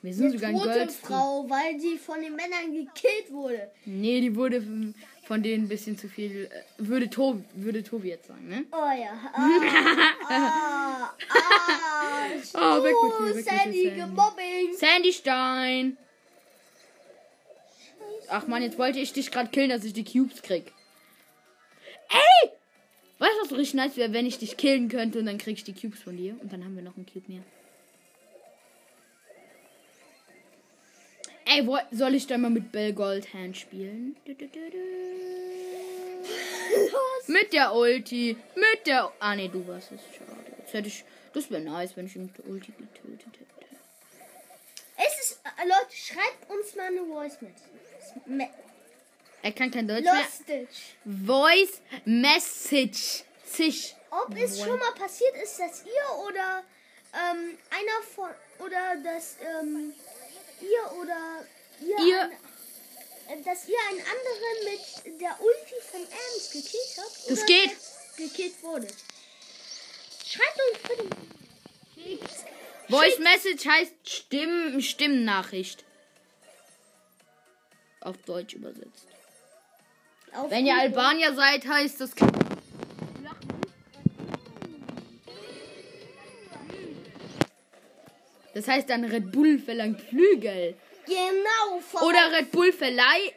Wir 0.01 0.13
sind 0.13 0.31
sogar 0.31 0.49
ein 0.51 0.55
Tote 0.57 0.69
Gold. 0.69 0.91
Frau, 0.91 1.49
weil 1.49 1.77
die 1.77 1.97
von 1.97 2.21
den 2.21 2.33
Männern 2.35 2.71
gekillt 2.73 3.31
wurde. 3.31 3.69
Nee, 3.85 4.21
die 4.21 4.33
wurde 4.35 4.63
von 5.25 5.43
denen 5.43 5.65
ein 5.65 5.67
bisschen 5.67 5.97
zu 5.97 6.07
viel. 6.07 6.45
äh, 6.45 6.62
Würde 6.77 7.09
Tobi, 7.09 7.43
würde 7.55 7.83
Tobi 7.83 8.07
jetzt 8.09 8.27
sagen, 8.27 8.47
ne? 8.47 8.63
Oh 8.71 8.77
ja. 8.77 9.12
Ah, 9.33 9.49
ah, 10.29 11.13
ah. 11.29 12.79
Oh, 12.79 12.83
weg 12.83 12.93
mit 12.93 13.13
Oh, 13.13 13.23
dir, 13.23 13.27
weg 13.27 13.35
mit 13.35 13.45
dir, 13.45 13.51
Sandy, 13.51 13.83
Sandy. 13.83 13.99
gemobbing. 14.01 14.73
Sandy 14.77 15.13
Stein! 15.13 15.97
Ach 18.29 18.47
man, 18.47 18.62
jetzt 18.63 18.77
wollte 18.77 18.99
ich 18.99 19.12
dich 19.12 19.31
gerade 19.31 19.49
killen, 19.49 19.69
dass 19.69 19.83
ich 19.83 19.93
die 19.93 20.03
Cubes 20.05 20.41
krieg. 20.41 20.71
Ey! 22.09 22.49
Weißt 23.17 23.33
du, 23.38 23.41
was 23.41 23.49
so 23.49 23.55
richtig 23.55 23.73
nice 23.75 23.97
wäre, 23.97 24.13
wenn 24.13 24.25
ich 24.25 24.38
dich 24.38 24.55
killen 24.55 24.88
könnte 24.88 25.19
und 25.19 25.25
dann 25.25 25.38
krieg 25.38 25.57
ich 25.57 25.63
die 25.65 25.73
Cubes 25.73 25.99
von 26.01 26.15
dir 26.15 26.38
und 26.41 26.53
dann 26.53 26.63
haben 26.63 26.75
wir 26.75 26.83
noch 26.83 26.95
einen 26.95 27.05
Cube 27.05 27.25
mehr. 27.27 27.41
Ey, 31.51 31.65
wo, 31.65 31.79
soll 31.91 32.13
ich 32.13 32.27
dann 32.27 32.41
mal 32.41 32.51
mit 32.51 32.71
Bell 32.71 32.93
Goldhand 32.93 33.57
spielen? 33.57 34.15
Du, 34.23 34.35
du, 34.35 34.47
du. 34.47 34.59
Mit 37.27 37.53
der 37.53 37.73
Ulti. 37.73 38.38
Mit 38.55 38.85
der. 38.85 39.12
Ah, 39.19 39.35
nee, 39.35 39.47
du 39.47 39.67
warst 39.67 39.91
es. 39.91 40.01
Schade. 40.15 40.43
Jetzt 40.59 40.73
hätte 40.73 40.88
ich. 40.88 41.03
Das 41.33 41.49
wäre 41.49 41.62
nice, 41.62 41.95
wenn 41.95 42.05
ich 42.05 42.15
ihn 42.15 42.25
mit 42.25 42.38
der 42.38 42.47
Ulti 42.47 42.71
getötet 42.71 43.33
hätte. 43.33 43.65
Es 44.97 45.19
ist, 45.23 45.41
äh, 45.43 45.67
Leute, 45.67 45.95
schreibt 45.95 46.49
uns 46.49 46.75
mal 46.75 46.88
eine 46.88 47.03
Voice 47.05 47.41
mit. 47.41 47.55
Me 48.25 48.49
Er 49.41 49.51
kann 49.51 49.71
kein 49.71 49.88
Deutsch 49.88 50.03
mehr. 50.03 50.21
Lustig. 50.21 50.67
Voice 51.05 51.81
Message. 52.05 53.23
Sich. 53.45 53.95
Ob 54.12 54.35
es 54.38 54.59
schon 54.59 54.77
mal 54.77 54.91
passiert 54.93 55.35
ist, 55.41 55.59
dass 55.59 55.83
ihr 55.83 56.25
oder 56.27 56.63
ähm, 57.13 57.57
einer 57.71 58.03
von 58.13 58.29
oder 58.59 58.97
dass 59.03 59.38
ähm, 59.41 59.93
ihr 60.61 60.91
oder 60.99 61.45
ihr, 61.81 61.97
Ihr- 62.05 62.21
ein- 63.29 63.39
äh, 63.39 63.43
dass 63.43 63.67
ihr 63.67 63.77
einen 63.89 63.99
anderen 64.01 64.65
mit 64.65 65.21
der 65.21 65.37
Ulti 65.41 65.75
von 65.91 66.01
Ernst 66.01 66.51
gekillt 66.51 66.97
habt 66.97 67.29
Das 67.29 67.45
geht. 67.45 67.71
gekillt 68.17 68.63
wurdet. 68.63 68.93
Schreibt 70.25 70.59
uns 70.71 70.79
bitte. 70.87 72.29
Voice 72.89 73.19
Message 73.19 73.65
heißt 73.65 73.93
Stimm 74.07 74.81
Stimmnachricht. 74.81 75.83
Auf 78.01 78.17
Deutsch 78.25 78.53
übersetzt. 78.53 79.05
Auf 80.33 80.49
Wenn 80.49 80.65
ihr. 80.65 80.75
Albanier 80.77 81.35
seid, 81.35 81.65
heißt 81.67 82.01
das. 82.01 82.11
Das 88.59 88.67
heißt 88.67 88.89
dann 88.89 89.05
Red 89.05 89.31
Bull 89.31 89.57
verlangt 89.57 90.01
Flügel. 90.01 90.75
Genau. 91.05 91.79
Von 91.79 92.01
Oder 92.09 92.29
Red 92.37 92.51
Bull 92.51 92.73
verleih, 92.73 93.31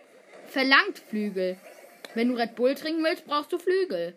verlangt 0.49 0.99
Flügel. 0.99 1.57
Wenn 2.15 2.31
du 2.31 2.35
Red 2.35 2.57
Bull 2.57 2.75
trinken 2.75 3.05
willst, 3.05 3.25
brauchst 3.25 3.53
du 3.53 3.59
Flügel. 3.61 4.17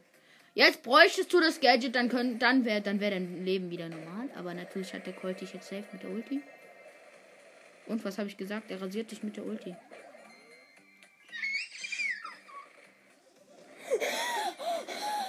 Jetzt 0.55 0.81
bräuchtest 0.81 1.31
du 1.31 1.39
das 1.39 1.59
Gadget, 1.59 1.93
dann 1.95 2.09
könnt, 2.09 2.41
dann 2.41 2.65
wäre 2.65 2.81
dann 2.81 2.99
wär 2.99 3.11
dein 3.11 3.45
Leben 3.45 3.69
wieder 3.69 3.87
normal. 3.87 4.31
Aber 4.35 4.55
natürlich 4.55 4.95
hat 4.95 5.05
der 5.05 5.13
Colt 5.13 5.39
dich 5.41 5.53
jetzt 5.53 5.69
safe 5.69 5.83
mit 5.91 6.01
der 6.01 6.09
Ulti. 6.09 6.41
Und 7.85 8.03
was 8.03 8.17
habe 8.17 8.27
ich 8.27 8.35
gesagt? 8.35 8.71
Er 8.71 8.81
rasiert 8.81 9.11
dich 9.11 9.21
mit 9.21 9.37
der 9.37 9.45
Ulti. 9.45 9.75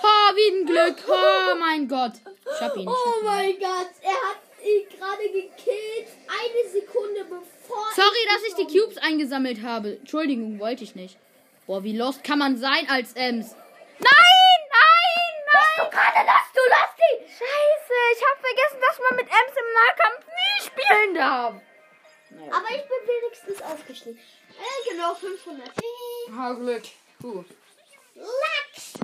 Oh, 0.03 0.37
wie 0.37 0.59
ein 0.59 0.65
Glück. 0.67 1.05
Oh 1.07 1.55
mein 1.59 1.87
Gott. 1.87 2.13
Ich 2.55 2.61
hab 2.63 2.75
ihn. 2.77 2.83
Ich 2.83 2.89
Oh 2.89 2.95
hab 2.95 3.21
ihn. 3.21 3.25
mein 3.27 3.59
Gott, 3.59 3.91
er 4.03 4.31
hat 4.31 4.46
ihn 4.67 4.89
gerade 4.89 5.23
gekillt. 5.31 6.09
Eine 6.27 6.71
Sekunde 6.71 7.25
bevor. 7.25 7.87
Sorry, 7.95 8.17
ich 8.25 8.33
dass 8.33 8.43
ich 8.49 8.67
die 8.67 8.79
Cubes 8.79 8.99
eingesammelt 8.99 9.63
habe. 9.63 9.97
Entschuldigung, 9.97 10.59
wollte 10.59 10.85
ich 10.85 10.95
nicht. 10.95 11.17
Boah, 11.67 11.83
wie 11.83 11.97
lost 11.97 12.23
kann 12.25 12.39
man 12.39 12.57
sein 12.59 12.89
als 12.89 13.13
Ems? 13.15 13.55
Nein, 13.99 14.61
nein, 14.71 15.33
nein. 15.53 15.85
Du 15.85 15.91
gerade 15.91 16.27
lass, 16.27 16.47
du 16.55 16.61
lass 16.69 16.91
die. 16.97 17.25
Scheiße, 17.27 17.95
ich 18.15 18.23
habe 18.25 18.41
vergessen, 18.41 18.81
dass 18.81 18.99
man 18.99 19.17
mit 19.17 19.27
Ems 19.27 19.57
im 19.57 19.69
Nahkampf 19.75 20.27
nie 20.27 20.67
spielen 20.67 21.15
darf. 21.15 21.55
Aber 22.51 22.71
ich 22.71 22.83
bin 22.83 23.09
wenigstens 23.09 23.63
aufgestiegen. 23.63 24.19
Äh, 24.19 24.91
genau, 24.91 25.15
500. 25.15 25.71
Ha, 26.37 26.53
Glück. 26.53 26.83
Puh. 27.21 27.45
Lachs. 28.15 28.95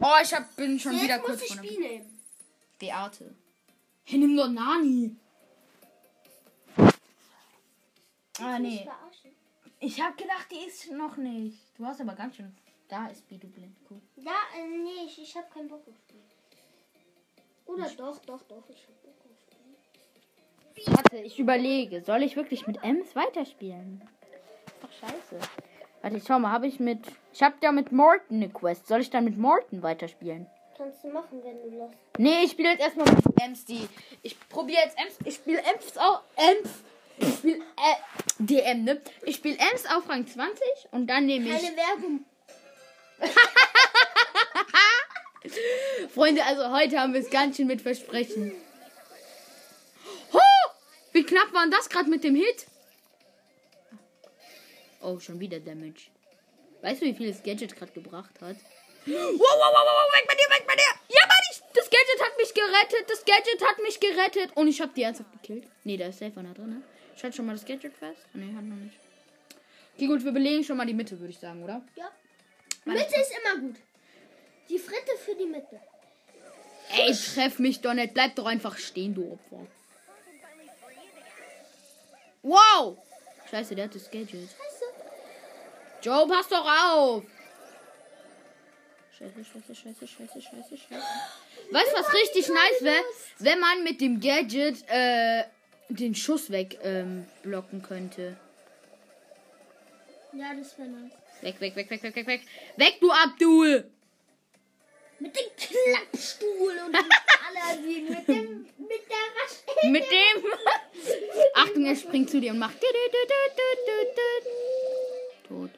Oh, 0.00 0.14
ich 0.22 0.34
hab, 0.34 0.56
bin 0.56 0.78
schon 0.78 1.00
wieder 1.00 1.16
Jetzt 1.16 1.28
muss 1.28 1.38
kurz 1.38 1.42
ich 1.42 1.48
der 1.48 1.64
Spiel 1.64 1.80
nehmen. 1.80 2.20
Beate. 2.78 3.34
Hey, 4.04 4.18
nimm 4.18 4.36
doch 4.36 4.48
Nani. 4.48 5.16
Ah, 8.40 8.58
nee. 8.58 8.88
Ich 9.80 10.00
hab 10.00 10.16
gedacht, 10.16 10.46
die 10.50 10.66
ist 10.66 10.90
noch 10.90 11.16
nicht. 11.16 11.58
Du 11.78 11.86
hast 11.86 12.00
aber 12.00 12.14
ganz 12.14 12.36
schön. 12.36 12.54
Da 12.88 13.06
ist 13.06 13.26
Bidu 13.28 13.48
blind. 13.48 13.76
Cool. 13.90 14.00
Da, 14.16 14.30
äh, 14.56 14.66
nee, 14.66 15.06
ich, 15.06 15.20
ich 15.20 15.36
habe 15.36 15.46
keinen 15.52 15.68
Bock 15.68 15.86
auf 15.88 15.96
Spiel. 15.96 16.20
Oder 17.66 17.88
doch, 17.96 18.18
doch, 18.20 18.42
doch, 18.42 18.68
ich 18.68 18.86
hab 18.86 19.02
Bock 19.02 19.14
auf 19.24 19.38
Spiel. 19.40 20.94
Warte, 20.94 21.16
ich 21.18 21.38
überlege. 21.38 22.02
Soll 22.02 22.22
ich 22.22 22.36
wirklich 22.36 22.66
mit 22.66 22.82
Ems 22.82 23.14
weiterspielen? 23.16 24.02
Doch 24.80 24.92
scheiße. 24.92 25.38
Warte, 26.02 26.16
ich 26.16 26.24
schau 26.24 26.38
mal, 26.38 26.50
habe 26.50 26.66
ich 26.66 26.80
mit. 26.80 27.00
Ich 27.32 27.42
habe 27.42 27.54
ja 27.62 27.72
mit 27.72 27.92
Morton 27.92 28.36
eine 28.36 28.50
Quest. 28.50 28.86
Soll 28.88 29.00
ich 29.00 29.10
dann 29.10 29.24
mit 29.24 29.38
Morton 29.38 29.82
weiterspielen? 29.82 30.46
Kannst 30.76 31.04
du 31.04 31.08
machen, 31.08 31.42
wenn 31.44 31.62
du 31.62 31.78
Lust 31.78 31.94
Nee, 32.18 32.44
ich 32.44 32.52
spiele 32.52 32.70
jetzt 32.70 32.80
erstmal 32.80 33.06
mit 33.12 33.24
Ems 33.42 33.64
die. 33.64 33.88
Ich 34.22 34.36
probiere 34.48 34.82
jetzt 34.82 34.96
Ems. 34.98 35.14
Ich 35.24 35.34
spiele 35.34 35.58
Ems 35.58 35.96
auch. 35.98 36.22
Ems. 36.36 36.70
Ich 37.18 37.34
spiele 37.34 37.58
äh, 37.58 37.96
DM, 38.38 38.84
ne? 38.84 39.00
Ich 39.24 39.36
spiele 39.36 39.58
Ems 39.58 39.86
auf 39.86 40.08
Rang 40.08 40.26
20 40.26 40.62
und 40.92 41.06
dann 41.06 41.26
nehme 41.26 41.46
ich. 41.46 41.62
Keine 41.62 41.76
Werbung. 41.76 42.24
Freunde, 46.14 46.44
also 46.44 46.70
heute 46.70 46.98
haben 46.98 47.12
wir 47.12 47.20
es 47.20 47.30
ganz 47.30 47.56
schön 47.56 47.66
mit 47.66 47.82
Versprechen. 47.82 48.52
Ho! 50.32 50.40
Wie 51.12 51.24
knapp 51.24 51.52
war 51.52 51.66
das 51.68 51.88
gerade 51.88 52.08
mit 52.08 52.24
dem 52.24 52.34
Hit? 52.34 52.66
Oh, 55.00 55.18
schon 55.18 55.40
wieder 55.40 55.60
Damage. 55.60 56.10
Weißt 56.80 57.02
du, 57.02 57.06
wie 57.06 57.14
viel 57.14 57.30
das 57.30 57.42
Gadget 57.42 57.76
gerade 57.76 57.92
gebracht 57.92 58.40
hat? 58.40 58.56
Wow, 59.04 59.14
wow, 59.14 59.72
wow, 59.74 59.84
wow, 59.84 60.14
weg 60.14 60.26
bei 60.28 60.34
dir, 60.34 60.48
weg 60.48 60.64
bei 60.66 60.74
dir! 60.74 60.92
Ja, 61.08 61.26
Mann, 61.26 61.44
ich, 61.50 61.60
das 61.74 61.90
Gadget 61.90 62.22
hat 62.22 62.36
mich 62.36 62.54
gerettet, 62.54 63.10
das 63.10 63.24
Gadget 63.24 63.68
hat 63.68 63.78
mich 63.82 63.98
gerettet. 63.98 64.56
Und 64.56 64.68
ich 64.68 64.80
habe 64.80 64.92
die 64.94 65.02
ernsthaft 65.02 65.32
gekillt. 65.32 65.66
Nee, 65.82 65.96
da 65.96 66.06
ist 66.06 66.20
safe 66.20 66.38
einer 66.38 66.54
drin, 66.54 66.70
ne? 66.70 66.82
Schaut 67.16 67.34
schon 67.34 67.46
mal 67.46 67.52
das 67.54 67.64
Gadget 67.64 67.96
fest? 67.96 68.20
Nee, 68.32 68.54
hat 68.54 68.62
noch 68.62 68.76
nicht. 68.76 68.96
Okay, 69.96 70.06
gut, 70.06 70.24
wir 70.24 70.32
belegen 70.32 70.62
schon 70.62 70.76
mal 70.76 70.86
die 70.86 70.94
Mitte, 70.94 71.18
würde 71.18 71.32
ich 71.32 71.38
sagen, 71.38 71.64
oder? 71.64 71.82
Ja. 71.96 72.10
Mitte 72.84 73.20
ist 73.20 73.32
immer 73.42 73.60
gut. 73.60 73.76
Die 74.68 74.78
Fritte 74.78 75.16
für 75.24 75.34
die 75.34 75.46
Mitte. 75.46 75.80
Ey, 76.90 77.12
treff 77.12 77.58
mich 77.58 77.80
doch 77.80 77.94
nicht. 77.94 78.14
Bleib 78.14 78.36
doch 78.36 78.46
einfach 78.46 78.76
stehen, 78.78 79.14
du 79.14 79.32
Opfer. 79.32 79.66
Wow! 82.42 82.98
Scheiße, 83.50 83.74
der 83.74 83.84
hat 83.84 83.94
das 83.94 84.10
Gadget. 84.10 84.30
Scheiße. 84.30 84.84
Joe, 86.02 86.26
pass 86.28 86.48
doch 86.48 86.66
auf! 86.66 87.24
Scheiße, 89.22 89.44
scheiße, 89.44 89.74
scheiße, 89.76 90.08
scheiße, 90.08 90.42
scheiße, 90.42 90.76
scheiße. 90.76 91.04
Weißt 91.70 91.92
du, 91.92 91.96
was 91.96 92.12
richtig 92.12 92.48
nice 92.48 92.82
wäre? 92.82 93.04
Wenn 93.38 93.60
man 93.60 93.84
mit 93.84 94.00
dem 94.00 94.18
Gadget 94.18 94.82
äh, 94.88 95.44
den 95.88 96.16
Schuss 96.16 96.50
weg 96.50 96.80
ähm, 96.82 97.28
blocken 97.44 97.82
könnte. 97.82 98.36
Ja, 100.32 100.52
das 100.54 100.76
wäre 100.76 100.88
nice. 100.88 101.12
Weg, 101.40 101.60
weg, 101.60 101.76
weg, 101.76 101.88
weg, 101.90 102.02
weg, 102.02 102.16
weg, 102.16 102.26
weg. 102.26 102.40
Weg, 102.76 102.98
du 103.00 103.12
Abdul! 103.12 103.88
Mit 105.20 105.36
dem 105.36 105.50
Klappstuhl 105.56 106.80
und 106.84 106.96
Aladdin. 106.96 108.08
Mit 108.08 108.26
dem. 108.26 108.66
Mit 108.76 109.08
der 109.08 109.28
Wasch. 109.36 109.62
Mit 109.84 110.10
dem. 110.10 110.44
Achtung, 111.54 111.86
er 111.86 111.94
springt 111.94 112.28
zu 112.28 112.40
dir 112.40 112.50
und 112.50 112.58
macht. 112.58 112.80
Tot. 115.48 115.70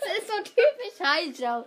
Das 0.00 0.18
ist 0.18 0.28
so 0.28 0.36
typisch 0.42 0.98
Heischau. 1.00 1.64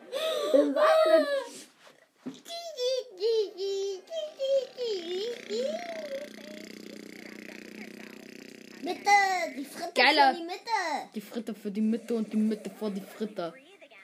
Mitte, 8.84 9.10
die 9.58 9.66
Fritte 9.66 9.92
Geiler. 9.96 10.34
für 10.34 10.40
die 10.40 10.46
Mitte. 10.46 10.78
Die 11.16 11.22
Fritte 11.22 11.54
für 11.54 11.72
die 11.72 11.82
Mitte 11.82 12.16
und 12.16 12.32
die 12.32 12.38
Mitte 12.38 12.70
vor 12.70 12.92
die 12.92 13.02
Fritte. 13.02 13.54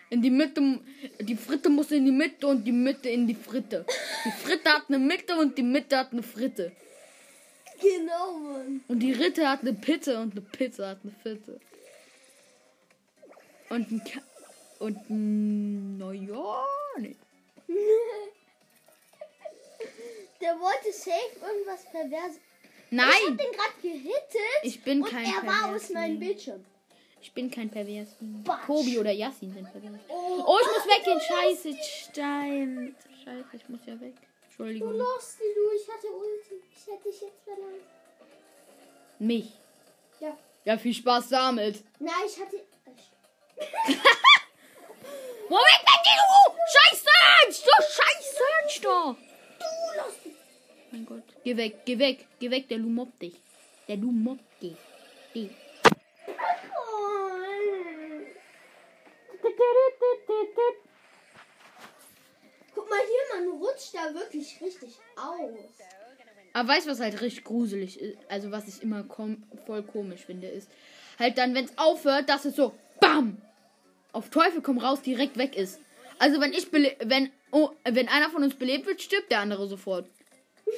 In 0.09 0.21
die 0.21 0.29
Mitte, 0.29 0.79
die 1.21 1.35
Fritte 1.35 1.69
muss 1.69 1.91
in 1.91 2.05
die 2.05 2.11
Mitte 2.11 2.47
und 2.47 2.63
die 2.65 2.71
Mitte 2.71 3.09
in 3.09 3.25
die 3.25 3.35
Fritte. 3.35 3.85
Die 4.25 4.31
Fritte 4.31 4.69
hat 4.69 4.83
eine 4.89 4.99
Mitte 4.99 5.35
und 5.37 5.57
die 5.57 5.63
Mitte 5.63 5.97
hat 5.97 6.11
eine 6.11 6.23
Fritte. 6.23 6.71
Genau, 7.83 8.33
Mann. 8.39 8.83
Und 8.87 8.99
die 8.99 9.11
Ritte 9.11 9.47
hat 9.49 9.61
eine 9.61 9.73
Pizza 9.73 10.21
und 10.21 10.31
eine 10.31 10.41
Pizza 10.41 10.89
hat 10.89 10.99
eine 11.03 11.11
Fitte. 11.21 11.59
Und 13.69 13.91
ein 13.91 14.03
Ka 14.03 14.21
und 14.79 15.09
ein, 15.09 15.97
naja, 15.97 16.65
nee. 16.97 17.15
Der 20.41 20.59
wollte 20.59 20.91
safe 20.91 21.39
irgendwas 21.41 21.83
pervers. 21.91 22.35
Ich 22.91 22.99
hab 22.99 23.07
Nein, 23.09 23.37
den 23.37 23.51
gerade 23.51 23.81
gehittet. 23.81 24.61
ich 24.63 24.83
bin 24.83 25.03
kein 25.03 25.25
er 25.25 25.47
war 25.47 25.61
pervers 25.63 25.83
aus 25.85 25.89
meinem. 25.91 26.19
Bildschirm. 26.19 26.63
ich 27.21 27.31
bin 27.31 27.49
kein 27.49 27.69
pervers. 27.69 28.09
Batsch. 28.19 28.65
Kobi 28.65 28.99
oder 28.99 29.11
Yassin 29.11 29.53
sind 29.53 29.71
pervers. 29.71 29.99
Oh, 30.09 30.43
Oh, 30.45 30.57
ich 30.61 30.67
muss 30.67 30.85
weggehen. 30.97 31.21
Scheiße, 31.21 31.77
Stein. 32.11 32.95
Scheiße, 33.23 33.45
ich 33.55 33.69
muss 33.69 33.79
ja 33.85 33.99
weg. 33.99 34.15
Du 34.55 34.63
Entschuldigung. 34.63 34.97
Losti, 34.97 35.43
du, 35.55 35.71
ich 35.75 35.87
hatte 35.91 36.07
Ulti. 36.07 36.61
Ich 36.71 36.85
hätte 36.87 37.09
dich 37.09 37.21
jetzt 37.21 37.43
verlangt. 37.43 37.81
Mich. 39.17 39.51
Ja. 40.19 40.37
Ja, 40.63 40.77
viel 40.77 40.93
Spaß 40.93 41.29
damit. 41.29 41.83
Nein, 41.99 42.13
ich 42.27 42.39
hatte. 42.39 42.57
Mit 43.57 43.69
dir, 45.49 46.19
du? 46.19 46.53
Scheiß 46.73 47.03
Search! 47.03 47.63
Du 47.63 47.71
scheiß 47.81 48.37
Search 48.37 48.81
doch! 48.81 49.15
Du 49.59 49.65
Losti. 49.99 50.35
Mein 50.91 51.05
Gott. 51.05 51.23
Geh 51.43 51.57
weg, 51.57 51.85
geh 51.85 51.97
weg, 51.97 52.27
geh 52.39 52.51
weg, 52.51 52.67
der 52.69 52.77
Lu 52.77 52.89
mobbt 52.89 53.21
dich. 53.21 53.35
Der 53.87 53.97
Lu 53.97 54.11
mobbt 54.11 54.61
dich. 54.61 54.77
Die. 55.33 55.49
Guck 62.75 62.89
mal 62.89 62.99
hier, 62.99 63.39
man 63.39 63.61
rutscht 63.61 63.93
da 63.93 64.13
wirklich 64.13 64.59
richtig 64.61 64.97
aus. 65.15 65.51
Aber 66.53 66.69
weißt 66.69 66.85
du, 66.85 66.91
was 66.91 66.99
halt 66.99 67.19
richtig 67.21 67.43
gruselig 67.43 67.99
ist? 67.99 68.17
Also, 68.29 68.51
was 68.51 68.67
ich 68.67 68.81
immer 68.83 69.03
kom 69.03 69.43
voll 69.65 69.83
komisch 69.83 70.21
finde, 70.25 70.47
ist 70.47 70.69
halt 71.19 71.37
dann, 71.37 71.55
wenn 71.55 71.65
es 71.65 71.77
aufhört, 71.77 72.29
dass 72.29 72.45
es 72.45 72.55
so 72.55 72.73
BAM! 72.99 73.41
Auf 74.11 74.29
Teufel 74.29 74.61
komm 74.61 74.77
raus 74.77 75.01
direkt 75.01 75.37
weg 75.37 75.55
ist. 75.55 75.79
Also, 76.19 76.39
wenn 76.39 76.53
ich 76.53 76.69
bele 76.69 76.95
wenn, 76.99 77.31
oh, 77.51 77.71
wenn 77.83 78.07
einer 78.07 78.29
von 78.29 78.43
uns 78.43 78.55
belebt 78.55 78.85
wird, 78.85 79.01
stirbt 79.01 79.31
der 79.31 79.39
andere 79.39 79.67
sofort. 79.67 80.07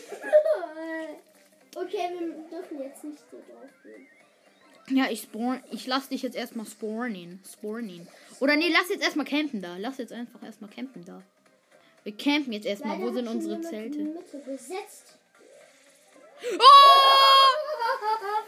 Okay, 1.78 2.10
wir 2.18 2.58
dürfen 2.58 2.80
jetzt 2.80 3.04
nicht 3.04 3.20
so 3.30 3.36
drauf 3.36 3.70
gehen. 3.84 4.08
Ja, 4.98 5.12
ich 5.12 5.24
spawn, 5.24 5.62
ich 5.72 5.86
lass 5.88 6.08
dich 6.08 6.22
jetzt 6.22 6.38
erstmal 6.38 6.66
spawnen. 6.66 7.42
Spawnen. 7.46 8.08
Oder 8.40 8.56
nee, 8.56 8.70
lass 8.72 8.88
jetzt 8.90 9.04
erstmal 9.04 9.26
campen 9.26 9.62
da. 9.62 9.76
Lass 9.78 9.98
jetzt 9.98 10.14
einfach 10.14 10.42
erstmal 10.42 10.70
campen 10.70 11.04
da. 11.04 11.22
Wir 12.06 12.16
campen 12.16 12.54
jetzt 12.54 12.68
erstmal. 12.68 13.00
Wo 13.00 13.08
Leider 13.08 13.16
sind 13.16 13.28
hat 13.28 13.34
schon 13.34 13.42
unsere 13.42 13.62
Zelte? 13.62 13.98
Mitte. 13.98 14.42
Oh! 16.54 16.62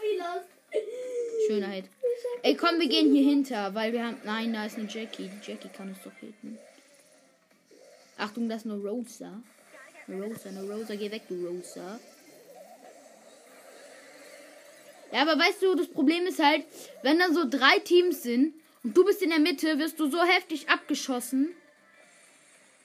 Wie 0.00 0.16
los? 0.16 0.44
Schönheit. 1.48 1.84
Ey, 2.42 2.54
komm, 2.56 2.78
wir 2.78 2.88
gehen 2.88 3.12
hier 3.12 3.24
hinter, 3.24 3.74
weil 3.74 3.92
wir 3.92 4.06
haben. 4.06 4.16
Nein, 4.24 4.52
da 4.52 4.64
ist 4.64 4.78
eine 4.78 4.86
Jackie. 4.86 5.28
Die 5.28 5.50
Jackie 5.50 5.68
kann 5.70 5.88
uns 5.88 5.98
doch 6.04 6.12
hitten. 6.20 6.56
Achtung, 8.16 8.48
das 8.48 8.64
ist 8.64 8.70
eine 8.70 8.80
Rosa. 8.80 9.42
Eine 10.06 10.22
Rosa, 10.22 10.50
eine 10.50 10.62
Rosa. 10.62 10.94
Geh 10.94 11.10
weg, 11.10 11.22
du 11.28 11.44
Rosa. 11.44 11.98
Ja, 15.12 15.22
aber 15.22 15.36
weißt 15.36 15.62
du, 15.62 15.74
das 15.74 15.88
Problem 15.88 16.28
ist 16.28 16.38
halt, 16.38 16.64
wenn 17.02 17.18
dann 17.18 17.34
so 17.34 17.44
drei 17.48 17.80
Teams 17.80 18.22
sind 18.22 18.54
und 18.84 18.96
du 18.96 19.04
bist 19.04 19.20
in 19.20 19.30
der 19.30 19.40
Mitte, 19.40 19.80
wirst 19.80 19.98
du 19.98 20.08
so 20.08 20.22
heftig 20.22 20.68
abgeschossen. 20.68 21.56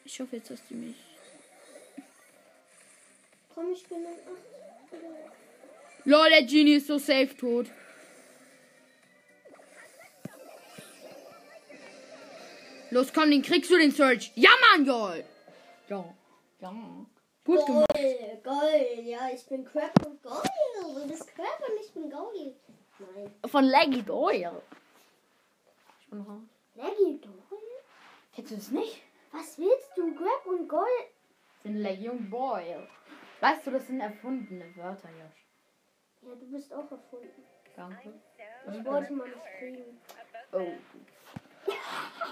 Ich 0.06 0.20
hoffe 0.20 0.36
jetzt, 0.36 0.50
dass 0.52 0.60
die 0.70 0.76
mich. 0.76 0.96
Komm, 3.54 3.72
ich 3.72 3.86
bin 3.88 4.00
in 4.00 4.08
acht. 4.08 4.54
Lol, 6.06 6.30
der 6.30 6.44
Genie 6.44 6.76
ist 6.76 6.88
so 6.88 6.98
safe 6.98 7.36
tot. 7.38 7.68
Los, 12.92 13.12
komm, 13.13 13.32
den 13.32 13.42
kriegst 13.42 13.72
du, 13.72 13.78
den 13.78 13.92
Search. 13.92 14.32
Ja, 14.36 14.52
Mann, 14.62 14.86
Jol. 14.86 15.24
Ja, 15.89 16.13
ja. 16.60 16.74
Gut 17.46 17.66
gemacht. 17.66 17.88
Geil, 17.94 18.39
geil. 18.44 19.00
Ja, 19.04 19.30
ich 19.34 19.46
bin 19.46 19.66
Crab 19.66 20.06
und 20.06 20.22
Gold. 20.22 20.50
Du 20.80 21.08
bist 21.08 21.28
Crab 21.36 21.60
und 21.68 21.84
ich 21.84 21.92
bin 21.92 22.10
Gold. 22.10 22.56
Nein. 23.00 23.34
Von 23.50 23.66
Leggy 23.66 24.04
Doyle. 24.04 24.62
Ich 26.02 26.08
bin 26.08 26.22
raus. 26.22 26.42
Leggy 26.76 27.20
Gold? 27.20 27.62
Kennst 28.36 28.52
du 28.52 28.56
das 28.56 28.70
nicht? 28.70 29.02
Was 29.34 29.58
willst 29.58 29.91
du? 29.98 30.15
Grab 30.15 30.46
und 30.46 30.69
Gold? 30.69 31.13
sind 31.63 31.78
Leggy 31.78 32.10
und 32.10 32.30
Boyle. 32.30 32.88
Weißt 33.39 33.65
du, 33.65 33.72
das 33.72 33.88
sind 33.88 34.00
erfundene 34.00 34.65
Wörter, 34.76 35.10
Josh. 35.10 35.46
Ja, 36.22 36.36
du 36.36 36.52
bist 36.52 36.74
auch 36.74 36.89
erfunden. 36.91 37.43
Danke. 37.76 38.13
Ich 38.72 38.86
wollte 38.86 39.13
mal 39.13 39.28
nicht 39.28 39.58
kriegen. 39.58 40.00
Oh. 40.52 40.72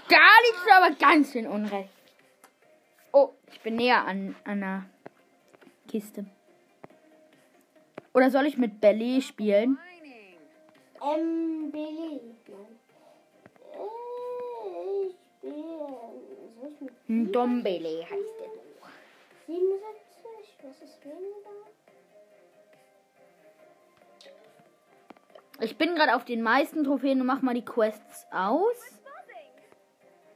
Gar 0.08 0.42
nichts, 0.42 0.66
aber 0.70 0.94
ganz 0.94 1.34
in 1.34 1.46
Unrecht. 1.46 1.90
Oh, 3.12 3.30
ich 3.50 3.60
bin 3.60 3.76
näher 3.76 4.06
an, 4.06 4.36
an 4.44 4.62
einer 4.62 4.86
Kiste. 5.88 6.24
Oder 8.14 8.30
soll 8.30 8.46
ich 8.46 8.56
mit 8.56 8.80
Ballet 8.80 9.22
spielen? 9.22 9.78
Ähm, 11.02 11.70
Billy. 11.72 12.20
Dombele 17.08 18.02
heißt 18.02 18.40
der. 18.40 18.50
77? 19.46 20.58
Was 20.62 20.82
ist 20.82 21.04
weniger? 21.04 21.50
Ich 25.60 25.76
bin 25.76 25.94
gerade 25.94 26.16
auf 26.16 26.24
den 26.24 26.42
meisten 26.42 26.84
Trophäen 26.84 27.20
und 27.20 27.26
mach 27.26 27.42
mal 27.42 27.54
die 27.54 27.64
Quests 27.64 28.26
aus. 28.32 28.76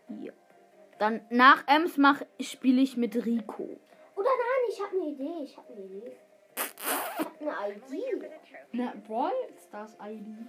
Hier. 0.09 0.33
Dann 0.99 1.21
nach 1.31 1.65
Ems 1.67 1.99
spiele 2.41 2.81
ich 2.81 2.97
mit 2.97 3.15
Rico. 3.27 3.69
Oder 4.15 4.29
nein, 4.29 4.69
ich 4.69 4.81
habe 4.81 4.97
eine 4.97 5.11
Idee. 5.11 5.45
Ich 5.45 5.57
habe 5.57 5.73
eine 5.73 5.83
Idee. 5.83 6.17
Ich 6.57 7.25
habe 7.25 7.59
eine 7.59 7.75
ID. 7.75 8.31
Na, 8.73 8.93
Brawl 9.07 9.33
Stars 9.69 9.97
ID. 10.01 10.47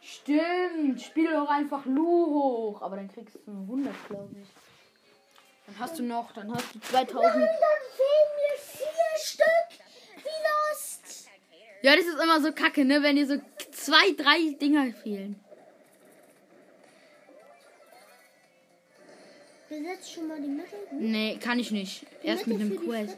Stimmt, 0.00 1.00
spiel 1.00 1.32
doch 1.32 1.48
einfach 1.48 1.84
Lu 1.86 2.26
hoch. 2.26 2.82
Aber 2.82 2.96
dann 2.96 3.08
kriegst 3.08 3.36
du 3.36 3.50
100, 3.50 3.92
glaube 4.08 4.34
ich. 4.40 4.48
Dann 5.66 5.78
hast 5.78 5.98
du 5.98 6.02
noch, 6.02 6.32
dann 6.32 6.52
hast 6.54 6.74
du 6.74 6.80
2000. 6.80 7.22
Nein, 7.22 7.48
dann 7.60 7.96
fehlen 7.96 8.30
mir 8.36 8.58
vier 8.60 9.24
Stück. 9.24 9.84
Wie 10.16 10.70
Lost. 10.72 11.28
Ja, 11.82 11.96
das 11.96 12.04
ist 12.04 12.22
immer 12.22 12.40
so 12.40 12.52
kacke, 12.52 12.84
ne? 12.84 13.02
Wenn 13.02 13.16
dir 13.16 13.26
so 13.26 13.40
zwei, 13.72 14.12
drei 14.12 14.54
Dinger 14.60 14.92
fehlen. 15.02 15.40
Besetzt 19.68 20.12
schon 20.12 20.28
mal 20.28 20.40
die 20.40 20.48
Mitte. 20.48 20.76
Hm? 20.90 21.10
Nee, 21.12 21.38
kann 21.42 21.58
ich 21.58 21.70
nicht. 21.70 22.06
Die 22.22 22.26
Erst 22.26 22.46
Mitte 22.46 22.64
mit 22.64 22.78
dem 22.78 22.86
Quest. 22.86 23.16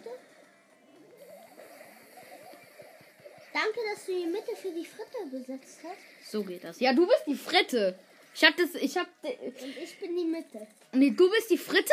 Danke, 3.52 3.80
dass 3.90 4.06
du 4.06 4.12
die 4.12 4.26
Mitte 4.26 4.54
für 4.54 4.70
die 4.70 4.85
Fritte 4.85 5.26
besetzt 5.30 5.78
hast. 5.82 6.30
So 6.30 6.42
geht 6.44 6.62
das. 6.64 6.78
Ja, 6.78 6.92
du 6.92 7.06
bist 7.06 7.22
die 7.26 7.35
Fritte. 7.35 7.98
Ich 8.35 8.44
hab 8.44 8.54
das, 8.56 8.74
ich 8.74 8.96
hab, 8.96 9.06
Und 9.22 9.76
ich 9.82 9.98
bin 9.98 10.14
die 10.16 10.24
Mitte. 10.24 10.66
nee, 10.92 11.11
du 11.11 11.30
bist 11.30 11.50
die 11.50 11.56
Fritte 11.56 11.92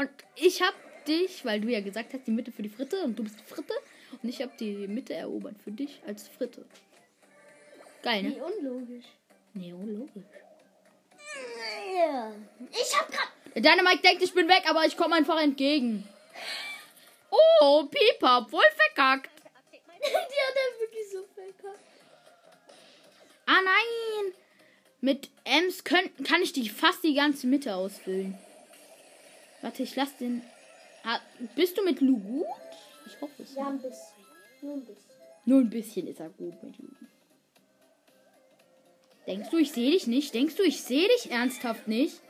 und 0.00 0.10
ich 0.34 0.62
hab 0.62 0.74
dich, 1.04 1.44
weil 1.44 1.60
du 1.60 1.68
ja 1.68 1.80
gesagt 1.80 2.14
hast, 2.14 2.26
die 2.26 2.30
Mitte 2.30 2.50
für 2.52 2.62
die 2.62 2.70
Fritte 2.70 3.02
und 3.04 3.18
du 3.18 3.22
bist 3.22 3.38
die 3.38 3.44
Fritte 3.44 3.74
und 4.22 4.28
ich 4.28 4.40
hab 4.40 4.56
die 4.56 4.88
Mitte 4.88 5.12
erobert 5.12 5.56
für 5.62 5.70
dich 5.70 6.00
als 6.06 6.26
Fritte. 6.26 6.64
Geil, 8.02 8.22
ne? 8.22 8.42
unlogisch. 8.42 9.04
Nee, 9.52 9.74
oh, 9.74 9.84
logisch. 9.84 10.24
Ja. 11.94 12.32
Ich 12.70 12.98
hab 12.98 13.10
grad. 13.10 13.28
Deine 13.54 13.82
Mike 13.82 14.00
denkt, 14.02 14.22
ich 14.22 14.32
bin 14.32 14.48
weg, 14.48 14.62
aber 14.66 14.86
ich 14.86 14.96
komme 14.96 15.16
einfach 15.16 15.38
entgegen. 15.38 16.08
Oh, 17.30 17.84
Pieper, 17.84 18.46
voll 18.48 18.64
verkackt. 18.86 19.30
die 19.72 20.06
hat 20.06 20.56
er 20.56 20.80
wirklich 20.80 21.10
so 21.12 21.26
verkackt. 21.34 21.84
Ah 23.44 23.60
nein! 23.62 24.34
Mit 25.02 25.28
Ems 25.44 25.84
können, 25.84 26.10
kann 26.24 26.40
ich 26.40 26.54
die 26.54 26.70
fast 26.70 27.04
die 27.04 27.14
ganze 27.14 27.46
Mitte 27.46 27.74
ausfüllen. 27.74 28.38
Warte, 29.62 29.82
ich 29.82 29.96
lass 29.96 30.16
den. 30.16 30.42
Ah, 31.04 31.20
bist 31.54 31.76
du 31.76 31.84
mit 31.84 32.00
Lu 32.00 32.18
gut? 32.18 32.46
Ich 33.06 33.20
hoffe 33.20 33.42
es. 33.42 33.54
Ja, 33.54 33.68
ein 33.68 33.80
bisschen. 33.80 33.96
Nur 34.62 34.74
ein 34.74 34.84
bisschen. 34.84 35.10
Nur 35.44 35.60
ein 35.60 35.70
bisschen 35.70 36.06
ist 36.06 36.20
er 36.20 36.28
gut 36.30 36.62
mit 36.62 36.78
Lu. 36.78 36.88
Denkst 39.26 39.50
du, 39.50 39.58
ich 39.58 39.72
sehe 39.72 39.90
dich 39.90 40.06
nicht? 40.06 40.34
Denkst 40.34 40.56
du, 40.56 40.62
ich 40.62 40.82
sehe 40.82 41.08
dich 41.08 41.30
ernsthaft 41.30 41.86
nicht? 41.88 42.20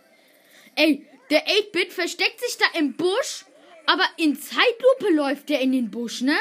Ey, 0.76 1.06
der 1.30 1.46
8-Bit 1.46 1.92
versteckt 1.92 2.40
sich 2.40 2.58
da 2.58 2.78
im 2.78 2.96
Busch, 2.96 3.44
aber 3.86 4.04
in 4.16 4.36
Zeitlupe 4.36 5.12
läuft 5.14 5.48
der 5.48 5.60
in 5.60 5.72
den 5.72 5.90
Busch, 5.90 6.20
ne? 6.20 6.36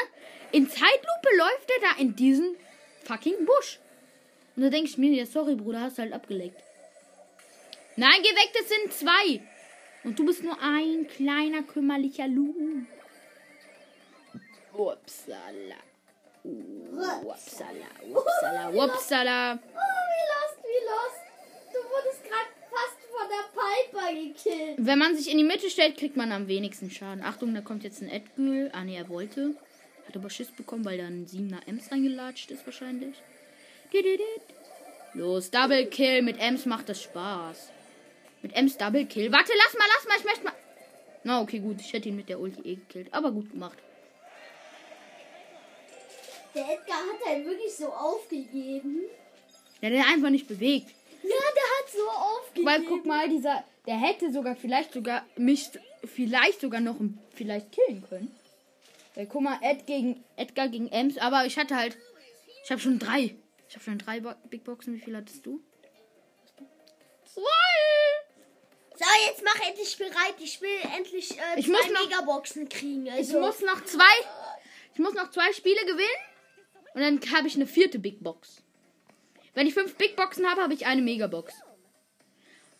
In 0.52 0.68
Zeitlupe 0.68 1.36
läuft 1.36 1.70
er 1.70 1.88
da 1.88 2.00
in 2.00 2.16
diesen 2.16 2.56
fucking 3.04 3.46
Busch. 3.46 3.78
Und 4.56 4.64
da 4.64 4.68
denke 4.70 4.90
ich 4.90 4.98
mir, 4.98 5.12
ja, 5.12 5.26
sorry, 5.26 5.54
Bruder, 5.54 5.80
hast 5.80 5.98
du 5.98 6.02
halt 6.02 6.12
abgeleckt. 6.12 6.60
Nein, 7.96 8.20
geh 8.22 8.28
weg, 8.28 8.50
das 8.52 8.68
sind 8.68 8.92
zwei. 8.92 9.40
Und 10.04 10.18
du 10.18 10.24
bist 10.24 10.42
nur 10.42 10.56
ein 10.60 11.06
kleiner, 11.08 11.62
kümmerlicher 11.62 12.26
Lu. 12.28 12.54
Upsala. 14.72 15.76
Upsala, 16.42 17.90
upsala, 18.14 18.70
upsala. 18.70 19.52
Oh, 19.54 19.78
wie 20.10 20.26
lost, 20.32 20.58
wie 20.64 20.82
lost. 20.88 21.20
Du 21.72 21.78
wurdest 21.78 22.24
gerade 22.24 22.50
fast 22.70 22.98
von 23.12 23.28
der 23.28 23.44
Piper 23.52 24.08
gekillt. 24.14 24.76
Wenn 24.78 24.98
man 24.98 25.16
sich 25.16 25.30
in 25.30 25.36
die 25.36 25.44
Mitte 25.44 25.68
stellt, 25.68 25.98
kriegt 25.98 26.16
man 26.16 26.32
am 26.32 26.48
wenigsten 26.48 26.90
Schaden. 26.90 27.22
Achtung, 27.22 27.54
da 27.54 27.60
kommt 27.60 27.84
jetzt 27.84 28.00
ein 28.00 28.08
Edgül. 28.08 28.70
Ah, 28.72 28.84
ne, 28.84 28.96
er 28.96 29.10
wollte. 29.10 29.54
Hat 30.08 30.16
aber 30.16 30.30
Schiss 30.30 30.50
bekommen, 30.50 30.84
weil 30.86 30.96
da 30.96 31.04
ein 31.04 31.26
7er 31.26 31.68
Ems 31.68 31.92
reingelatscht 31.92 32.50
ist 32.50 32.64
wahrscheinlich. 32.64 33.16
Los, 35.12 35.50
Double 35.50 35.86
Kill. 35.86 36.22
Mit 36.22 36.38
Ems 36.40 36.64
macht 36.64 36.88
das 36.88 37.02
Spaß. 37.02 37.70
Mit 38.42 38.54
Ems 38.54 38.76
Double 38.76 39.06
Kill. 39.06 39.30
Warte, 39.32 39.52
lass 39.56 39.74
mal, 39.74 39.86
lass 39.94 40.08
mal. 40.08 40.18
Ich 40.18 40.24
möchte 40.24 40.44
mal. 40.44 40.54
Na, 41.24 41.40
okay, 41.42 41.58
gut. 41.58 41.80
Ich 41.80 41.92
hätte 41.92 42.08
ihn 42.08 42.16
mit 42.16 42.28
der 42.28 42.40
Ulti 42.40 42.60
eh 42.62 42.76
gekillt. 42.76 43.12
Aber 43.12 43.30
gut 43.32 43.50
gemacht. 43.50 43.78
Der 46.54 46.64
Edgar 46.64 46.98
hat 46.98 47.26
halt 47.26 47.44
wirklich 47.44 47.74
so 47.74 47.88
aufgegeben. 47.92 49.02
Der 49.82 50.00
hat 50.00 50.08
einfach 50.08 50.30
nicht 50.30 50.48
bewegt. 50.48 50.90
Ja, 51.22 51.28
der 51.28 51.36
hat 51.38 51.90
so 51.92 52.08
aufgegeben. 52.08 52.66
Weil 52.66 52.82
guck 52.84 53.06
mal, 53.06 53.28
dieser, 53.28 53.62
der 53.86 53.96
hätte 53.96 54.32
sogar 54.32 54.56
vielleicht 54.56 54.92
sogar 54.92 55.24
mich 55.36 55.70
vielleicht 56.04 56.60
sogar 56.60 56.80
noch 56.80 56.96
vielleicht 57.34 57.72
killen 57.72 58.02
können. 58.08 58.34
Weil 59.14 59.26
guck 59.26 59.42
mal, 59.42 59.58
Ed 59.62 59.86
gegen 59.86 60.24
Edgar 60.36 60.68
gegen 60.68 60.88
Ems, 60.88 61.18
aber 61.18 61.44
ich 61.44 61.58
hatte 61.58 61.76
halt, 61.76 61.98
ich 62.64 62.70
habe 62.70 62.80
schon 62.80 62.98
drei, 62.98 63.36
ich 63.68 63.74
habe 63.74 63.84
schon 63.84 63.98
drei 63.98 64.20
Big 64.48 64.64
Boxen. 64.64 64.94
Wie 64.94 65.00
viel 65.00 65.16
hattest 65.16 65.44
du? 65.44 65.60
Zwei. 67.24 67.42
So, 69.00 69.06
jetzt 69.30 69.42
mach 69.42 69.66
endlich 69.66 69.96
bereit. 69.96 70.34
Ich 70.40 70.60
will 70.60 70.76
endlich 70.94 71.30
äh, 71.30 71.58
Ich 71.58 71.64
zwei 71.66 71.72
noch- 71.90 72.02
Megaboxen 72.04 72.68
kriegen. 72.68 73.06
Ich 73.06 73.12
Also, 73.12 73.40
muss 73.40 73.60
noch 73.62 73.82
zwei, 73.86 74.04
ich 74.92 74.98
muss 75.00 75.14
noch 75.14 75.30
zwei 75.30 75.50
Spiele 75.54 75.80
gewinnen 75.86 76.20
und 76.92 77.00
dann 77.00 77.18
habe 77.34 77.48
ich 77.48 77.54
eine 77.54 77.66
vierte 77.66 77.98
Big 77.98 78.22
Box. 78.22 78.62
Wenn 79.54 79.66
ich 79.66 79.72
fünf 79.72 79.94
Big 79.96 80.16
Boxen 80.16 80.46
habe, 80.46 80.60
habe 80.62 80.74
ich 80.74 80.84
eine 80.84 81.00
Megabox. 81.00 81.54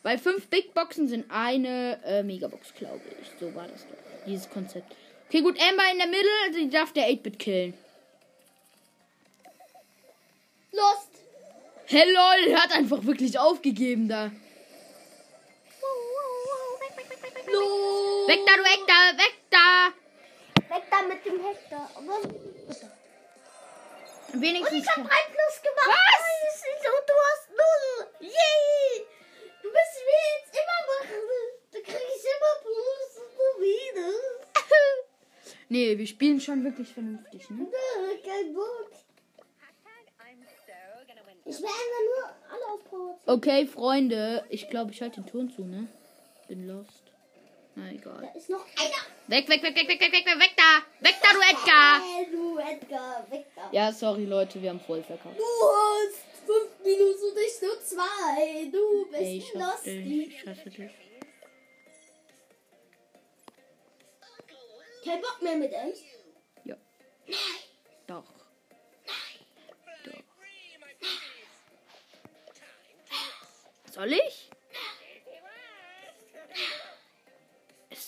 Weil 0.03 0.19
fünf 0.19 0.49
Big 0.49 0.75
Boxen 0.75 1.09
sind 1.09 1.31
eine 1.31 1.99
äh, 2.05 2.23
Megabox, 2.23 2.75
glaube 2.75 3.01
ich. 3.23 3.29
So 3.41 3.55
war 3.55 3.67
das 3.69 3.87
doch. 3.87 3.97
Dieses 4.27 4.51
Konzept. 4.51 4.95
Okay, 5.29 5.41
gut, 5.41 5.59
Amber 5.59 5.85
in 5.91 5.99
der 5.99 6.07
Mitte, 6.09 6.29
die 6.55 6.69
darf 6.69 6.93
der 6.93 7.09
8-Bit 7.09 7.39
killen. 7.39 7.75
Lost. 10.73 11.09
Hey 11.87 12.05
lol, 12.13 12.57
hat 12.57 12.73
einfach 12.73 13.05
wirklich 13.05 13.39
aufgegeben 13.39 14.07
da. 14.09 14.31
Los. 17.53 18.29
Weg 18.29 18.41
da, 18.47 18.53
du 18.57 18.63
weg 18.65 18.83
da, 18.87 18.99
weg 19.19 19.35
da! 19.51 19.67
Weg 20.75 20.85
da 20.91 21.03
mit 21.03 21.25
dem 21.25 21.45
Hektar. 21.45 21.91
Aber 21.97 22.17
Und 24.33 24.41
Wenigstens. 24.41 24.83
ich 24.85 24.89
hab 24.89 24.97
3 24.97 25.03
plus 25.03 25.57
gemacht. 25.63 25.89
Was? 25.89 26.27
Und 26.97 27.09
du 27.09 27.15
hast 27.29 27.51
0. 27.51 27.59
Yay. 28.21 29.07
Du 29.63 29.69
bist 29.71 29.95
wie 30.07 30.23
jetzt 30.37 30.55
immer 30.55 30.81
machen. 30.95 31.23
Da 31.73 31.79
krieg 31.81 32.09
ich 32.17 32.25
immer 32.25 32.55
plus 32.63 33.11
und 33.23 33.31
du 33.37 33.47
minus. 33.61 34.47
nee, 35.69 35.99
wir 35.99 36.07
spielen 36.07 36.41
schon 36.41 36.65
wirklich 36.65 36.93
vernünftig, 36.93 37.51
ne? 37.51 37.65
Nö, 37.65 38.17
Kein 38.25 38.55
Bock. 38.55 38.91
Ich 41.45 41.59
will 41.59 41.67
einfach 41.67 42.05
nur 42.07 42.25
alle 42.53 42.67
auf 42.75 42.83
ziehen. 42.89 43.15
Okay, 43.27 43.67
Freunde, 43.67 44.45
ich 44.51 44.69
glaube, 44.71 44.93
ich 44.93 45.03
halte 45.03 45.21
den 45.21 45.27
Ton 45.31 45.51
zu, 45.51 45.65
ne? 45.65 45.89
Bin 46.47 46.67
lost. 46.69 47.10
Na 47.81 47.91
egal. 47.91 48.21
Da 48.21 48.39
ist 48.39 48.51
noch 48.51 48.67
einer. 48.77 49.03
Weg, 49.29 49.49
weg, 49.49 49.63
weg, 49.63 49.75
weg, 49.75 49.89
weg, 49.89 50.01
weg, 50.01 50.13
weg, 50.13 50.27
weg, 50.27 50.39
weg 50.39 50.55
da! 50.57 50.83
Weg 51.01 51.17
da, 51.23 51.33
du 51.33 51.41
Edgar! 51.41 52.01
Hey, 52.03 52.27
du 52.31 52.59
Edgar. 52.59 53.27
Weg 53.31 53.47
da. 53.57 53.69
Ja, 53.73 53.93
sorry, 53.93 54.25
Leute, 54.27 54.61
wir 54.61 54.71
haben 54.71 54.81
voll 54.81 55.03
verkauft. 55.03 55.39
Du 55.39 55.45
hast 55.45 56.21
5 56.47 56.85
Minus 56.85 57.23
und 57.23 57.39
ich 57.39 57.63
nur 57.63 57.81
2. 57.83 58.71
Du 58.71 59.07
bist 59.11 59.23
Ey, 59.23 59.39
ich 59.39 59.55
lustig. 59.55 60.29
ich 60.29 60.47
hasse 60.47 60.71
dich. 60.71 60.91
Kein 65.05 65.21
Bock 65.23 65.39
mehr 65.41 65.57
mit 65.57 65.73
Ems. 65.73 65.99
Ja. 66.65 66.77
Doch. 68.07 68.25
Doch. 70.05 70.23
Soll 73.93 74.13
ich? 74.13 74.51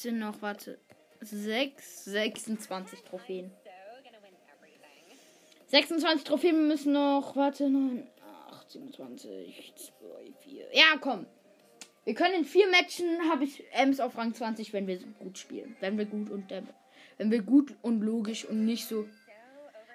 Sind 0.02 0.18
noch, 0.18 0.42
warte, 0.42 0.80
6, 1.20 2.06
26 2.06 3.02
Trophäen. 3.02 3.52
26 5.68 6.24
Trophäen 6.24 6.66
müssen 6.66 6.92
noch, 6.92 7.36
warte, 7.36 7.70
9, 7.70 8.04
8, 8.50 8.70
27, 8.72 9.72
2, 9.76 10.32
4. 10.40 10.66
Ja, 10.72 10.96
komm. 11.00 11.26
Wir 12.04 12.14
können 12.14 12.34
in 12.34 12.44
vier 12.44 12.68
Matchen, 12.68 13.30
habe 13.30 13.44
ich 13.44 13.62
Ems 13.70 14.00
auf 14.00 14.18
Rang 14.18 14.34
20, 14.34 14.72
wenn 14.72 14.88
wir 14.88 14.98
gut 15.20 15.38
spielen. 15.38 15.76
Wenn 15.78 15.96
wir 15.96 16.06
gut 16.06 16.30
und 16.30 16.50
ähm, 16.50 16.66
wenn 17.18 17.30
wir 17.30 17.42
gut 17.42 17.72
und 17.82 18.00
logisch 18.00 18.44
und 18.44 18.64
nicht 18.64 18.88
so. 18.88 19.06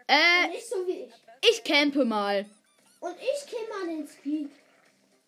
Äh, 0.08 0.48
Nicht 0.48 0.70
so 0.70 0.88
wie 0.88 1.04
ich. 1.04 1.14
ich 1.50 1.64
campe 1.66 2.06
mal. 2.06 2.46
Und 3.02 3.16
ich 3.20 3.46
kill 3.50 3.60
mal 3.68 3.94
den 3.94 4.08
Squeak. 4.08 4.52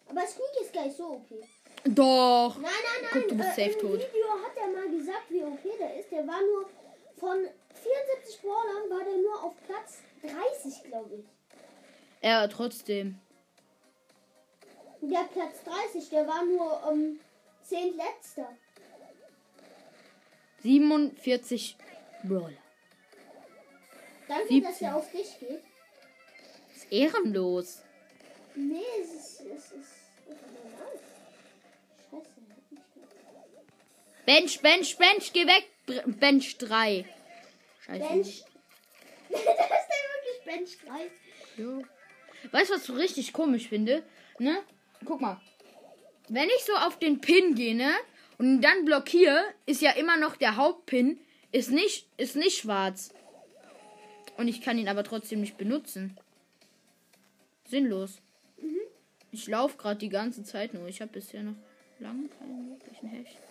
Aber 0.08 0.22
Squeak 0.26 0.62
ist 0.62 0.72
gar 0.74 0.86
nicht 0.86 0.96
so 0.96 1.22
okay. 1.22 1.42
Doch. 1.86 2.56
Nein, 2.56 2.64
nein, 2.64 3.02
nein. 3.02 3.10
Guck, 3.14 3.28
du 3.30 3.36
bist 3.38 3.58
äh, 3.58 3.66
safe 3.66 3.80
Im 3.80 3.80
tot. 3.80 4.00
Video 4.00 4.30
hat 4.44 4.58
er 4.58 4.68
mal 4.68 4.90
gesagt, 4.98 5.30
wie 5.30 5.44
okay 5.44 5.72
der 5.80 6.00
ist. 6.00 6.12
Der 6.12 6.28
war 6.28 6.42
nur 6.42 6.70
von 7.18 7.48
74 7.74 8.42
Brawlern 8.42 8.90
war 8.90 9.04
der 9.04 9.18
nur 9.18 9.44
auf 9.44 9.54
Platz 9.66 10.00
30, 10.22 10.84
glaube 10.84 11.16
ich. 11.16 11.26
Ja, 12.22 12.48
trotzdem. 12.48 13.20
Der 15.02 15.24
Platz 15.32 15.64
30, 15.64 16.10
der 16.10 16.28
war 16.28 16.44
nur 16.46 16.88
um 16.90 17.20
10 17.64 17.96
letzter. 17.96 18.50
47 20.64 21.78
Brawler. 22.24 22.52
Danke, 24.28 24.48
17. 24.50 24.64
dass 24.64 24.82
er 24.82 24.96
auf 24.96 25.12
dich 25.12 25.40
geht. 25.40 25.64
ist 26.76 26.92
ehrenlos. 26.92 27.82
Nee, 28.56 28.84
es 29.02 29.14
ist. 29.14 29.40
Es 29.42 29.72
ist. 29.72 29.76
Es 30.28 30.36
ist 30.36 30.42
normal. 30.54 31.00
Scheiße, 32.12 32.30
er 32.50 32.56
hat 32.56 32.72
mich 32.72 32.82
gehört. 32.94 34.19
Bench, 34.30 34.62
Bench, 34.62 34.96
Bench, 34.96 35.34
geh 35.34 35.48
weg. 35.48 35.66
Bench 36.06 36.56
3. 36.60 37.04
Scheiße. 37.84 38.08
Bench. 38.08 38.44
das 39.30 39.40
ist 39.40 39.48
ja 39.48 40.04
wirklich 40.14 40.46
Bench 40.46 40.78
3. 40.86 41.64
Ja. 41.64 41.82
Weißt 42.52 42.70
du, 42.70 42.74
was 42.76 42.82
ich 42.82 42.86
so 42.86 42.94
richtig 42.94 43.34
komisch 43.34 43.70
finde? 43.70 44.04
Ne? 44.38 44.62
Guck 45.04 45.20
mal. 45.20 45.42
Wenn 46.28 46.48
ich 46.48 46.64
so 46.64 46.74
auf 46.74 47.00
den 47.00 47.22
Pin 47.22 47.56
gehe, 47.56 47.74
ne? 47.74 47.92
Und 48.38 48.62
dann 48.62 48.86
blockiere, 48.86 49.46
ist 49.66 49.82
ja 49.82 49.94
immer 49.94 50.16
noch 50.16 50.36
der 50.36 50.58
Hauptpin, 50.58 51.20
ist 51.52 51.72
nicht, 51.72 52.06
ist 52.18 52.36
nicht 52.36 52.60
schwarz. 52.60 53.12
Und 54.38 54.48
ich 54.48 54.62
kann 54.62 54.78
ihn 54.78 54.90
aber 54.90 55.04
trotzdem 55.04 55.42
nicht 55.42 55.58
benutzen. 55.58 56.16
Sinnlos. 57.66 58.22
Ich 59.32 59.48
laufe 59.48 59.76
gerade 59.78 60.00
die 60.00 60.10
ganze 60.10 60.44
Zeit 60.44 60.76
nur. 60.76 60.88
Ich 60.88 61.02
habe 61.02 61.14
bisher 61.14 61.42
noch 61.42 61.56
lange 61.98 62.28
keinen 62.30 62.70
wirklichen 62.70 63.08
Hash. 63.08 63.49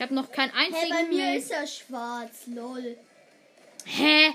Ich 0.00 0.02
habe 0.02 0.14
noch 0.14 0.32
keinen 0.32 0.50
Hey, 0.54 0.64
einzigen. 0.72 0.88
bei 0.96 1.02
mir 1.14 1.36
ist 1.36 1.50
er 1.50 1.66
schwarz, 1.66 2.46
lol. 2.46 2.96
Hä? 3.84 4.32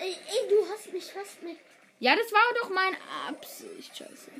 Ey, 0.00 0.16
ey, 0.26 0.48
du 0.48 0.66
hast 0.72 0.90
mich 0.90 1.04
fast 1.04 1.42
mit. 1.42 1.58
Ja, 2.00 2.16
das 2.16 2.32
war 2.32 2.40
doch 2.62 2.70
meine 2.70 2.96
Absicht. 3.28 3.94
Scheiße. 3.94 4.30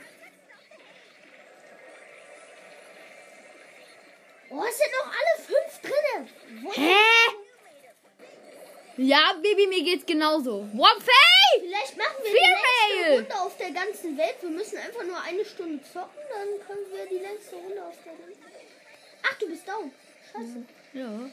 Oh, 4.48 4.64
es 4.66 4.78
sind 4.78 4.90
noch 4.98 5.12
alle 5.12 5.44
fünf 5.44 5.80
drinne. 5.82 6.64
What? 6.64 6.76
Hä? 6.78 6.94
Ja, 8.96 9.34
Baby, 9.42 9.66
mir 9.66 9.84
geht's 9.84 10.06
genauso. 10.06 10.66
Wopfey! 10.72 11.60
Vielleicht 11.60 11.98
machen 11.98 12.16
wir 12.22 12.30
die 12.32 12.38
längste 12.38 13.12
Runde 13.12 13.40
auf 13.42 13.56
der 13.58 13.70
ganzen 13.72 14.16
Welt. 14.16 14.36
Wir 14.40 14.48
müssen 14.50 14.78
einfach 14.78 15.02
nur 15.02 15.20
eine 15.20 15.44
Stunde 15.44 15.84
zocken, 15.92 16.22
dann 16.30 16.66
können 16.66 16.86
wir 16.92 17.04
die 17.06 17.22
längste 17.22 17.56
Runde 17.56 17.84
auf 17.84 17.96
der 18.06 18.14
ganzen 18.14 18.53
Ach, 19.24 19.34
du 19.38 19.48
bist 19.48 19.66
down. 19.66 19.90
Scheiße. 20.32 20.64
Ja. 20.92 21.08
Auch. 21.08 21.30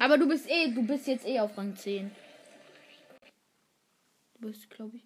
Aber 0.00 0.18
du 0.18 0.28
bist 0.28 0.46
eh, 0.48 0.68
du 0.68 0.86
bist 0.86 1.06
jetzt 1.06 1.24
eh 1.26 1.40
auf 1.40 1.56
Rang 1.56 1.74
10. 1.76 2.10
Du 4.34 4.48
bist, 4.48 4.68
glaube 4.70 4.96
ich. 4.96 5.04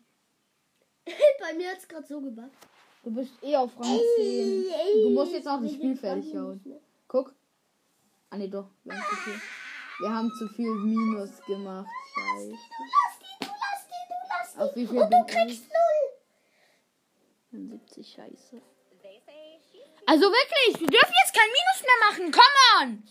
Bei 1.41 1.53
mir 1.55 1.71
hat 1.71 1.79
es 1.79 1.89
gerade 1.89 2.07
so 2.07 2.21
gebackt. 2.21 2.67
Du 3.03 3.11
bist 3.11 3.33
eh 3.43 3.57
auf 3.57 3.79
Rang 3.79 3.99
10. 4.17 4.65
Du 5.03 5.11
musst 5.11 5.33
jetzt 5.33 5.45
noch 5.45 5.61
das 5.63 5.73
Spiel 5.73 5.97
fertig 5.97 6.35
hauen. 6.37 6.61
Guck. 7.07 7.35
Ah 8.31 8.37
ne, 8.37 8.49
doch. 8.49 8.69
Wir 8.85 8.95
haben 8.95 9.05
zu 9.09 9.17
viel, 9.17 9.41
wir 10.01 10.11
haben 10.11 10.31
zu 10.39 10.49
viel 10.49 10.71
Minus 10.71 11.41
gemacht. 11.47 11.89
Scheiße. 12.15 12.49
Du 12.49 12.55
lass 12.85 13.19
die, 13.21 13.45
du 13.45 13.51
lass 13.51 13.87
die, 13.87 14.09
du 14.09 14.15
lass 14.29 14.53
die. 14.53 14.59
Auf 14.61 14.77
wie 14.77 14.87
viel 14.87 15.01
Und 15.01 15.11
du 15.11 15.25
kriegst 15.27 15.65
null. 15.69 15.75
70, 17.71 18.07
scheiße. 18.07 18.61
Also 20.09 20.23
wirklich, 20.23 20.81
wir 20.81 20.87
dürfen 20.89 21.15
jetzt 21.23 21.35
kein 21.35 21.51
Minus 21.53 21.83
mehr 21.83 22.01
machen. 22.09 22.33
Come 22.33 22.59
on! 22.81 23.03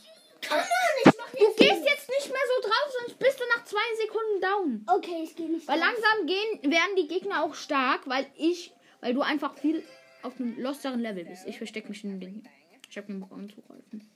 Come 0.47 0.61
on, 0.61 0.95
ich 1.05 1.17
mach 1.17 1.31
Du 1.31 1.53
gehst 1.55 1.85
jetzt 1.85 2.09
nicht 2.09 2.27
mehr 2.31 2.45
so 2.55 2.67
drauf, 2.67 2.93
sonst 2.99 3.19
bist 3.19 3.39
du 3.39 3.43
nach 3.55 3.65
zwei 3.65 3.95
Sekunden 4.01 4.41
down. 4.41 4.97
Okay, 4.97 5.21
ich 5.23 5.35
gehe 5.35 5.47
nicht. 5.47 5.67
Weil 5.67 5.79
drauf. 5.79 5.89
langsam 5.89 6.25
gehen, 6.25 6.71
werden 6.71 6.95
die 6.95 7.07
Gegner 7.07 7.43
auch 7.43 7.53
stark, 7.53 8.07
weil 8.07 8.25
ich, 8.35 8.73
weil 9.01 9.13
du 9.13 9.21
einfach 9.21 9.55
viel 9.55 9.83
auf 10.23 10.39
einem 10.39 10.59
losteren 10.59 10.99
Level 10.99 11.25
bist. 11.25 11.45
Ich 11.45 11.59
verstecke 11.59 11.89
mich 11.89 12.03
in 12.03 12.11
dem 12.11 12.19
Ding. 12.19 12.43
Ich 12.89 12.97
habe 12.97 13.09
einen 13.09 13.19
Bock 13.19 13.31
anzugreifen. 13.31 14.09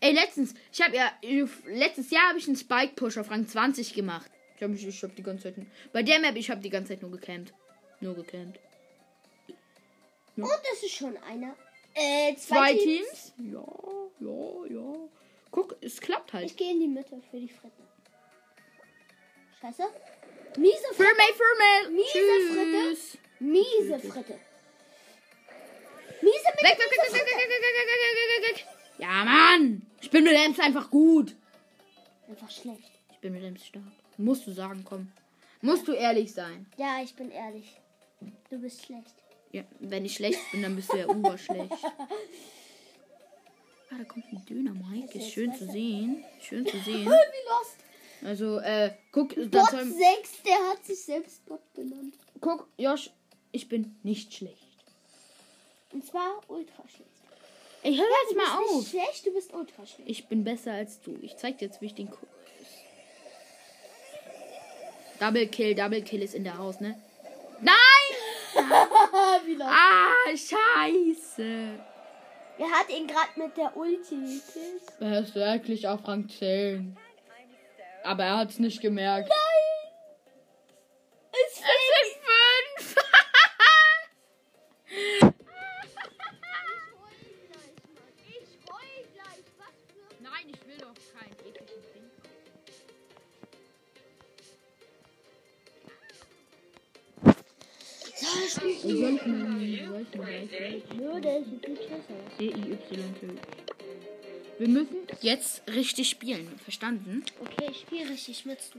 Ey, 0.00 0.12
letztens, 0.12 0.54
ich 0.72 0.80
habe 0.80 0.96
ja, 0.96 1.12
letztes 1.66 2.10
Jahr 2.10 2.28
habe 2.28 2.38
ich 2.38 2.46
einen 2.46 2.56
Spike 2.56 2.94
Push 2.94 3.18
auf 3.18 3.30
Rang 3.30 3.46
20 3.46 3.92
gemacht. 3.92 4.30
Ich 4.56 4.62
habe 4.62 4.72
mich, 4.72 4.86
ich 4.86 5.02
habe 5.02 5.12
die 5.14 5.22
ganze 5.22 5.44
Zeit, 5.44 5.58
nur- 5.58 5.66
bei 5.92 6.02
der 6.02 6.18
Map, 6.20 6.36
ich 6.36 6.50
habe 6.50 6.62
die 6.62 6.70
ganze 6.70 6.92
Zeit 6.94 7.02
nur 7.02 7.10
gecampt. 7.10 7.52
Nur 8.00 8.14
gecampt. 8.14 8.58
Und 10.36 10.48
das 10.70 10.82
ist 10.82 10.94
schon 10.94 11.16
einer. 11.18 11.54
Äh, 11.94 12.34
zwei, 12.36 12.56
zwei 12.56 12.74
Teams. 12.74 13.32
Teams. 13.36 13.52
Ja, 13.52 13.64
ja, 14.20 14.66
ja. 14.68 15.08
Guck, 15.50 15.76
es 15.80 16.00
klappt 16.00 16.32
halt. 16.32 16.46
Ich 16.46 16.56
gehe 16.56 16.72
in 16.72 16.80
die 16.80 16.88
Mitte 16.88 17.20
für 17.30 17.38
die 17.38 17.48
Fritte. 17.48 17.82
Scheiße. 19.60 19.84
Miese 20.56 20.76
Fritte. 20.94 21.02
Firme, 21.02 21.22
firme. 21.36 21.90
Miese 21.90 22.10
Tschüss. 22.12 22.48
Fritte. 22.52 23.14
Miese 23.40 23.98
Fritte. 24.00 24.40
Miese, 26.22 26.32
miese, 26.32 26.62
weg, 26.62 26.78
weg, 26.78 26.88
miese 26.90 27.14
weg, 27.14 27.26
weg, 27.26 27.36
weg, 27.36 27.50
weg, 27.50 27.74
weg, 27.76 27.88
weg, 27.88 28.42
weg, 28.42 28.56
weg. 28.56 28.66
Ja, 28.98 29.24
Mann. 29.24 29.82
Ich 30.00 30.10
bin 30.10 30.24
mit 30.24 30.32
Ems 30.32 30.58
einfach 30.58 30.90
gut. 30.90 31.36
Einfach 32.28 32.50
schlecht. 32.50 32.90
Ich 33.12 33.18
bin 33.18 33.32
mit 33.32 33.42
Ems 33.42 33.66
stark. 33.66 33.84
Musst 34.16 34.46
du 34.46 34.52
sagen, 34.52 34.84
komm. 34.84 35.12
Musst 35.60 35.88
du 35.88 35.92
ehrlich 35.92 36.32
sein. 36.32 36.66
Ja, 36.76 37.00
ich 37.02 37.14
bin 37.14 37.30
ehrlich. 37.30 37.80
Du 38.50 38.58
bist 38.58 38.84
schlecht. 38.84 39.14
Ja, 39.54 39.62
wenn 39.78 40.04
ich 40.04 40.14
schlecht 40.14 40.40
bin, 40.50 40.62
dann 40.62 40.74
bist 40.74 40.92
du 40.92 40.96
ja 40.96 41.06
oberschlecht. 41.08 41.70
Ah, 43.90 43.96
da 43.98 44.04
kommt 44.04 44.24
ein 44.32 44.44
Döner, 44.46 44.72
Mike. 44.74 45.16
Ist 45.16 45.30
schön 45.30 45.54
zu 45.54 45.64
sehen. 45.66 46.24
Schön 46.42 46.66
zu 46.66 46.76
sehen. 46.84 47.04
Wie 47.06 47.08
lost. 47.08 47.76
Also, 48.24 48.58
äh, 48.58 48.94
guck, 49.12 49.28
Bot 49.50 49.70
soll, 49.70 49.84
6, 49.84 50.42
der 50.44 50.56
hat 50.70 50.84
sich 50.84 50.98
selbst 51.04 51.44
Bot 51.46 51.60
genannt. 51.74 52.14
guck, 52.40 52.66
Josh, 52.78 53.10
ich 53.52 53.68
bin 53.68 53.94
nicht 54.02 54.34
schlecht. 54.34 54.56
Und 55.92 56.04
zwar 56.04 56.40
ultra 56.48 56.82
schlecht. 56.88 57.10
Ey, 57.84 57.94
hör 57.94 58.04
jetzt 58.22 58.32
Du 58.32 58.36
mal 58.36 58.58
bist 58.58 58.70
auf. 58.72 58.76
nicht 58.78 58.88
schlecht, 58.90 59.26
du 59.26 59.32
bist 59.34 59.52
ultra 59.54 59.86
schlecht. 59.86 60.10
Ich 60.10 60.26
bin 60.26 60.42
besser 60.42 60.72
als 60.72 61.00
du. 61.02 61.16
Ich 61.22 61.36
zeig 61.36 61.58
dir 61.58 61.66
jetzt, 61.66 61.80
wie 61.80 61.86
ich 61.86 61.94
den 61.94 62.10
Kurs. 62.10 62.26
Double 65.20 65.46
Kill, 65.46 65.76
Double 65.76 66.02
Kill 66.02 66.22
ist 66.22 66.34
in 66.34 66.42
der 66.42 66.58
Haus, 66.58 66.80
ne? 66.80 67.00
Nein! 67.60 67.74
Wie. 69.46 69.60
Ah, 69.62 70.30
scheiße. 70.30 71.78
Er 72.56 72.70
hat 72.70 72.88
ihn 72.88 73.06
gerade 73.06 73.30
mit 73.36 73.56
der 73.56 73.76
Ulti 73.76 74.16
gekillt. 74.16 74.82
Er 75.00 75.20
ist 75.20 75.34
wirklich 75.34 75.88
auf 75.88 76.06
Rang 76.06 76.28
10. 76.28 76.96
Aber 78.04 78.24
er 78.24 78.38
hat's 78.38 78.58
nicht 78.58 78.80
gemerkt. 78.80 79.28
Es 79.28 79.63
D-I-Y-T. 102.96 103.28
Wir 104.58 104.68
müssen 104.68 104.96
jetzt 105.20 105.66
richtig 105.68 106.08
spielen, 106.08 106.46
verstanden? 106.60 107.24
Okay, 107.40 107.70
ich 107.70 107.80
spiele 107.80 108.08
richtig 108.08 108.46
mit 108.46 108.58
du. 108.72 108.78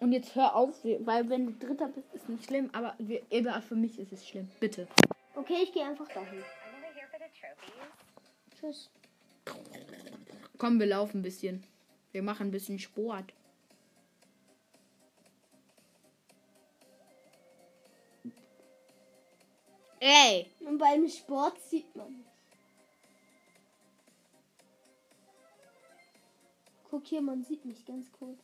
Und 0.00 0.12
jetzt 0.12 0.34
hör 0.34 0.54
auf, 0.54 0.74
weil 0.84 1.28
wenn 1.28 1.46
du 1.46 1.66
Dritter 1.66 1.88
bist, 1.88 2.12
ist 2.14 2.28
nicht 2.28 2.44
schlimm, 2.44 2.68
aber 2.72 2.94
wir, 2.98 3.22
aber 3.32 3.62
für 3.62 3.74
mich 3.74 3.98
ist 3.98 4.12
es 4.12 4.28
schlimm. 4.28 4.48
Bitte. 4.60 4.86
Okay, 5.34 5.56
ich 5.62 5.72
gehe 5.72 5.84
einfach 5.84 6.08
dahin. 6.08 6.44
Tschüss. 8.60 8.90
Komm, 10.58 10.78
wir 10.78 10.86
laufen 10.86 11.20
ein 11.20 11.22
bisschen. 11.22 11.64
Wir 12.12 12.22
machen 12.22 12.48
ein 12.48 12.50
bisschen 12.50 12.78
Sport. 12.78 13.32
Ey! 20.00 20.46
Und 20.60 20.78
beim 20.78 21.08
Sport 21.08 21.60
sieht 21.62 21.94
man 21.96 22.27
Guck 26.90 27.06
hier, 27.06 27.20
man 27.20 27.42
sieht 27.42 27.64
mich 27.64 27.84
ganz 27.84 28.10
kurz. 28.12 28.38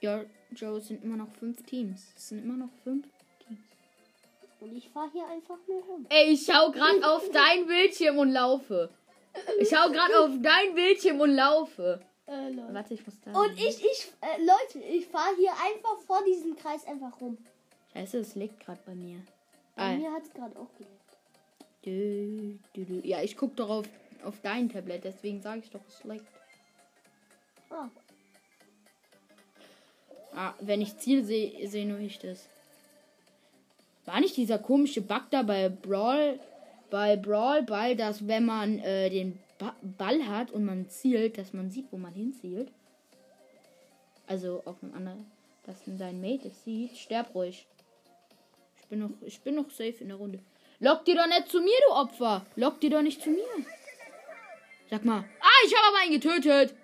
Ja, 0.00 0.22
Joe, 0.50 0.78
es 0.78 0.88
sind 0.88 1.02
immer 1.02 1.16
noch 1.16 1.30
fünf 1.32 1.62
Teams. 1.64 2.12
Es 2.16 2.28
sind 2.28 2.40
immer 2.44 2.56
noch 2.56 2.70
fünf 2.82 3.06
Teams. 3.46 3.60
Und 4.60 4.76
ich 4.76 4.88
fahre 4.90 5.10
hier 5.12 5.26
einfach 5.26 5.58
nur 5.66 5.82
rum. 5.84 6.06
Ey, 6.10 6.32
ich 6.32 6.44
schau 6.44 6.70
gerade 6.70 7.06
auf 7.10 7.28
dein 7.30 7.66
Bildschirm 7.66 8.18
und 8.18 8.30
laufe. 8.30 8.90
Ich 9.58 9.68
schau 9.70 9.90
gerade 9.90 10.20
auf 10.20 10.30
dein 10.42 10.74
Bildschirm 10.74 11.20
und 11.20 11.30
laufe. 11.34 12.00
Äh, 12.26 12.50
Leute. 12.50 12.74
Warte, 12.74 12.94
ich 12.94 13.04
muss 13.06 13.20
da. 13.20 13.32
Und 13.32 13.52
ich, 13.58 13.82
ich, 13.84 14.12
äh, 14.20 14.38
Leute, 14.40 14.78
ich 14.78 15.06
fahre 15.06 15.34
hier 15.36 15.50
einfach 15.52 15.98
vor 16.06 16.22
diesem 16.24 16.54
Kreis 16.56 16.86
einfach 16.86 17.20
rum. 17.20 17.36
Scheiße, 17.92 18.18
es 18.18 18.34
liegt 18.34 18.60
gerade 18.60 18.80
bei 18.86 18.94
mir. 18.94 19.20
Bei 19.76 19.82
Ah, 19.82 19.96
mir 19.96 20.12
hat 20.12 20.22
es 20.22 20.32
gerade 20.32 20.58
auch 20.58 20.72
gelegt. 20.76 20.93
Ja, 21.84 23.22
ich 23.22 23.36
guck 23.36 23.56
doch 23.56 23.68
auf, 23.68 23.86
auf 24.24 24.40
dein 24.42 24.68
Tablet, 24.68 25.04
deswegen 25.04 25.40
sage 25.40 25.60
ich 25.64 25.70
doch, 25.70 25.82
es 25.88 26.02
leckt. 26.04 26.26
Ah, 27.70 27.88
Ah, 30.36 30.54
wenn 30.60 30.80
ich 30.80 30.98
Ziel 30.98 31.24
sehe, 31.24 31.68
sehe 31.68 31.86
nur 31.86 32.00
ich 32.00 32.18
das. 32.18 32.48
War 34.04 34.20
nicht 34.20 34.36
dieser 34.36 34.58
komische 34.58 35.00
Bug 35.00 35.22
da 35.30 35.42
bei 35.42 35.68
Brawl, 35.68 36.40
bei 36.90 37.16
Brawl 37.16 37.62
Ball, 37.62 37.94
dass 37.94 38.26
wenn 38.26 38.44
man 38.44 38.80
äh, 38.80 39.10
den 39.10 39.38
ba 39.58 39.76
Ball 39.96 40.26
hat 40.26 40.50
und 40.50 40.64
man 40.64 40.88
zielt, 40.88 41.38
dass 41.38 41.52
man 41.52 41.70
sieht, 41.70 41.86
wo 41.92 41.98
man 41.98 42.12
hinzielt? 42.12 42.70
Also 44.26 44.62
auf 44.64 44.82
einem 44.82 44.94
anderen, 44.94 45.26
dass 45.66 45.76
dein 45.86 46.20
Mate 46.20 46.48
es 46.48 46.64
sieht. 46.64 46.96
Sterb 46.96 47.32
ruhig. 47.34 47.66
Ich 48.80 48.88
bin 48.88 48.98
noch, 48.98 49.10
ich 49.24 49.40
bin 49.40 49.54
noch 49.54 49.70
safe 49.70 49.96
in 50.00 50.08
der 50.08 50.16
Runde. 50.16 50.40
Lock 50.84 51.06
dir 51.06 51.14
doch 51.16 51.26
nicht 51.26 51.48
zu 51.48 51.62
mir, 51.62 51.78
du 51.86 51.94
Opfer. 51.94 52.44
Lock 52.56 52.78
dir 52.80 52.90
doch 52.90 53.00
nicht 53.00 53.22
zu 53.22 53.30
mir. 53.30 53.46
Sag 54.90 55.02
mal. 55.02 55.24
Ah, 55.40 55.60
ich 55.66 55.74
habe 55.74 55.86
aber 55.88 55.98
einen 56.02 56.12
getötet. 56.12 56.74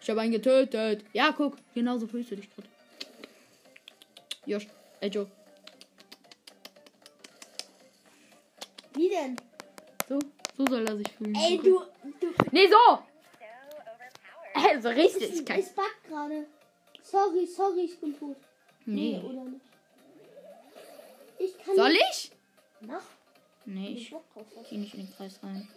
Ich 0.00 0.10
habe 0.10 0.20
einen 0.22 0.32
getötet. 0.32 1.04
Ja, 1.12 1.30
guck. 1.30 1.56
Genauso 1.72 2.08
fühlst 2.08 2.32
du 2.32 2.36
dich 2.36 2.50
gerade. 2.52 2.68
Josh. 4.44 4.66
Ey, 5.00 5.08
Joe. 5.08 5.28
wie 8.94 9.08
denn? 9.08 9.36
So. 10.08 10.18
So 10.56 10.66
soll 10.66 10.84
er 10.86 10.96
sich 10.96 11.08
fühlen. 11.12 11.34
Ey, 11.36 11.58
du, 11.58 11.80
du, 12.20 12.26
Nee, 12.50 12.66
so. 12.66 12.98
Also 14.52 14.88
es, 14.90 14.96
richtig. 14.96 15.48
es 15.48 15.68
backt 15.74 16.04
gerade. 16.08 16.46
Sorry, 17.04 17.46
sorry, 17.46 17.82
ich 17.82 18.00
bin 18.00 18.18
tot. 18.18 18.36
Nee. 18.84 19.20
oder 19.24 19.44
nicht? 19.44 19.62
Ich 21.38 21.64
kann 21.64 21.76
Soll 21.76 21.92
nicht. 21.92 22.04
ich? 22.10 22.31
Mach. 22.86 23.02
Nee, 23.64 23.88
Ich 23.94 24.02
ich 24.02 24.10
Bock 24.10 24.24
drauf. 24.32 24.46
was. 24.54 24.68
geh 24.68 24.76
nicht 24.76 24.94
in 24.94 25.06
den 25.06 25.14
Kreis 25.16 25.38
rein. 25.42 25.68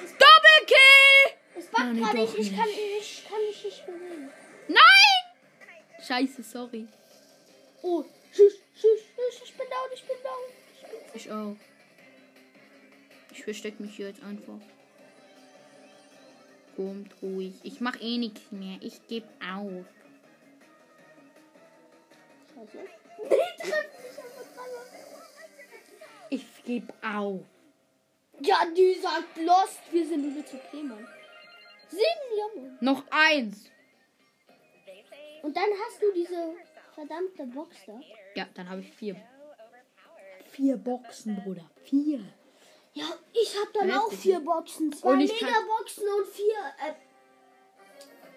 Doppelkill! 0.00 1.38
Es 1.56 1.66
backt 1.66 1.96
gerade 1.96 2.18
nicht. 2.18 2.38
Ich 2.38 2.56
kann, 2.56 2.68
ich 2.68 3.24
kann 3.28 3.38
mich 3.46 3.64
nicht 3.64 3.86
bewegen. 3.86 4.30
Nein! 4.68 6.02
Scheiße, 6.06 6.42
sorry. 6.42 6.88
Oh, 7.82 8.04
tschüss, 8.32 8.54
tschüss, 8.74 9.00
tschüss. 9.14 9.42
Ich 9.44 9.54
bin 9.56 9.66
down, 9.68 9.90
ich 9.94 10.04
bin 10.04 10.16
down. 10.24 10.50
Ich 10.74 10.82
bin 10.82 10.98
Ich 11.14 11.30
auch. 11.30 11.56
Ich 13.30 13.44
versteck 13.44 13.78
mich 13.80 13.94
hier 13.96 14.08
jetzt 14.08 14.22
einfach. 14.22 14.58
Kommt 16.76 17.14
ruhig. 17.22 17.54
Ich 17.62 17.80
mach 17.80 18.00
eh 18.00 18.18
nichts 18.18 18.50
mehr. 18.50 18.78
Ich 18.80 19.06
geb 19.06 19.24
auf. 19.40 19.84
Ich 26.30 26.44
geb 26.64 26.92
auf. 27.02 27.40
Ja, 28.40 28.66
die 28.76 28.94
sagt 29.00 29.36
Lost. 29.38 29.80
Wir 29.90 30.06
sind 30.06 30.24
über 30.24 30.44
zu 30.46 30.56
Mann. 30.82 31.06
Sieben 31.88 32.38
Jammer. 32.38 32.78
Noch 32.80 33.04
eins. 33.10 33.70
Und 35.42 35.56
dann 35.56 35.68
hast 35.84 36.00
du 36.00 36.12
diese 36.14 36.54
verdammte 36.94 37.44
Box 37.46 37.76
da. 37.86 38.00
Ja, 38.34 38.46
dann 38.54 38.68
habe 38.70 38.80
ich 38.80 38.90
vier. 38.92 39.16
Vier 40.50 40.76
Boxen, 40.76 41.36
Bruder. 41.42 41.68
Vier. 41.84 42.20
Ja, 42.94 43.06
ich 43.32 43.56
hab 43.58 43.72
dann 43.72 43.88
Heftig. 43.90 43.96
auch 44.00 44.12
vier 44.12 44.40
Boxen. 44.40 44.92
Zwei 44.92 45.08
Und 45.12 45.20
ich 45.20 45.38
kann- 45.38 45.48
Megaboxen 45.48 46.04
und 46.18 46.26
vier. 46.28 46.58
Äh, 46.86 46.92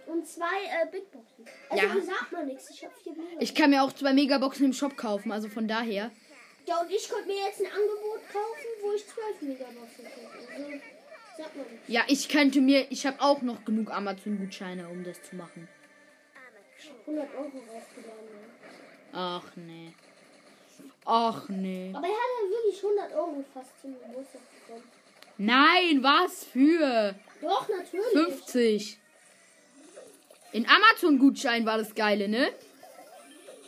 und 0.08 0.28
zwei 0.28 0.46
äh, 0.66 0.86
Big 0.92 1.12
Boxen. 1.12 1.46
Also, 1.70 1.86
Ja. 1.86 2.02
sagt 2.02 2.32
man 2.32 2.46
nichts. 2.48 2.70
Ich 2.70 2.84
hab 2.86 2.94
vier 2.98 3.14
Megaboxen. 3.14 3.42
Ich 3.42 3.56
kann 3.56 3.70
mir 3.70 3.84
auch 3.84 3.94
zwei 3.94 4.14
Megaboxen 4.14 4.66
im 4.66 4.74
Shop 4.74 4.96
kaufen. 4.98 5.32
Also 5.32 5.48
von 5.50 5.68
daher. 5.68 6.12
Ja, 6.68 6.82
und 6.82 6.90
ich 6.92 7.08
konnte 7.10 7.28
mir 7.28 7.36
jetzt 7.46 7.60
ein 7.62 7.68
Angebot 7.68 8.22
kaufen, 8.32 8.68
wo 8.82 8.92
ich 8.94 9.06
zwölf 9.08 9.42
Megaboxen 9.42 10.06
kriege. 10.06 10.28
Also, 10.56 10.70
sagt 11.38 11.56
man 11.56 11.66
nicht. 11.72 11.90
Ja, 11.90 12.04
ich 12.08 12.30
könnte 12.30 12.62
mir. 12.62 12.88
Ich 12.92 13.06
habe 13.06 13.22
auch 13.22 13.42
noch 13.42 13.64
genug 13.66 13.92
Amazon-Gutscheine, 13.92 14.88
um 14.90 15.04
das 15.04 15.22
zu 15.24 15.36
machen. 15.36 15.68
Ich 16.80 16.90
hab 16.90 17.00
100 17.08 17.30
Euro 17.36 17.44
rausgeladen. 17.46 18.28
Ja. 19.14 19.42
Ach 19.42 19.52
nee. 19.56 19.94
Ach 21.06 21.48
nee. 21.50 21.92
Aber 21.96 22.06
er 22.08 22.14
hat 22.14 22.20
ja 22.44 22.50
wirklich 22.50 22.84
100 22.84 23.14
Euro 23.14 23.46
fast 23.54 23.80
zum 23.82 23.94
Geburtstag 24.00 24.42
bekommen. 24.66 24.84
Nein, 25.38 26.02
was 26.02 26.46
für? 26.46 27.14
Doch, 27.42 27.68
natürlich. 27.70 28.12
50. 28.14 29.00
In 30.52 30.68
Amazon-Gutschein 30.68 31.66
war 31.66 31.78
das 31.78 31.94
Geile, 31.96 32.28
ne? 32.28 32.54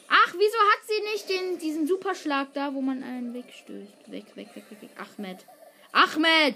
Ach, 0.10 0.34
wieso 0.38 0.58
hat 0.58 0.88
sie 0.88 1.02
nicht 1.12 1.30
den, 1.30 1.60
diesen 1.60 1.86
Superschlag 1.86 2.54
da, 2.54 2.74
wo 2.74 2.82
man 2.82 3.04
einen 3.04 3.34
wegstößt? 3.34 4.10
Weg, 4.10 4.36
weg, 4.36 4.56
weg, 4.56 4.64
weg, 4.70 4.82
weg. 4.82 4.90
Ahmed. 4.98 5.46
Ahmed! 5.92 6.56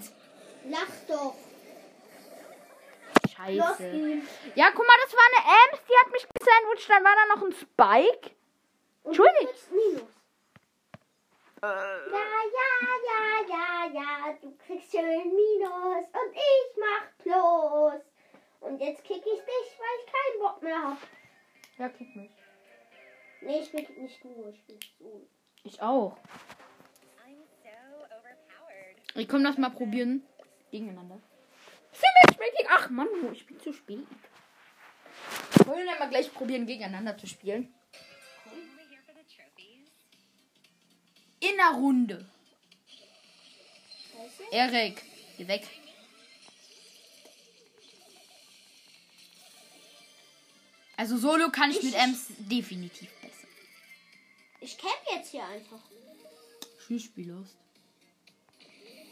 Lach 0.70 0.86
doch. 1.06 1.34
Scheiße. 3.34 4.22
Ja, 4.54 4.70
guck 4.70 4.86
mal, 4.86 4.96
das 5.04 5.14
war 5.14 5.26
eine 5.28 5.42
Ems, 5.70 5.82
die 5.88 5.96
hat 6.00 6.12
mich 6.12 6.26
gesandwiched. 6.38 6.88
Dann 6.88 7.04
war 7.04 7.14
da 7.14 7.34
noch 7.34 7.42
ein 7.46 7.52
Spike. 7.52 8.30
Entschuldigung. 9.04 10.08
Ja, 11.62 11.68
ja, 11.70 12.26
ja, 13.08 13.22
ja, 13.48 13.90
ja, 13.92 14.38
du 14.40 14.56
kriegst 14.66 14.90
schön 14.90 15.34
Minus 15.34 16.06
und 16.12 16.34
ich 16.34 16.76
mach 16.76 17.06
Plus. 17.22 18.02
Und 18.62 18.80
jetzt 18.80 19.04
kick 19.04 19.18
ich 19.18 19.22
dich, 19.22 19.78
weil 19.78 19.98
ich 20.00 20.12
keinen 20.12 20.40
Bock 20.40 20.62
mehr 20.62 20.82
hab. 20.82 20.98
Ja, 21.78 21.88
kick 21.88 22.16
mich. 22.16 22.30
Nee, 23.40 23.60
ich 23.60 23.70
bin 23.70 23.86
nicht 24.02 24.22
du, 24.22 24.48
ich 24.52 24.62
bin 24.64 24.78
du. 24.98 25.28
Ich 25.64 25.80
auch. 25.82 26.16
So. 26.16 26.22
Ich 29.14 29.28
komm 29.28 29.44
das 29.44 29.58
mal 29.58 29.70
probieren. 29.70 30.26
Gegeneinander. 30.70 31.20
Ach 32.74 32.88
Mann, 32.88 33.08
ich 33.32 33.46
bin 33.46 33.60
zu 33.60 33.72
spät. 33.72 34.06
Wollen 35.66 35.84
wir 35.84 35.98
mal 35.98 36.08
gleich 36.08 36.32
probieren, 36.32 36.66
gegeneinander 36.66 37.18
zu 37.18 37.26
spielen? 37.26 37.74
In 41.40 41.56
der 41.56 41.72
Runde. 41.78 42.24
Erik, 44.50 45.02
geh 45.36 45.46
weg. 45.46 45.68
Also 51.02 51.16
Solo 51.16 51.50
kann 51.50 51.72
ich 51.72 51.82
mit 51.82 51.94
Ems 51.94 52.26
definitiv 52.38 53.10
besser. 53.20 53.48
Ich 54.60 54.78
camp 54.78 55.00
jetzt 55.12 55.32
hier 55.32 55.44
einfach. 55.44 55.80
Spielspiellos. 56.84 57.48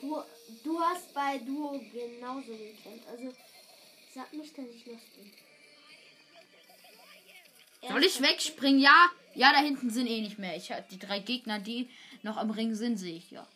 Du, 0.00 0.22
du 0.62 0.80
hast 0.80 1.12
bei 1.12 1.38
Duo 1.38 1.80
genauso 1.92 2.52
gecampt. 2.52 3.08
Also 3.08 3.34
sag 4.14 4.32
nicht, 4.32 4.56
dass 4.56 4.66
ich 4.66 4.86
los 4.86 5.00
bin. 5.16 5.32
Soll 7.88 8.04
ich 8.04 8.22
wegspringen? 8.22 8.80
Ja. 8.80 9.10
Ja, 9.34 9.50
da 9.52 9.58
hinten 9.58 9.90
sind 9.90 10.06
eh 10.06 10.20
nicht 10.20 10.38
mehr. 10.38 10.56
Ich 10.56 10.72
die 10.92 10.98
drei 11.00 11.18
Gegner, 11.18 11.58
die 11.58 11.90
noch 12.22 12.36
am 12.36 12.52
Ring 12.52 12.76
sind, 12.76 12.98
sehe 12.98 13.16
ich 13.16 13.32
ja. 13.32 13.48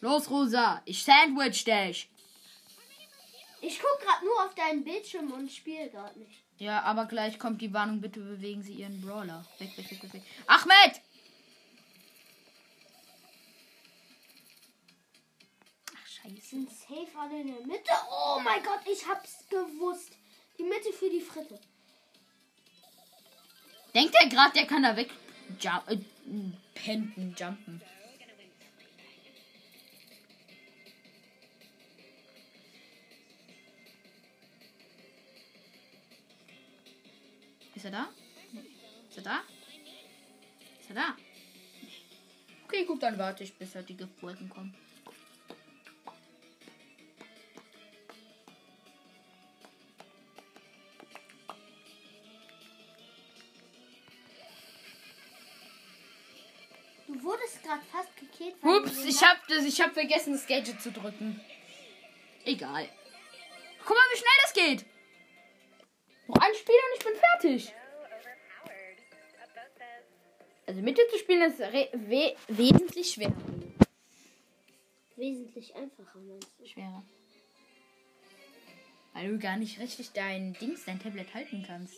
Los, 0.00 0.30
Rosa. 0.30 0.80
Ich 0.86 1.04
sandwich 1.04 1.64
dich. 1.64 2.08
Ich 3.60 3.78
guck 3.78 4.00
gerade 4.00 4.24
nur 4.24 4.46
auf 4.46 4.54
deinen 4.54 4.82
Bildschirm 4.84 5.30
und 5.32 5.52
spiele 5.52 5.90
gerade 5.90 6.18
nicht. 6.18 6.43
Ja, 6.58 6.82
aber 6.82 7.06
gleich 7.06 7.38
kommt 7.38 7.60
die 7.60 7.72
Warnung, 7.72 8.00
bitte 8.00 8.20
bewegen 8.20 8.62
Sie 8.62 8.74
Ihren 8.74 9.00
Brawler. 9.00 9.44
Weg, 9.58 9.76
weg, 9.76 9.90
weg, 9.90 10.02
weg, 10.02 10.14
weg. 10.14 10.22
Ahmed! 10.46 11.00
Ach, 15.92 16.06
scheiße. 16.06 16.40
Sind 16.40 16.70
safe 16.70 17.18
alle 17.18 17.40
in 17.40 17.48
der 17.48 17.66
Mitte. 17.66 17.92
Oh 18.10 18.40
mein 18.42 18.62
Gott, 18.62 18.80
ich 18.90 19.06
hab's 19.08 19.44
gewusst. 19.48 20.12
Die 20.58 20.62
Mitte 20.62 20.92
für 20.92 21.10
die 21.10 21.20
Fritte. 21.20 21.60
Denkt 23.92 24.14
er 24.20 24.28
gerade, 24.28 24.52
der 24.54 24.66
kann 24.66 24.82
da 24.82 24.96
weg 24.96 25.10
jump, 25.60 25.90
äh, 25.90 25.98
penden, 26.74 27.34
jumpen. 27.38 27.82
Ist 37.84 37.92
er 37.92 37.98
da? 37.98 38.08
Nee. 38.52 38.64
Ist 39.10 39.18
er 39.18 39.22
da? 39.24 39.42
Ist 40.80 40.88
er 40.88 40.94
da? 40.94 41.16
Nee. 41.82 41.88
Okay, 42.64 42.84
gut, 42.86 43.02
dann 43.02 43.18
warte 43.18 43.44
ich, 43.44 43.52
bis 43.58 43.74
halt 43.74 43.86
die 43.90 43.94
Giftwolken 43.94 44.48
kommen. 44.48 44.74
Du 57.06 57.22
wurdest 57.22 57.62
gerade 57.62 57.82
fast 57.92 58.16
gekillt. 58.16 58.54
Ups, 58.62 59.04
ich 59.04 59.22
hab, 59.22 59.46
das, 59.46 59.62
ich 59.62 59.78
hab 59.82 59.92
vergessen, 59.92 60.32
das 60.32 60.46
Gadget 60.46 60.80
zu 60.80 60.90
drücken. 60.90 61.38
Egal. 62.46 62.88
Guck 63.84 63.94
mal, 63.94 64.04
wie 64.10 64.16
schnell 64.16 64.40
das 64.40 64.54
geht. 64.54 64.93
Noch 66.26 66.36
ein 66.36 66.54
Spiel 66.54 66.74
und 66.74 66.98
ich 66.98 67.04
bin 67.04 67.14
fertig. 67.16 67.74
Also 70.66 70.80
Mitte 70.80 71.02
zu 71.10 71.18
spielen 71.18 71.42
ist 71.42 71.58
we 71.58 72.34
wesentlich 72.48 73.12
schwerer. 73.12 73.32
Wesentlich 75.16 75.74
einfacher, 75.76 76.18
meinst 76.18 76.48
du? 76.58 76.66
Schwerer. 76.66 77.02
Weil 79.12 79.28
du 79.30 79.38
gar 79.38 79.56
nicht 79.56 79.78
richtig 79.78 80.10
dein 80.12 80.54
Dings, 80.54 80.84
dein 80.86 80.98
Tablet 81.00 81.32
halten 81.34 81.64
kannst. 81.66 81.94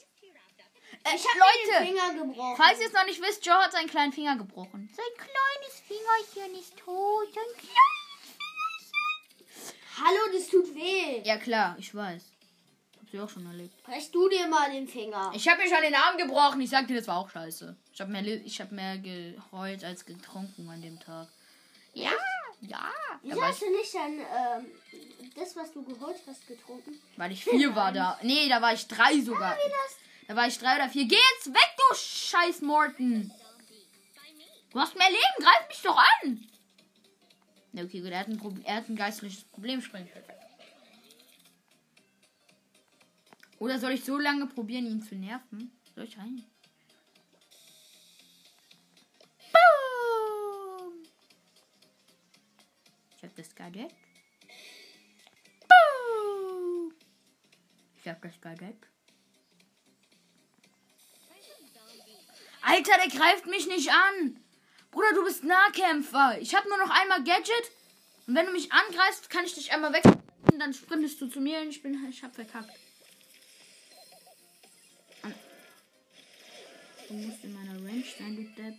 Äh, 1.04 1.14
Ich 1.14 1.24
habe 1.24 1.38
den 1.38 1.70
Leute, 1.72 1.86
Finger 1.86 2.24
gebrochen. 2.24 2.56
falls 2.56 2.80
ihr 2.80 2.86
es 2.88 2.92
noch 2.92 3.06
nicht 3.06 3.22
wisst, 3.22 3.46
Joe 3.46 3.54
hat 3.54 3.72
seinen 3.72 3.88
kleinen 3.88 4.12
Finger 4.12 4.36
gebrochen. 4.36 4.90
Sein 4.94 5.14
kleines 5.16 5.80
Fingerchen 5.86 6.60
ist 6.60 6.76
tot. 6.76 7.32
Sein 7.32 7.44
kleines 7.56 7.76
Hallo, 9.98 10.32
das 10.32 10.48
tut 10.48 10.74
weh. 10.74 11.22
Ja 11.24 11.38
klar, 11.38 11.76
ich 11.78 11.94
weiß. 11.94 12.22
Hab 13.06 13.12
sie 13.12 13.20
auch 13.20 13.30
schon 13.30 13.46
erlebt. 13.46 13.84
Brech 13.84 14.10
du 14.10 14.28
dir 14.28 14.48
mal 14.48 14.68
den 14.72 14.88
Finger. 14.88 15.30
Ich 15.32 15.46
habe 15.48 15.62
mir 15.62 15.68
schon 15.68 15.80
den 15.82 15.94
Arm 15.94 16.16
gebrochen. 16.18 16.60
Ich 16.60 16.70
sag 16.70 16.88
dir, 16.88 16.96
das 16.96 17.06
war 17.06 17.18
auch 17.18 17.30
scheiße. 17.30 17.76
Ich 17.94 18.00
habe 18.00 18.10
mehr, 18.10 18.24
ich 18.24 18.60
hab 18.60 18.72
mehr 18.72 18.98
geheult 18.98 19.84
als 19.84 20.04
getrunken 20.04 20.68
an 20.68 20.82
dem 20.82 20.98
Tag. 20.98 21.28
Ja, 21.94 22.10
ja. 22.62 22.90
War 23.22 23.48
hast 23.48 23.62
du 23.62 23.70
nicht 23.70 23.94
dann 23.94 24.18
ähm, 24.18 24.66
das, 25.36 25.54
was 25.54 25.72
du 25.72 25.84
geholt 25.84 26.16
hast, 26.26 26.46
getrunken? 26.48 27.00
weil 27.16 27.30
ich 27.30 27.44
vier 27.44 27.74
war 27.76 27.92
da. 27.92 28.18
Nee, 28.22 28.48
da 28.48 28.60
war 28.60 28.72
ich 28.74 28.86
drei 28.88 29.20
sogar. 29.20 29.56
Da 30.26 30.34
war 30.34 30.48
ich 30.48 30.58
drei 30.58 30.74
oder 30.74 30.88
vier. 30.88 31.06
Geh 31.06 31.14
jetzt 31.36 31.46
weg, 31.54 31.76
du 31.76 31.94
scheiß 31.96 32.60
Morten. 32.62 33.32
Du 34.72 34.80
hast 34.80 34.96
mehr 34.96 35.08
Leben. 35.08 35.20
Greif 35.38 35.68
mich 35.68 35.80
doch 35.82 35.96
an. 36.22 36.44
Na, 37.72 37.82
okay, 37.82 38.00
gut. 38.00 38.10
Er 38.10 38.18
hat 38.20 38.28
ein, 38.28 38.38
Prob- 38.38 38.64
er 38.64 38.74
hat 38.76 38.88
ein 38.88 38.96
geistliches 38.96 39.44
Problem. 39.44 39.80
Springt 39.80 40.10
Oder 43.58 43.78
soll 43.78 43.92
ich 43.92 44.04
so 44.04 44.18
lange 44.18 44.46
probieren, 44.46 44.86
ihn 44.86 45.02
zu 45.02 45.14
nerven? 45.14 45.72
Soll 45.94 46.04
ich 46.04 46.18
rein? 46.18 46.44
Boom! 49.52 51.02
Ich 53.16 53.22
hab 53.22 53.34
das 53.34 53.54
Gadget. 53.54 53.94
Boom! 55.68 56.92
Ich 57.98 58.08
hab 58.08 58.20
das 58.20 58.40
Gadget. 58.40 58.76
Alter, 62.62 62.92
der 62.98 63.18
greift 63.18 63.46
mich 63.46 63.66
nicht 63.68 63.90
an. 63.90 64.44
Bruder, 64.90 65.14
du 65.14 65.24
bist 65.24 65.44
Nahkämpfer. 65.44 66.38
Ich 66.40 66.54
hab 66.54 66.66
nur 66.66 66.78
noch 66.78 66.90
einmal 66.90 67.22
Gadget. 67.24 67.70
Und 68.26 68.34
wenn 68.34 68.46
du 68.46 68.52
mich 68.52 68.72
angreifst, 68.72 69.30
kann 69.30 69.44
ich 69.44 69.54
dich 69.54 69.72
einmal 69.72 69.92
weg. 69.92 70.02
Dann 70.58 70.74
sprintest 70.74 71.20
du 71.20 71.28
zu 71.28 71.40
mir 71.40 71.60
und 71.60 71.68
ich 71.68 71.82
bin, 71.82 72.06
ich 72.08 72.22
hab 72.22 72.34
verkackt. 72.34 72.70
Du 77.08 77.14
musst 77.14 77.44
in 77.44 77.52
meiner 77.52 77.74
Range 77.84 78.04
sein, 78.18 78.36
du 78.36 78.42
Depp. 78.62 78.76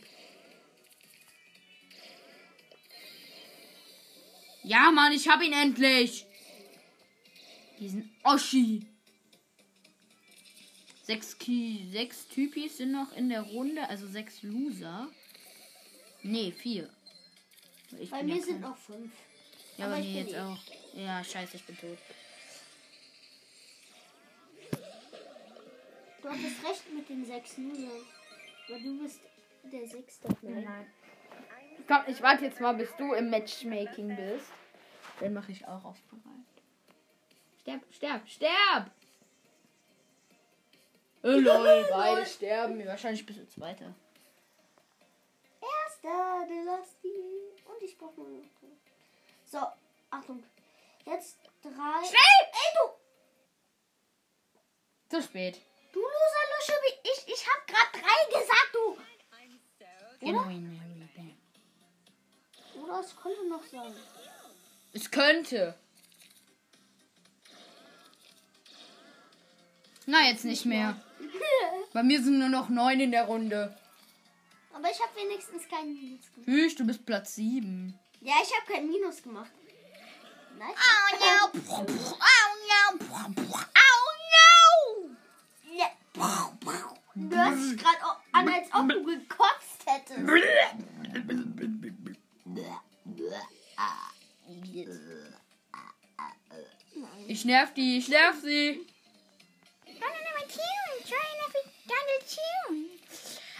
Ja, 4.63 4.91
Mann, 4.91 5.13
ich 5.13 5.27
hab 5.29 5.41
ihn 5.41 5.53
endlich. 5.53 6.25
Diesen 7.79 8.13
Oschi. 8.23 8.85
Sechs, 11.03 11.37
Ki 11.37 11.87
sechs 11.89 12.27
Typis 12.27 12.77
sind 12.77 12.91
noch 12.91 13.13
in 13.13 13.29
der 13.29 13.43
Runde, 13.43 13.87
also 13.87 14.07
sechs 14.07 14.43
Loser. 14.43 15.07
Nee, 16.21 16.51
vier. 16.51 16.89
Ich 17.97 18.09
Bei 18.09 18.23
mir 18.23 18.35
ja 18.35 18.41
sind 18.43 18.59
noch 18.59 18.77
fünf. 18.77 19.13
Ja, 19.77 19.85
aber 19.85 19.95
aber 19.95 20.03
nee, 20.03 20.19
jetzt 20.19 20.31
ich. 20.31 20.37
auch. 20.37 20.59
Ja, 20.93 21.23
scheiße, 21.23 21.55
ich 21.55 21.63
bin 21.63 21.77
tot. 21.77 21.97
Du 26.21 26.29
hattest 26.29 26.63
recht 26.65 26.93
mit 26.93 27.07
den 27.07 27.25
sechs 27.25 27.57
Losern. 27.57 28.16
Aber 28.67 28.79
du 28.79 28.99
bist 28.99 29.21
der 29.63 29.87
sechste. 29.87 30.27
Nein. 30.41 30.91
Komm, 31.87 32.01
ich 32.07 32.21
warte 32.21 32.45
jetzt 32.45 32.59
mal, 32.59 32.73
bis 32.73 32.93
du 32.97 33.13
im 33.13 33.29
Matchmaking 33.29 34.15
bist. 34.15 34.51
Dann 35.19 35.33
mache 35.33 35.51
ich 35.51 35.65
auch 35.67 35.83
auf 35.85 36.01
bereit. 36.03 36.23
Sterb, 37.61 37.81
sterb, 37.91 38.27
sterb! 38.27 38.91
Oh, 41.23 41.29
lol, 41.29 41.87
beide 41.91 42.25
sterben. 42.25 42.85
Wahrscheinlich 42.85 43.25
bist 43.25 43.39
du 43.39 43.47
Zweiter. 43.47 43.95
Erster, 45.61 46.47
der 46.47 46.63
Lusty. 46.63 47.53
Und 47.65 47.81
ich 47.81 47.97
brauche 47.97 48.19
nur 48.19 48.29
noch 48.29 48.43
drei. 48.59 48.67
So, 49.45 49.59
Achtung. 50.09 50.43
Jetzt 51.05 51.39
drei. 51.61 52.05
Schnell! 52.05 52.51
Ey, 52.51 52.75
du! 52.75 52.91
Zu 55.09 55.23
spät. 55.23 55.61
Du 55.97 56.03
Loser, 56.03 56.45
Lusche, 56.53 56.73
ich. 57.03 57.33
Ich 57.33 57.47
hab 57.47 57.65
grad 57.65 57.89
drei 57.93 58.39
gesagt, 58.39 58.71
du. 58.73 58.97
Bam. 60.21 60.81
Oder 62.83 62.99
es 62.99 63.15
könnte 63.15 63.47
noch 63.49 63.65
sein. 63.65 63.95
Es 64.93 65.09
könnte. 65.09 65.75
Na, 70.05 70.27
jetzt 70.29 70.45
nicht 70.45 70.65
mehr. 70.65 71.01
Bei 71.93 72.03
mir 72.03 72.21
sind 72.21 72.37
nur 72.37 72.49
noch 72.49 72.69
neun 72.69 72.99
in 72.99 73.11
der 73.11 73.25
Runde. 73.25 73.75
Aber 74.73 74.91
ich 74.91 75.01
habe 75.01 75.15
wenigstens 75.15 75.67
keinen 75.67 75.93
Minus 75.93 76.31
gemacht. 76.31 76.47
Hüsch, 76.47 76.75
du 76.75 76.85
bist 76.85 77.05
Platz 77.05 77.33
sieben. 77.33 77.99
Ja, 78.21 78.35
ich 78.43 78.55
habe 78.55 78.71
keinen 78.71 78.87
Minus 78.87 79.23
gemacht. 79.23 79.51
Nein. 80.59 80.69
Oh! 80.71 81.49
Oh 81.69 81.85
no! 81.85 82.99
Oh 82.99 83.29
no! 83.29 83.76
Du 86.17 87.35
hörst 87.35 87.71
dich 87.71 87.77
gerade 87.77 87.97
an, 88.31 88.47
als 88.47 88.73
ob 88.73 88.89
du 88.89 89.03
gekotzt 89.03 89.85
hättest. 89.85 90.19
Ich 97.27 97.45
nerv 97.45 97.73
die, 97.73 97.97
ich 97.97 98.07
nerv 98.07 98.35
sie. 98.41 98.85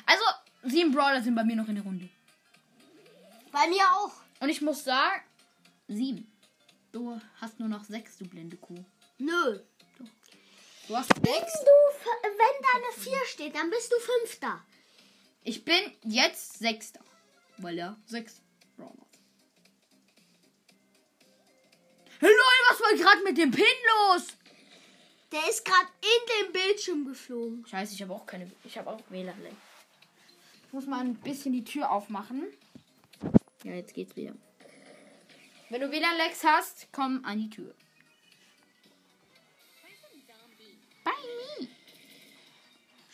Also, 0.06 0.24
sieben 0.64 0.92
Brawler 0.92 1.22
sind 1.22 1.36
bei 1.36 1.44
mir 1.44 1.56
noch 1.56 1.68
in 1.68 1.76
der 1.76 1.84
Runde. 1.84 2.10
Bei 3.52 3.68
mir 3.68 3.84
auch. 3.84 4.14
Und 4.40 4.50
ich 4.50 4.62
muss 4.62 4.84
sagen, 4.84 5.22
sieben. 5.88 6.32
Du 6.92 7.20
hast 7.42 7.60
nur 7.60 7.68
noch 7.68 7.84
sechs, 7.84 8.18
du 8.18 8.26
blinde 8.26 8.58
Kuh. 8.58 8.84
Nö. 9.18 9.60
Du 10.88 10.96
hast 10.96 11.10
Wenn 11.18 11.34
sechs. 11.34 11.54
du, 11.60 12.08
wenn 12.24 12.62
da 12.62 12.68
eine 12.76 12.94
4 12.98 13.26
steht, 13.26 13.56
dann 13.56 13.70
bist 13.70 13.92
du 13.92 13.98
Fünfter. 14.00 14.64
Ich 15.44 15.66
bin 15.66 15.80
jetzt 16.04 16.60
sechster. 16.60 17.02
Weil 17.58 17.78
er 17.80 17.98
sechs 18.06 18.42
Brawler 18.78 18.92
hat. 18.92 19.08
Hey 22.20 22.30
Leute, 22.30 22.64
was 22.70 22.80
war 22.82 22.98
gerade 22.98 23.24
mit 23.24 23.38
dem 23.38 23.52
Pin 23.52 23.66
los? 24.06 24.28
Der 25.32 25.50
ist 25.50 25.66
gerade 25.66 25.88
in 26.02 26.46
den 26.46 26.54
Bildschirm 26.54 27.06
geflogen. 27.06 27.66
Scheiße, 27.66 27.94
ich 27.94 28.02
habe 28.02 28.14
auch 28.14 28.26
keine. 28.26 28.50
Ich 28.64 28.78
habe 28.78 28.90
auch 28.90 29.02
WLAN. 29.10 29.36
Ich 30.68 30.74
muss 30.74 30.86
mal 30.86 31.02
ein 31.02 31.16
bisschen 31.16 31.52
die 31.54 31.64
Tür 31.64 31.92
aufmachen. 31.92 32.48
Ja, 33.64 33.74
jetzt 33.74 33.94
geht's 33.94 34.16
wieder. 34.16 34.34
Wenn 35.70 35.82
du 35.82 35.92
WLAN 35.92 36.16
Lex 36.18 36.44
hast, 36.44 36.88
komm 36.94 37.26
an 37.26 37.40
die 37.40 37.50
Tür. 37.50 37.74
Bei 41.08 41.14
mir. 41.60 41.68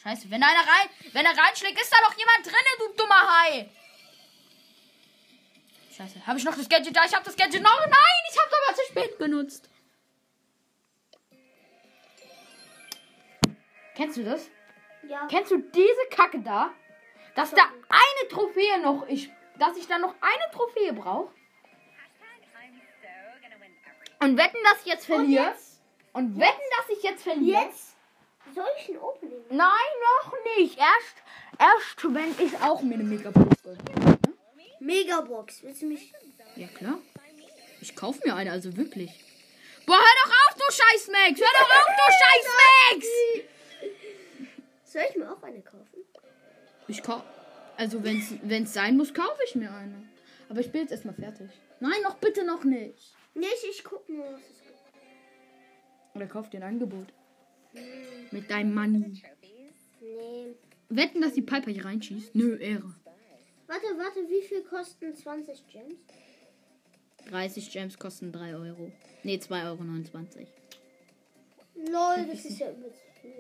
Scheiße, 0.02 0.30
wenn 0.32 0.42
einer 0.42 0.60
rein, 0.60 0.90
wenn 1.12 1.26
er 1.26 1.38
reinschlägt, 1.38 1.80
ist 1.80 1.94
da 1.94 1.98
doch 2.08 2.18
jemand 2.18 2.46
drin, 2.46 2.54
du 2.80 2.94
dummer 2.98 3.22
Hai. 3.34 3.70
Scheiße, 5.96 6.26
habe 6.26 6.40
ich 6.40 6.46
noch 6.46 6.56
das 6.56 6.68
Gadget 6.68 6.96
da? 6.96 7.06
Ich 7.06 7.14
habe 7.14 7.24
das 7.24 7.36
Gadget 7.36 7.62
noch. 7.62 7.80
Nein, 7.80 8.22
ich 8.32 8.40
habe 8.40 8.52
aber 8.66 8.76
zu 8.76 8.84
spät 8.90 9.18
benutzt. 9.20 9.70
Kennst 13.96 14.18
du 14.18 14.24
das? 14.24 14.50
Ja. 15.08 15.28
Kennst 15.28 15.52
du 15.52 15.60
diese 15.60 16.06
Kacke 16.10 16.40
da? 16.40 16.74
Dass 17.36 17.52
da 17.52 17.64
eine 17.90 18.30
Trophäe 18.30 18.80
noch 18.82 19.06
ich, 19.08 19.30
dass 19.60 19.78
ich 19.78 19.88
da 19.88 20.00
noch 20.00 20.16
eine 20.20 20.52
Trophäe 20.52 20.94
brauche. 20.94 21.32
Und 24.20 24.38
wetten, 24.38 24.58
dass 24.64 24.82
ich 24.82 24.88
jetzt 24.88 25.06
verliere. 25.06 25.54
Und 26.14 26.40
wetten, 26.40 26.62
dass 26.78 26.98
ich 26.98 27.04
jetzt 27.04 27.24
verliere. 27.24 27.64
Jetzt? 27.64 27.96
Soll 28.54 28.68
ich 28.80 28.90
ein 28.90 28.98
Opening? 28.98 29.42
Nein, 29.50 29.70
noch 30.22 30.34
nicht. 30.58 30.78
Erst, 30.78 31.16
erst 31.60 32.14
wenn 32.14 32.46
ich 32.46 32.56
auch 32.62 32.82
mir 32.82 32.96
eine 32.96 33.04
Megabox 33.04 33.64
gönne. 33.64 33.80
Megabox. 34.80 35.64
Willst 35.64 35.82
du 35.82 35.88
mich? 35.88 36.14
Ja, 36.56 36.68
klar. 36.68 37.00
Ich 37.82 37.96
kaufe 37.96 38.20
mir 38.26 38.36
eine, 38.36 38.52
also 38.52 38.76
wirklich. 38.78 39.12
Boah, 39.86 39.98
hör 39.98 40.16
doch 40.24 40.32
auf, 40.32 40.56
du 40.56 40.64
Scheiß 40.72 41.08
Max! 41.10 41.40
Hör 41.42 41.48
doch 41.60 41.70
auf, 41.70 41.88
du 41.98 42.06
Scheiß 42.22 42.46
Max! 42.92 43.08
Soll 44.86 45.02
ich 45.10 45.16
mir 45.18 45.32
auch 45.32 45.44
eine 45.44 45.62
kaufen? 45.62 46.06
Ich 46.88 47.04
kaufe. 47.04 47.26
Also, 47.76 48.04
wenn 48.04 48.64
es 48.64 48.74
sein 48.74 48.96
muss, 48.96 49.14
kaufe 49.14 49.42
ich 49.46 49.56
mir 49.56 49.72
eine. 49.74 50.08
Aber 50.48 50.60
ich 50.60 50.72
bin 50.72 50.82
jetzt 50.82 50.92
erstmal 50.92 51.16
fertig. 51.16 51.50
Nein, 51.80 52.02
noch 52.04 52.16
bitte 52.16 52.46
noch 52.46 52.64
nicht. 52.64 53.16
Nee, 53.34 53.48
ich, 53.70 53.84
guck 53.84 54.08
nur, 54.08 54.26
was 54.32 54.42
es. 54.42 54.63
Oder 56.14 56.28
kauf 56.28 56.50
dir 56.50 56.58
ein 56.58 56.64
Angebot. 56.64 57.08
Mit 58.32 58.50
deinem 58.50 58.74
Money. 58.74 59.22
Nee. 60.02 60.54
Wetten, 60.90 61.22
dass 61.22 61.34
die 61.34 61.42
Piper 61.42 61.72
hier 61.72 61.86
reinschießt? 61.86 62.36
Nö, 62.36 62.58
Ehre. 62.58 62.94
Warte, 63.68 63.86
warte, 63.98 64.20
wie 64.30 64.42
viel 64.46 64.62
kosten 64.64 65.16
20 65.16 65.66
Gems? 65.68 65.96
30 67.30 67.72
Gems 67.72 67.98
kosten 67.98 68.32
3 68.32 68.56
Euro. 68.56 68.92
Ne, 69.24 69.38
2,29 69.38 69.66
Euro. 69.66 70.48
Lol, 71.76 72.28
das 72.28 72.46
ist 72.46 72.60
ja 72.60 72.70
übelst 72.72 73.00
viel. 73.22 73.34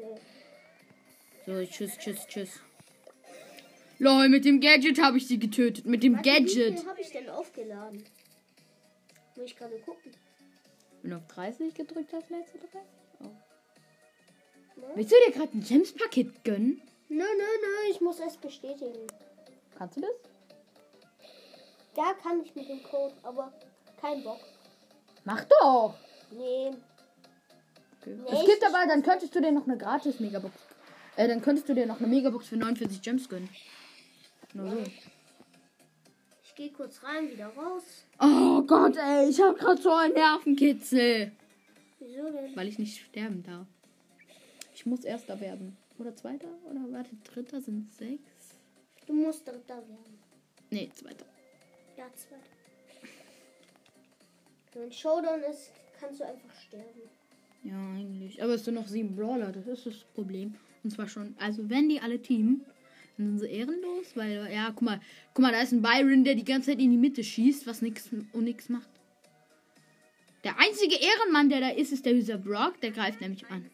So, 1.45 1.65
tschüss, 1.65 1.97
tschüss, 1.97 2.25
tschüss. 2.27 2.59
Lol, 3.99 4.29
mit 4.29 4.45
dem 4.45 4.59
Gadget 4.59 4.99
habe 5.01 5.17
ich 5.17 5.27
sie 5.27 5.37
getötet. 5.37 5.85
Mit 5.85 6.01
dem 6.01 6.15
Warte, 6.15 6.29
Wie 6.29 6.33
Gadget. 6.33 6.79
viel 6.79 6.89
habe 6.89 7.01
ich 7.01 7.11
denn 7.11 7.29
aufgeladen? 7.29 8.03
Muss 9.35 9.45
ich 9.45 9.55
gerade 9.55 9.77
gucken. 9.79 10.11
Wenn 11.03 11.11
du 11.11 11.17
auf 11.17 11.27
30 11.27 11.73
gedrückt 11.73 12.13
hast, 12.13 12.29
lädst 12.29 12.53
du 12.53 12.59
dabei? 12.59 12.85
Oh. 13.19 13.25
Ne? 14.79 14.87
Willst 14.95 15.11
du 15.11 15.15
dir 15.27 15.33
gerade 15.33 15.57
ein 15.57 15.61
Gems-Paket 15.61 16.43
gönnen? 16.45 16.81
Nö, 17.09 17.17
nö, 17.17 17.43
nö, 17.61 17.91
ich 17.91 17.99
muss 17.99 18.21
es 18.21 18.37
bestätigen. 18.37 19.05
Kannst 19.77 19.97
du 19.97 20.01
das? 20.01 20.09
Da 21.93 22.13
kann 22.23 22.41
ich 22.41 22.55
mit 22.55 22.69
dem 22.69 22.81
Code, 22.83 23.13
aber 23.21 23.51
kein 23.99 24.23
Bock. 24.23 24.39
Mach 25.25 25.43
doch! 25.43 25.95
Nee. 26.31 26.71
Okay. 28.01 28.17
Nee, 28.23 28.39
es 28.39 28.45
gibt 28.45 28.63
aber, 28.65 28.87
dann 28.87 29.03
könntest 29.03 29.35
du 29.35 29.41
dir 29.41 29.51
noch 29.51 29.67
eine 29.67 29.77
gratis 29.77 30.21
Megabox. 30.21 30.55
Äh, 31.17 31.27
dann 31.27 31.41
könntest 31.41 31.67
du 31.67 31.73
dir 31.73 31.85
noch 31.85 31.99
eine 31.99 32.07
Megabox 32.07 32.47
für 32.47 32.57
49 32.57 33.01
Gems 33.01 33.27
gönnen. 33.27 33.49
Nur 34.53 34.69
so. 34.69 34.83
Ich 36.53 36.57
gehe 36.57 36.71
kurz 36.71 37.01
rein, 37.01 37.31
wieder 37.31 37.47
raus. 37.47 38.05
Oh 38.19 38.61
Gott, 38.61 38.95
ey, 38.95 39.27
ich 39.27 39.41
habe 39.41 39.57
gerade 39.57 39.81
so 39.81 39.91
einen 39.91 40.13
Nervenkitzel. 40.13 41.31
Wieso 41.97 42.29
denn? 42.29 42.55
Weil 42.55 42.67
ich 42.67 42.77
nicht 42.77 43.03
sterben 43.03 43.41
darf. 43.41 43.65
Ich 44.75 44.85
muss 44.85 45.03
erster 45.03 45.41
werden. 45.41 45.75
Oder 45.97 46.15
zweiter? 46.15 46.49
Oder 46.69 46.81
warte, 46.91 47.09
dritter 47.23 47.59
sind 47.59 47.91
sechs? 47.95 48.21
Du 49.07 49.13
musst 49.13 49.47
dritter 49.47 49.77
werden. 49.77 50.19
Nee, 50.69 50.91
zweiter. 50.93 51.25
Ja, 51.97 52.05
zweiter. 52.13 52.43
Wenn 54.73 54.91
Showdown 54.91 55.41
ist, 55.49 55.71
kannst 55.99 56.19
du 56.19 56.25
einfach 56.27 56.53
sterben. 56.67 57.01
Ja, 57.63 57.79
eigentlich. 57.95 58.43
Aber 58.43 58.53
es 58.53 58.63
sind 58.63 58.75
noch 58.75 58.87
sieben 58.87 59.15
Brawler, 59.15 59.51
das 59.51 59.65
ist 59.65 59.87
das 59.87 59.95
Problem. 60.13 60.53
Und 60.83 60.91
zwar 60.91 61.07
schon, 61.07 61.35
also 61.39 61.67
wenn 61.67 61.89
die 61.89 61.99
alle 61.99 62.21
teamen, 62.21 62.63
dann 63.17 63.37
sind 63.37 63.49
ehrenlos, 63.49 64.15
weil, 64.15 64.49
ja, 64.51 64.71
guck 64.71 64.81
mal, 64.81 64.99
guck 65.33 65.43
mal, 65.43 65.51
da 65.51 65.61
ist 65.61 65.71
ein 65.71 65.81
Byron, 65.81 66.23
der 66.23 66.35
die 66.35 66.45
ganze 66.45 66.71
Zeit 66.71 66.79
in 66.79 66.91
die 66.91 66.97
Mitte 66.97 67.23
schießt, 67.23 67.67
was 67.67 67.81
nix 67.81 68.09
und 68.11 68.43
nix 68.43 68.69
macht. 68.69 68.89
Der 70.43 70.59
einzige 70.59 70.95
Ehrenmann, 70.95 71.49
der 71.49 71.61
da 71.61 71.69
ist, 71.69 71.93
ist 71.93 72.05
der 72.05 72.13
dieser 72.13 72.37
Brock, 72.37 72.81
der 72.81 72.91
greift 72.91 73.21
nämlich 73.21 73.45
an. 73.47 73.69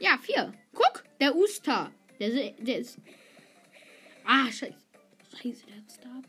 Ja, 0.00 0.18
vier. 0.20 0.52
Guck, 0.72 1.04
der 1.20 1.36
Usta. 1.36 1.92
Der, 2.18 2.30
der 2.52 2.78
ist. 2.78 2.98
Ah, 4.24 4.46
scheiße. 4.46 4.74
Scheiße, 5.36 5.66
der 5.66 5.76
hat 5.76 5.90
Star. 5.90 6.22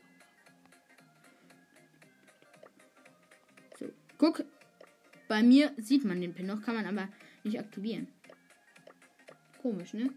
So, 3.80 3.90
guck. 4.18 4.44
Bei 5.28 5.44
mir 5.44 5.74
sieht 5.78 6.06
man 6.06 6.22
den 6.22 6.34
Pin 6.34 6.48
noch, 6.48 6.62
kann 6.64 6.76
man 6.76 6.86
aber 6.86 7.08
nicht 7.44 7.60
aktivieren. 7.60 8.08
Komisch, 9.62 9.94
ne? 9.94 10.10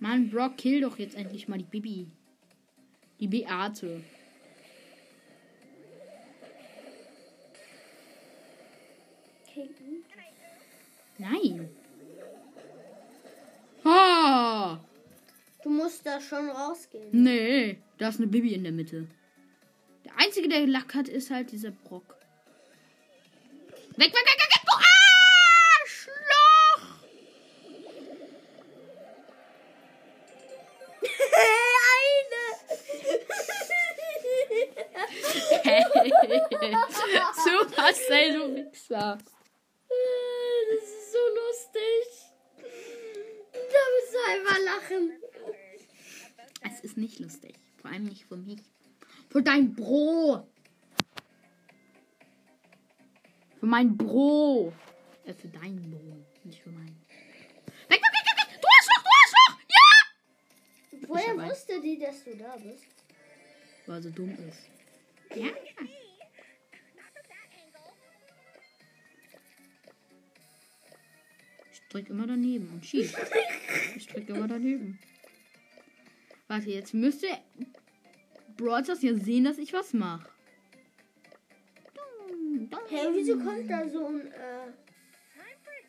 Mann, 0.00 0.30
Brock, 0.30 0.56
kill 0.56 0.80
doch 0.80 0.98
jetzt 0.98 1.14
endlich 1.14 1.46
mal 1.46 1.58
die 1.58 1.64
Bibi. 1.64 2.10
Die 3.20 3.28
Beate. 3.28 4.02
Nein. 11.18 11.68
Ah! 13.84 14.78
Du 15.62 15.68
musst 15.68 16.06
da 16.06 16.18
schon 16.18 16.48
rausgehen. 16.48 17.08
Nee, 17.12 17.78
da 17.98 18.08
ist 18.08 18.18
eine 18.18 18.28
Bibi 18.28 18.54
in 18.54 18.62
der 18.62 18.72
Mitte. 18.72 19.06
Der 20.06 20.12
einzige, 20.16 20.48
der 20.48 20.66
Lack 20.66 20.94
hat, 20.94 21.08
ist 21.08 21.30
halt 21.30 21.52
dieser 21.52 21.72
Brock. 21.72 22.16
Weg, 23.96 24.06
weg, 24.06 24.14
weg, 24.14 24.38
weg, 24.38 24.49
Supercell, 37.90 38.32
du 38.32 38.54
Wichser. 38.54 39.18
Das 39.18 40.84
ist 40.84 41.12
so 41.12 41.18
lustig. 41.34 42.06
Da 43.52 43.80
musst 43.92 44.14
du 44.14 44.18
einfach 44.30 44.58
lachen. 44.64 45.12
Es 46.62 46.80
ist 46.80 46.96
nicht 46.96 47.18
lustig. 47.18 47.56
Vor 47.80 47.90
allem 47.90 48.04
nicht 48.04 48.26
für 48.26 48.36
mich. 48.36 48.60
Für 49.28 49.42
dein 49.42 49.74
Bro. 49.74 50.46
Für 53.58 53.66
mein 53.66 53.96
Bro. 53.96 54.72
Äh, 55.24 55.34
für 55.34 55.48
dein 55.48 55.90
Bro. 55.90 56.24
Nicht 56.44 56.62
für 56.62 56.70
meinen. 56.70 57.04
Weg, 57.88 58.00
weg, 58.00 58.02
weg, 58.02 58.36
weg! 58.36 58.60
Du 58.60 58.68
Arschloch, 58.68 59.02
du 59.02 59.10
Arschloch! 59.20 59.60
Ja! 59.68 61.08
Woher 61.08 61.50
wusste 61.50 61.80
die, 61.80 61.98
dass 61.98 62.22
du 62.24 62.36
da 62.36 62.56
bist? 62.56 62.86
Weil 63.86 64.02
so 64.02 64.10
dumm 64.10 64.36
ist. 64.48 64.70
Ja. 65.36 65.48
Ich 71.90 71.94
drück 71.94 72.10
immer 72.10 72.28
daneben 72.28 72.70
und 72.72 72.86
schieß. 72.86 73.16
Ich 73.96 74.06
drück 74.06 74.28
immer 74.28 74.46
daneben. 74.46 75.00
Warte, 76.46 76.70
jetzt 76.70 76.94
müsste 76.94 77.26
Stars 78.56 79.02
ja 79.02 79.14
sehen, 79.14 79.42
dass 79.42 79.58
ich 79.58 79.72
was 79.72 79.92
mache. 79.92 80.28
Hä, 82.88 82.96
wieso 83.12 83.38
kommt 83.38 83.68
da 83.68 83.88
so 83.88 84.06
ein, 84.06 84.26
äh, 84.28 84.72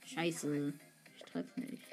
Scheiße. 0.06 0.74
Ich 1.18 1.24
treffe 1.24 1.60
nicht. 1.60 1.84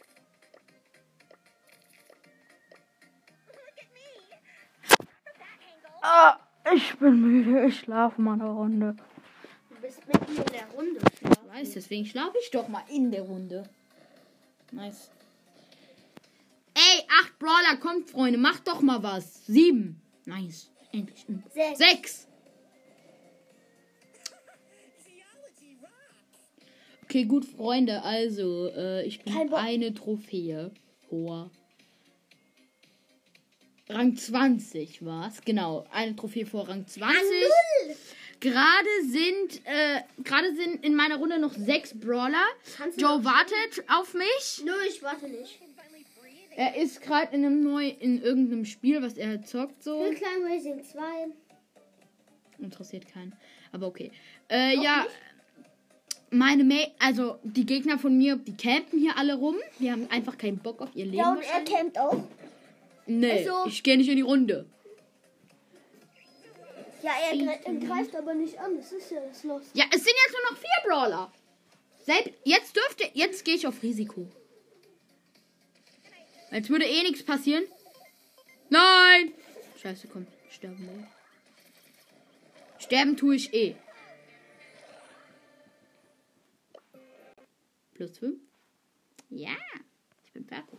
Ah, 6.01 6.39
ich 6.75 6.97
bin 6.99 7.21
müde. 7.21 7.67
Ich 7.67 7.81
schlafe 7.81 8.23
mal 8.23 8.35
eine 8.35 8.49
Runde. 8.49 8.97
du 9.69 9.77
bist 9.83 10.07
mitten 10.07 10.37
in 10.37 10.53
der 10.53 10.67
Runde. 10.75 11.01
Ich 11.21 11.53
weiß, 11.53 11.73
deswegen 11.75 12.07
schlafe 12.07 12.39
ich 12.41 12.51
doch 12.51 12.69
mal 12.69 12.85
in 12.89 13.11
der 13.11 13.23
Runde. 13.23 13.69
Nice. 14.73 15.11
Ey, 16.75 17.05
acht 17.21 17.39
Brawler, 17.39 17.77
kommt, 17.81 18.11
Freunde. 18.11 18.39
Macht 18.39 18.69
doch 18.69 18.81
mal 18.83 19.03
was. 19.03 19.47
Sieben. 19.47 20.01
Nice. 20.27 20.71
Endlich. 20.93 21.27
Sechs. 21.53 21.79
Sechs. 21.79 22.29
Okay, 27.05 27.25
gut, 27.25 27.47
Freunde. 27.47 28.03
Also, 28.03 28.69
äh, 28.69 29.07
ich 29.07 29.23
bin 29.25 29.35
eine 29.55 29.95
Trophäe 29.95 30.71
vor. 31.09 31.51
Rang 33.89 34.15
20 34.15 35.05
war's. 35.07 35.41
Genau, 35.43 35.87
eine 35.91 36.15
Trophäe 36.15 36.45
vor 36.45 36.69
Rang 36.69 36.87
20. 36.87 37.19
Null. 37.19 37.78
Gerade 38.41 38.89
sind, 39.03 39.63
äh, 39.65 40.03
gerade 40.23 40.55
sind 40.55 40.85
in 40.85 40.95
meiner 40.95 41.17
Runde 41.17 41.39
noch 41.39 41.53
sechs 41.55 41.99
Brawler. 41.99 42.45
Joe 42.97 43.25
wartet 43.25 43.85
auf 43.89 44.15
mich. 44.15 44.63
Nö, 44.65 44.73
ich 44.89 45.03
warte 45.03 45.29
nicht. 45.29 45.59
Er 46.55 46.77
ist 46.77 47.03
gerade 47.03 47.35
in 47.37 47.45
einem 47.45 47.63
neu, 47.63 47.87
in 47.89 48.21
irgendeinem 48.21 48.65
Spiel, 48.65 49.01
was 49.01 49.17
er 49.17 49.43
zockt 49.43 49.83
so. 49.83 50.03
Für 50.03 50.15
Klein 50.15 50.43
Racing 50.45 50.83
2. 50.83 51.01
Interessiert 52.59 53.07
keinen. 53.07 53.33
Aber 53.73 53.87
okay. 53.87 54.11
Äh, 54.51 54.77
ja. 54.77 55.07
Meine 56.31 56.65
Ma 56.65 56.75
also 56.99 57.39
die 57.43 57.65
Gegner 57.65 57.99
von 57.99 58.19
mir, 58.19 58.37
die 58.37 58.57
campen 58.57 58.99
hier 58.99 59.17
alle 59.17 59.35
rum. 59.37 59.57
Die 59.79 59.91
haben 59.91 60.11
einfach 60.11 60.37
keinen 60.37 60.59
Bock 60.59 60.83
auf 60.83 60.91
ihr 60.95 61.05
Leben. 61.07 61.17
Ja, 61.19 61.31
und 61.33 61.43
er 61.43 61.63
campt 61.63 61.99
auch. 61.99 62.25
nee, 63.07 63.47
also- 63.47 63.69
ich 63.69 63.83
gehe 63.83 63.97
nicht 63.97 64.09
in 64.09 64.17
die 64.17 64.23
Runde. 64.23 64.67
Ja, 67.03 67.13
er 67.31 67.35
gre- 67.37 67.65
er 67.65 67.75
greift 67.75 68.15
aber 68.17 68.35
nicht 68.35 68.59
an. 68.59 68.77
Das 68.77 68.91
ist 68.93 69.11
ja 69.11 69.21
das 69.21 69.45
Los. 69.45 69.63
Ja, 69.75 69.85
es 69.93 70.03
sind 70.05 70.15
jetzt 70.27 70.33
nur 70.33 70.51
noch 70.51 70.59
vier 70.59 70.91
Brawler. 70.91 71.33
Selbst 72.05 72.33
jetzt 72.45 72.75
dürfte, 72.75 73.11
jetzt 73.15 73.45
gehe 73.45 73.55
ich 73.55 73.67
auf 73.67 73.83
Risiko. 73.83 74.27
Jetzt 76.51 76.71
würde 76.71 76.87
eh 76.87 77.03
nichts 77.03 77.23
passieren. 77.25 77.65
Nein! 78.71 79.33
Scheiße, 79.81 80.09
komm, 80.09 80.27
sterben 80.51 80.79
wir. 80.89 81.07
Sterben 82.81 83.17
tue 83.17 83.37
ich 83.37 83.53
eh. 83.53 83.77
Plus 87.95 88.19
fünf. 88.19 88.41
Ja, 89.31 89.57
ich 90.25 90.33
bin 90.33 90.45
fertig. 90.47 90.79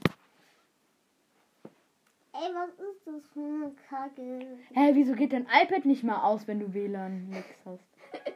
Ey, 2.42 2.54
was 2.54 2.70
ist 2.70 3.06
das 3.06 3.28
für 3.34 3.40
eine 3.40 3.76
Kacke? 3.90 4.60
Hä, 4.74 4.92
wieso 4.94 5.14
geht 5.14 5.34
dein 5.34 5.46
iPad 5.46 5.84
nicht 5.86 6.04
mal 6.04 6.24
aus, 6.24 6.48
wenn 6.48 6.60
du 6.62 6.74
WLAN 6.74 7.28
nix 7.30 7.46
hast? 7.66 7.84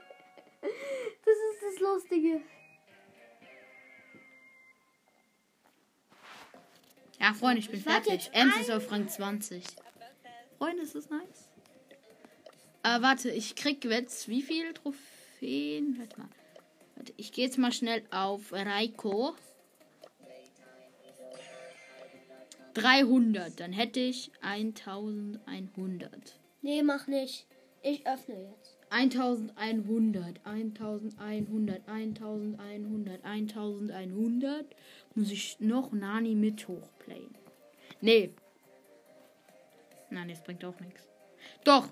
Lustige. 1.79 2.41
Ja, 7.19 7.33
Freunde, 7.33 7.59
ich 7.59 7.69
bin 7.69 7.79
Ich 7.79 7.85
fertig. 7.85 8.29
Ems 8.33 8.59
ist 8.59 8.71
auf 8.71 8.91
Rang 8.91 9.07
20. 9.07 9.63
Freunde, 10.57 10.83
ist 10.83 10.95
das 10.95 11.09
nice? 11.09 11.49
Äh, 12.83 13.01
warte, 13.01 13.29
ich 13.31 13.55
krieg 13.55 13.83
jetzt 13.85 14.27
wie 14.27 14.41
viele 14.41 14.73
Trophäen? 14.73 15.97
Warte 15.99 16.19
mal. 16.19 16.29
Warte, 16.95 17.13
ich 17.17 17.31
gehe 17.31 17.45
jetzt 17.45 17.57
mal 17.57 17.71
schnell 17.71 18.03
auf 18.11 18.51
Raiko. 18.51 19.35
300, 22.73 23.59
dann 23.59 23.71
hätte 23.71 23.99
ich 23.99 24.31
1100. 24.41 26.39
Nee, 26.61 26.83
mach 26.83 27.07
nicht. 27.07 27.47
Ich 27.81 28.07
öffne 28.07 28.35
jetzt. 28.35 28.77
1100, 28.89 30.39
1100, 30.45 31.87
1100, 31.89 33.25
1100. 33.25 34.65
Muss 35.15 35.31
ich 35.31 35.59
noch 35.59 35.91
Nani 35.91 36.35
mit 36.35 36.67
hochplayen? 36.67 37.35
Nee. 38.01 38.33
Nein, 40.09 40.29
das 40.29 40.43
bringt 40.43 40.63
auch 40.63 40.79
nichts. 40.79 41.07
Doch. 41.63 41.89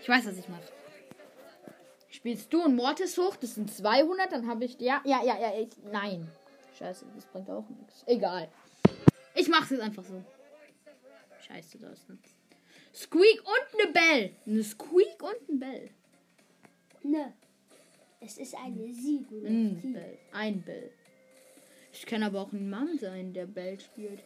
Ich 0.00 0.08
weiß, 0.08 0.26
was 0.26 0.38
ich 0.38 0.48
mache. 0.48 0.72
Spielst 2.08 2.52
du 2.52 2.64
und 2.64 2.74
Mortis 2.74 3.16
hoch? 3.18 3.36
Das 3.36 3.54
sind 3.54 3.70
200, 3.72 4.32
dann 4.32 4.48
habe 4.48 4.64
ich. 4.64 4.80
Ja, 4.80 5.02
ja, 5.04 5.22
ja, 5.22 5.38
ja. 5.38 5.52
Ich, 5.60 5.68
nein. 5.92 6.28
Scheiße, 6.78 7.04
das 7.14 7.26
bringt 7.26 7.50
auch 7.50 7.68
nichts. 7.68 8.04
Egal. 8.06 8.48
Ich 9.38 9.48
mache 9.48 9.64
es 9.64 9.70
jetzt 9.70 9.80
einfach 9.80 10.04
so. 10.04 10.24
Scheiße, 11.46 11.78
da 11.78 11.90
ist 11.90 12.08
ein 12.10 12.18
Squeak 12.92 13.40
und 13.44 13.80
eine 13.80 13.92
Bell. 13.92 14.36
Eine 14.44 14.64
Squeak 14.64 15.22
und 15.22 15.48
ein 15.48 15.60
Bell. 15.60 15.90
Ne. 17.04 17.32
Es 18.20 18.36
ist 18.38 18.56
eine 18.56 18.92
Sie, 18.92 19.24
du. 19.30 19.46
Ein 19.46 19.78
Sie. 19.80 19.92
Bell. 19.92 20.18
Ein 20.32 20.62
Bell. 20.62 20.90
Ich 21.92 22.04
kann 22.04 22.24
aber 22.24 22.40
auch 22.40 22.52
ein 22.52 22.68
Mann 22.68 22.98
sein, 22.98 23.32
der 23.32 23.46
Bell 23.46 23.78
spielt. 23.78 24.24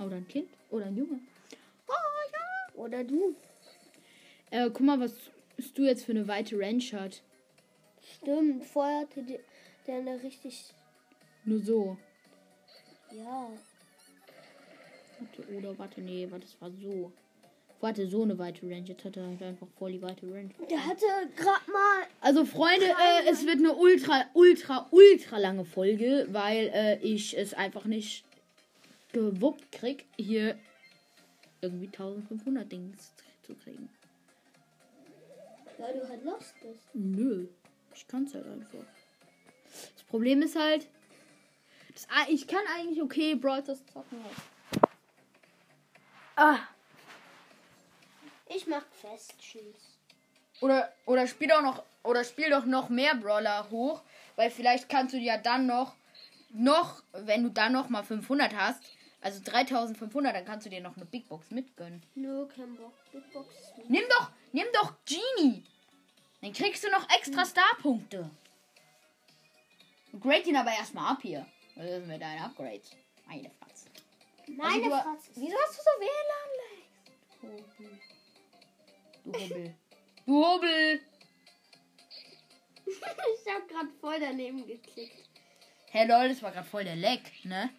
Oder 0.00 0.16
ein 0.16 0.26
Kind. 0.26 0.48
Oder 0.70 0.86
ein 0.86 0.96
Junge. 0.96 1.20
Oh 1.86 1.92
ja. 2.32 2.74
Oder 2.74 3.04
du. 3.04 3.36
Äh, 4.50 4.68
guck 4.70 4.80
mal, 4.80 4.98
was 4.98 5.14
du 5.74 5.84
jetzt 5.84 6.04
für 6.04 6.12
eine 6.12 6.26
weite 6.26 6.58
Range 6.58 6.82
hat. 6.92 7.22
Stimmt. 8.16 8.64
Vorher 8.64 9.02
hatte 9.02 9.22
der, 9.22 9.40
der 9.86 9.94
eine 9.96 10.20
richtig. 10.24 10.74
Nur 11.44 11.60
so. 11.60 11.96
Ja. 13.12 13.50
Warte, 15.20 15.52
oder 15.52 15.78
warte, 15.78 16.00
nee, 16.00 16.26
warte, 16.30 16.46
das 16.46 16.60
war 16.60 16.70
so. 16.70 17.12
Warte, 17.80 18.06
so 18.06 18.22
eine 18.22 18.38
weite 18.38 18.66
Range. 18.66 18.84
Jetzt 18.86 19.04
hat 19.04 19.16
er 19.16 19.26
halt 19.26 19.42
einfach 19.42 19.66
voll 19.78 19.92
die 19.92 20.02
weite 20.02 20.26
Range. 20.26 20.50
Der 20.68 20.84
hatte 20.84 21.06
gerade 21.34 21.70
mal. 21.70 22.06
Also 22.20 22.44
Freunde, 22.44 22.86
äh, 22.86 23.30
es 23.30 23.46
wird 23.46 23.56
eine 23.56 23.74
ultra, 23.74 24.26
ultra, 24.34 24.86
ultra 24.90 25.38
lange 25.38 25.64
Folge, 25.64 26.26
weil 26.30 26.70
äh, 26.74 26.98
ich 26.98 27.36
es 27.38 27.54
einfach 27.54 27.86
nicht 27.86 28.24
gewuppt 29.12 29.72
krieg, 29.72 30.04
hier 30.18 30.58
irgendwie 31.62 31.86
1500 31.86 32.70
Dings 32.70 33.12
zu 33.42 33.54
kriegen. 33.54 33.88
Weil 35.78 35.94
du 35.94 36.08
halt 36.08 36.24
lost 36.24 36.54
bist. 36.60 36.84
Nö, 36.92 37.46
ich 37.94 38.06
kann 38.06 38.24
es 38.24 38.34
halt 38.34 38.46
einfach. 38.46 38.84
Das 39.94 40.02
Problem 40.04 40.42
ist 40.42 40.56
halt, 40.56 40.86
das, 41.94 42.06
ich 42.28 42.46
kann 42.46 42.62
eigentlich 42.76 43.00
okay 43.02 43.34
Brawl 43.34 43.64
zocken. 43.64 43.78
Halt. 43.94 44.36
Ah, 46.40 46.60
Ich 48.48 48.66
mach 48.66 48.86
fest. 49.02 49.34
Tschüss. 49.38 49.98
oder, 50.62 50.90
oder 51.04 51.26
spiel 51.26 51.48
doch 51.48 51.60
noch, 51.60 51.82
oder 52.02 52.24
spiel 52.24 52.48
doch 52.48 52.64
noch 52.64 52.88
mehr 52.88 53.14
Brawler 53.14 53.68
hoch, 53.70 54.00
weil 54.36 54.50
vielleicht 54.50 54.88
kannst 54.88 55.12
du 55.12 55.18
dir 55.18 55.34
ja 55.34 55.36
dann 55.36 55.66
noch, 55.66 55.94
noch, 56.48 57.02
wenn 57.12 57.42
du 57.42 57.50
dann 57.50 57.72
noch 57.74 57.90
mal 57.90 58.02
500 58.02 58.56
hast, 58.56 58.82
also 59.20 59.38
3500, 59.44 60.34
dann 60.34 60.46
kannst 60.46 60.64
du 60.64 60.70
dir 60.70 60.80
noch 60.80 60.96
eine 60.96 61.04
Big 61.04 61.28
Box 61.28 61.50
mitgönnen. 61.50 62.02
Nö, 62.14 62.46
kein 62.46 62.74
Bock. 62.74 62.94
Big 63.12 63.30
Box. 63.34 63.54
Nimm 63.88 64.04
doch, 64.08 64.30
nimm 64.52 64.66
doch 64.72 64.94
Genie. 65.04 65.62
Dann 66.40 66.54
kriegst 66.54 66.82
du 66.82 66.90
noch 66.90 67.06
extra 67.18 67.44
Star-Punkte. 67.44 68.30
Grade 70.18 70.48
ihn 70.48 70.56
aber 70.56 70.72
erstmal 70.72 71.12
ab 71.12 71.18
hier. 71.20 71.44
Was 71.76 71.84
ist 71.84 72.06
mit 72.06 72.22
deinen 72.22 72.42
Upgrades? 72.44 72.92
Meine 73.26 73.50
Fratze. 73.50 73.79
Meine 74.56 74.82
du, 74.82 74.90
Fratze. 74.90 75.30
Wieso 75.34 75.56
hast 75.56 75.78
du 75.78 75.82
so 75.82 75.90
WLAN 76.00 76.50
Du 79.24 79.32
Hubbel. 79.38 79.74
Du 80.26 80.44
Hubbel. 80.44 81.00
ich 82.86 83.52
hab 83.52 83.68
grad 83.68 83.86
voll 84.00 84.18
daneben 84.20 84.66
geklickt. 84.66 85.28
Hey 85.90 86.06
lol, 86.06 86.28
das 86.28 86.42
war 86.42 86.52
gerade 86.52 86.68
voll 86.68 86.84
der 86.84 86.96
Leck, 86.96 87.32
ne? 87.44 87.70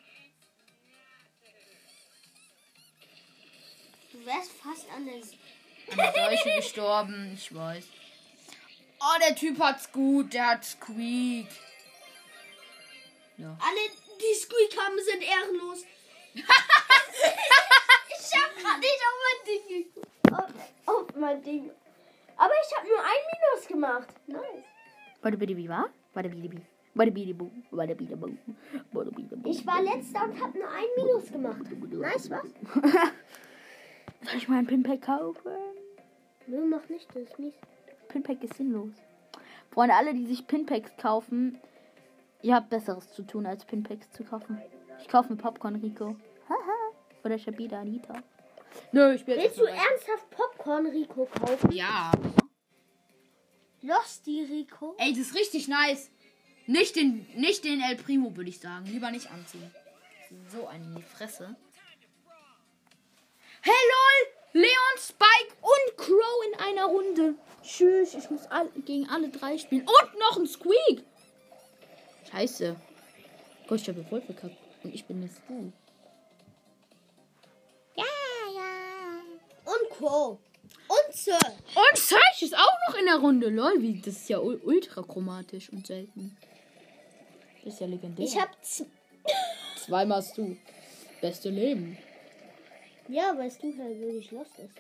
Du 4.12 4.26
wärst 4.26 4.52
fast 4.52 4.90
an 4.92 5.06
der. 5.06 5.16
An 5.16 5.98
der 5.98 6.38
Seuche 6.38 6.56
gestorben, 6.58 7.32
ich 7.34 7.54
weiß. 7.54 7.86
Oh, 9.00 9.20
der 9.20 9.36
Typ 9.36 9.60
hat's 9.60 9.92
gut, 9.92 10.34
der 10.34 10.48
hat 10.48 10.66
Squeak. 10.66 11.48
Ja. 13.38 13.58
Alle, 13.60 13.80
die 14.20 14.36
Squeak 14.36 14.78
haben, 14.80 14.98
sind 15.04 15.24
ehrenlos. 15.24 15.86
Ich 16.34 16.44
hab 18.36 18.56
grad 18.58 18.80
nicht 18.80 19.02
auf 19.08 19.18
mein 19.26 19.40
Ding 19.48 19.64
geguckt. 19.68 20.08
Auf, 20.32 20.96
auf 20.96 21.16
mein 21.16 21.44
Ding. 21.44 21.72
Aber 22.38 22.54
ich 22.66 22.78
hab 22.78 22.84
nur 22.86 23.00
ein 23.00 23.24
Minus 23.32 23.68
gemacht. 23.68 24.14
Nice. 24.28 24.66
Warte 25.22 25.38
bitte, 25.38 25.56
wie 25.56 25.70
war? 25.70 25.90
Warte 26.14 26.30
bitte, 26.30 26.50
bitte. 26.50 26.62
Ich 29.46 29.66
war 29.66 29.82
letzter 29.82 30.24
und 30.24 30.42
hab 30.42 30.54
nur 30.56 30.68
ein 30.68 30.86
Minus 30.98 31.32
gemacht. 31.32 31.62
Nice, 31.92 32.30
was? 32.30 32.44
Soll 34.24 34.36
ich 34.38 34.48
mal 34.48 34.58
ein 34.60 34.68
Pinpack 34.68 35.02
kaufen? 35.02 35.52
Nö, 36.48 36.66
mach 36.66 36.88
nicht, 36.90 37.08
das 37.16 37.24
ist 37.24 37.40
mies. 37.40 37.54
Pinpack 38.10 38.44
ist 38.44 38.56
sinnlos. 38.56 38.92
Freunde, 39.72 39.96
alle, 39.96 40.14
die 40.14 40.26
sich 40.26 40.48
Pinpacks 40.48 40.96
kaufen, 40.98 41.60
ihr 42.42 42.56
habt 42.56 42.70
Besseres 42.70 43.12
zu 43.14 43.24
tun, 43.24 43.46
als 43.46 43.64
Pinpacks 43.66 44.12
zu 44.12 44.24
kaufen. 44.24 44.62
Ich 45.02 45.08
kaufe 45.08 45.34
mir 45.34 45.38
Popcorn 45.38 45.76
Rico. 45.76 46.16
Haha. 46.48 46.96
Oder 47.24 47.38
Shabida 47.38 47.82
Anita. 47.82 48.24
Nö, 48.92 49.14
ich 49.14 49.26
bin 49.26 49.38
Willst 49.38 49.60
du 49.60 49.66
ernsthaft 49.66 50.30
Popcorn 50.30 50.88
Rico 50.88 51.26
kaufen? 51.26 51.72
Ja. 51.72 52.12
Losty 53.82 54.44
Rico? 54.44 54.96
Ey, 54.98 55.12
das 55.12 55.28
ist 55.28 55.36
richtig 55.36 55.68
nice. 55.68 56.10
Nicht 56.68 56.96
den, 56.96 57.28
nicht 57.36 57.64
den 57.64 57.82
El 57.82 57.96
Primo, 57.96 58.36
würde 58.36 58.50
ich 58.50 58.60
sagen. 58.60 58.86
Lieber 58.86 59.12
nicht 59.12 59.30
anziehen. 59.32 59.72
So 60.50 60.68
eine 60.68 60.84
in 60.86 60.96
die 60.96 61.02
Fresse. 61.02 61.56
Hey 63.62 63.74
lol! 63.74 64.62
Leon, 64.64 64.98
Spike 64.98 65.56
und 65.62 65.98
Crow 65.98 66.46
in 66.52 66.60
einer 66.60 66.86
Runde. 66.86 67.36
Tschüss, 67.64 68.14
ich 68.16 68.30
muss 68.30 68.46
all, 68.48 68.70
gegen 68.86 69.08
alle 69.10 69.30
drei 69.30 69.58
spielen. 69.58 69.82
Und 69.82 70.20
noch 70.20 70.38
ein 70.38 70.48
Squeak. 70.48 71.04
Scheiße. 72.32 72.76
Gott, 73.68 73.82
ich 73.82 73.88
habe 73.88 74.04
voll 74.04 74.22
verkackt. 74.22 74.58
Und 74.84 74.94
ich 74.96 75.06
bin 75.06 75.22
jetzt 75.24 75.42
du. 75.48 75.72
Ja, 77.96 78.04
ja. 78.56 79.22
Und 79.66 79.90
Crow. 79.98 80.38
Und 80.88 81.14
Sir. 81.16 81.38
Und 81.76 81.98
Search 81.98 82.42
ist 82.42 82.56
auch 82.56 82.78
noch 82.90 82.98
in 82.98 83.06
der 83.06 83.18
Runde. 83.18 83.50
Lol, 83.50 83.82
wie, 83.82 84.00
das 84.00 84.16
ist 84.16 84.30
ja 84.30 84.40
ul- 84.40 84.62
ultra 84.64 85.02
chromatisch 85.04 85.70
und 85.72 85.86
selten. 85.88 86.36
Das 87.64 87.74
ist 87.76 87.80
ja 87.80 87.88
legendär. 87.88 88.26
Ich 88.26 88.38
hab. 88.40 88.50
Zweimal 89.78 90.18
hast 90.18 90.38
du. 90.38 90.58
Beste 91.22 91.50
Leben. 91.50 91.98
Ja, 93.08 93.38
weißt 93.38 93.62
du 93.62 93.78
halt 93.78 94.00
wirklich 94.00 94.32
lost 94.32 94.58
ist. 94.58 94.76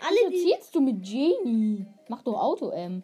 Alle, 0.00 0.30
die 0.30 0.38
zielst 0.44 0.74
du 0.74 0.80
mit 0.80 1.02
Genie? 1.02 1.84
Mach 2.08 2.22
doch 2.22 2.38
Auto-M. 2.40 3.02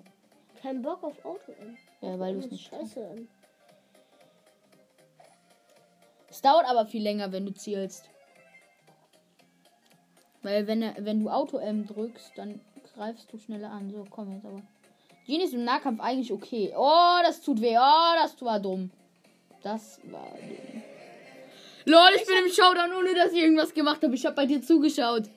keinen 0.62 0.82
Bock 0.82 1.02
auf 1.02 1.22
Auto 1.24 1.52
haben. 1.58 1.76
Ja, 2.00 2.18
weil 2.18 2.34
du 2.34 2.38
es 2.38 2.44
Das 2.44 2.52
nicht 2.52 2.68
scheiße 2.68 3.06
an. 3.08 3.28
Es 6.36 6.42
dauert 6.42 6.66
aber 6.66 6.84
viel 6.84 7.02
länger, 7.02 7.32
wenn 7.32 7.46
du 7.46 7.54
zielst. 7.54 8.10
Weil 10.42 10.66
wenn, 10.66 10.82
wenn 10.98 11.24
du 11.24 11.30
Auto-M 11.30 11.86
drückst, 11.86 12.32
dann 12.36 12.60
greifst 12.94 13.32
du 13.32 13.38
schneller 13.38 13.70
an. 13.70 13.90
So, 13.90 14.04
komm 14.10 14.34
jetzt 14.34 14.44
aber. 14.44 14.60
Genie 15.26 15.44
ist 15.44 15.54
im 15.54 15.64
Nahkampf 15.64 15.98
eigentlich 15.98 16.30
okay. 16.30 16.74
Oh, 16.76 17.16
das 17.22 17.40
tut 17.40 17.62
weh. 17.62 17.78
Oh, 17.78 18.12
das 18.20 18.38
war 18.42 18.60
dumm. 18.60 18.90
Das 19.62 19.98
war 20.10 20.28
dumm. 20.36 20.82
Lol, 21.86 22.10
ich 22.16 22.26
bin 22.26 22.36
im 22.44 22.52
Showdown, 22.52 22.92
ohne 22.92 23.14
dass 23.14 23.32
ich 23.32 23.40
irgendwas 23.40 23.72
gemacht 23.72 24.02
habe. 24.02 24.14
Ich 24.14 24.26
habe 24.26 24.36
bei 24.36 24.44
dir 24.44 24.60
zugeschaut. 24.60 25.30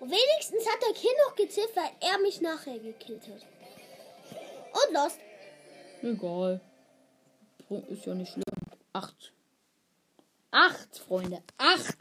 Wenigstens 0.00 0.66
hat 0.68 0.82
der 0.86 0.92
Kill 0.92 1.10
noch 1.26 1.34
gezählt, 1.34 1.70
weil 1.74 1.90
er 2.00 2.18
mich 2.18 2.42
nachher 2.42 2.78
gekillt 2.78 3.22
hat. 3.22 3.46
Und 4.70 4.92
lost. 4.94 5.18
Egal. 6.02 6.60
Ist 7.88 8.04
ja 8.04 8.14
nicht 8.14 8.32
schlimm. 8.32 8.47
Acht. 8.98 9.32
Acht, 10.50 10.98
Freunde. 11.06 11.40
Acht 11.56 11.96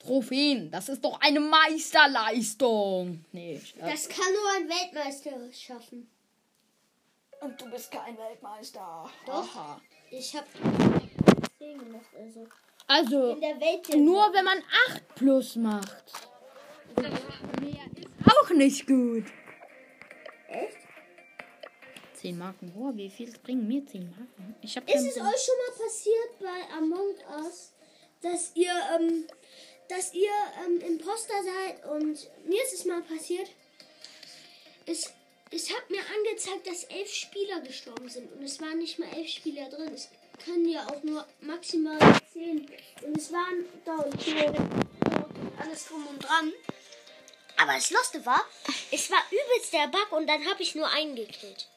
Trophäen. 0.00 0.70
Das 0.70 0.88
ist 0.88 1.04
doch 1.04 1.20
eine 1.20 1.38
Meisterleistung. 1.38 3.24
Nee, 3.30 3.60
Scherz. 3.60 3.92
Das 3.92 4.08
kann 4.08 4.32
nur 4.32 4.50
ein 4.56 4.68
Weltmeister 4.68 5.30
schaffen. 5.52 6.10
Und 7.40 7.60
du 7.60 7.70
bist 7.70 7.92
kein 7.92 8.18
Weltmeister. 8.18 9.08
Doch. 9.24 9.54
Aha. 9.54 9.80
Ich 10.10 10.34
habe 10.34 10.46
10 11.58 11.78
gemacht, 11.78 12.06
also. 12.18 12.48
Also, 12.88 13.34
In 13.34 13.40
der 13.40 13.60
Welt 13.60 13.88
nur 13.94 14.32
wenn 14.32 14.44
man 14.44 14.58
8 14.88 15.14
plus 15.14 15.54
macht. 15.54 16.04
Mehr 16.96 17.86
ist 17.96 18.08
auch 18.26 18.50
nicht 18.50 18.86
gut. 18.86 19.26
Echt? 22.20 22.22
10 22.22 22.38
Marken. 22.38 22.72
Boah, 22.72 22.94
wie 22.94 23.10
viel 23.10 23.32
bringen 23.38 23.66
mir 23.66 23.84
10 23.86 24.10
Marken? 24.10 24.54
Ich 24.62 24.76
hab 24.76 24.88
Ist 24.88 25.06
es 25.06 25.16
euch 25.16 25.16
schon 25.16 25.24
mal 25.24 25.86
passiert 25.86 26.38
bei 26.38 26.76
Among 26.76 27.14
Us, 27.44 27.72
dass 28.20 28.52
ihr, 28.54 28.72
ähm, 28.94 29.26
dass 29.88 30.12
ihr 30.12 30.30
ähm, 30.66 30.80
Imposter 30.80 31.42
seid 31.42 31.84
und 31.86 32.28
mir 32.46 32.62
ist 32.62 32.74
es 32.74 32.84
mal 32.84 33.02
passiert. 33.02 33.48
Es, 34.86 35.12
es 35.50 35.70
hat 35.70 35.88
mir 35.88 36.00
angezeigt, 36.00 36.66
dass 36.66 36.84
elf 36.84 37.12
Spieler 37.12 37.60
gestorben 37.60 38.08
sind 38.08 38.30
und 38.32 38.42
es 38.42 38.60
waren 38.60 38.78
nicht 38.78 38.98
mal 38.98 39.08
elf 39.16 39.28
Spieler 39.28 39.68
drin. 39.70 39.92
Es 39.94 40.10
können 40.44 40.68
ja 40.68 40.86
auch 40.88 41.02
nur 41.02 41.26
maximal 41.40 41.98
zehn. 42.32 42.70
Und 43.02 43.16
es 43.16 43.32
waren 43.32 43.64
da 43.84 43.96
und 43.96 44.14
alles 45.58 45.86
drum 45.86 46.06
und 46.06 46.22
dran. 46.22 46.52
Aber 47.56 47.74
das 47.74 47.90
Loste 47.90 48.24
war, 48.24 48.42
es 48.90 49.10
war 49.10 49.22
übelst 49.30 49.72
der 49.72 49.88
Bug 49.88 50.12
und 50.12 50.26
dann 50.26 50.46
habe 50.46 50.62
ich 50.62 50.74
nur 50.74 50.88
einen 50.88 51.14
gekillt. 51.14 51.68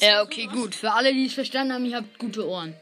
Ja, 0.00 0.22
okay, 0.22 0.46
gut. 0.46 0.74
Für 0.74 0.92
alle, 0.92 1.12
die 1.12 1.26
es 1.26 1.34
verstanden 1.34 1.72
haben, 1.72 1.84
ihr 1.84 1.96
habt 1.96 2.18
gute 2.18 2.46
Ohren. 2.48 2.74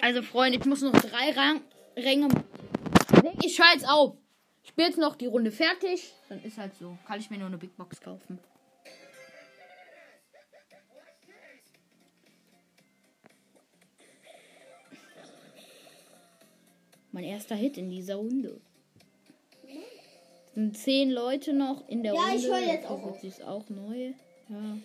Also, 0.00 0.22
Freunde, 0.22 0.58
ich 0.58 0.64
muss 0.64 0.82
noch 0.82 0.92
drei 0.92 1.30
Rang 1.30 1.60
Ränge. 1.96 2.28
Ich 3.42 3.58
jetzt 3.58 3.88
auf. 3.88 4.16
Ich 4.62 4.70
spiele 4.70 4.88
jetzt 4.88 4.98
noch 4.98 5.16
die 5.16 5.26
Runde 5.26 5.50
fertig. 5.50 6.12
Dann 6.28 6.42
ist 6.42 6.58
halt 6.58 6.74
so. 6.74 6.96
Kann 7.06 7.20
ich 7.20 7.30
mir 7.30 7.38
nur 7.38 7.48
eine 7.48 7.58
Big 7.58 7.76
Box 7.76 8.00
kaufen. 8.00 8.38
Mein 17.14 17.22
erster 17.22 17.54
Hit 17.54 17.78
in 17.78 17.90
dieser 17.90 18.16
Runde. 18.16 18.60
Es 20.48 20.54
sind 20.54 20.76
zehn 20.76 21.12
Leute 21.12 21.52
noch 21.52 21.88
in 21.88 22.02
der 22.02 22.12
Ja, 22.12 22.20
Runde. 22.22 22.36
ich 22.38 22.46
höre 22.48 22.58
jetzt 22.58 22.86
auch 22.86 23.02
auf. 23.04 23.20
Sie 23.20 23.28
ist 23.28 23.40
auch 23.44 23.62
neu. 23.68 24.10
Ja. 24.48 24.76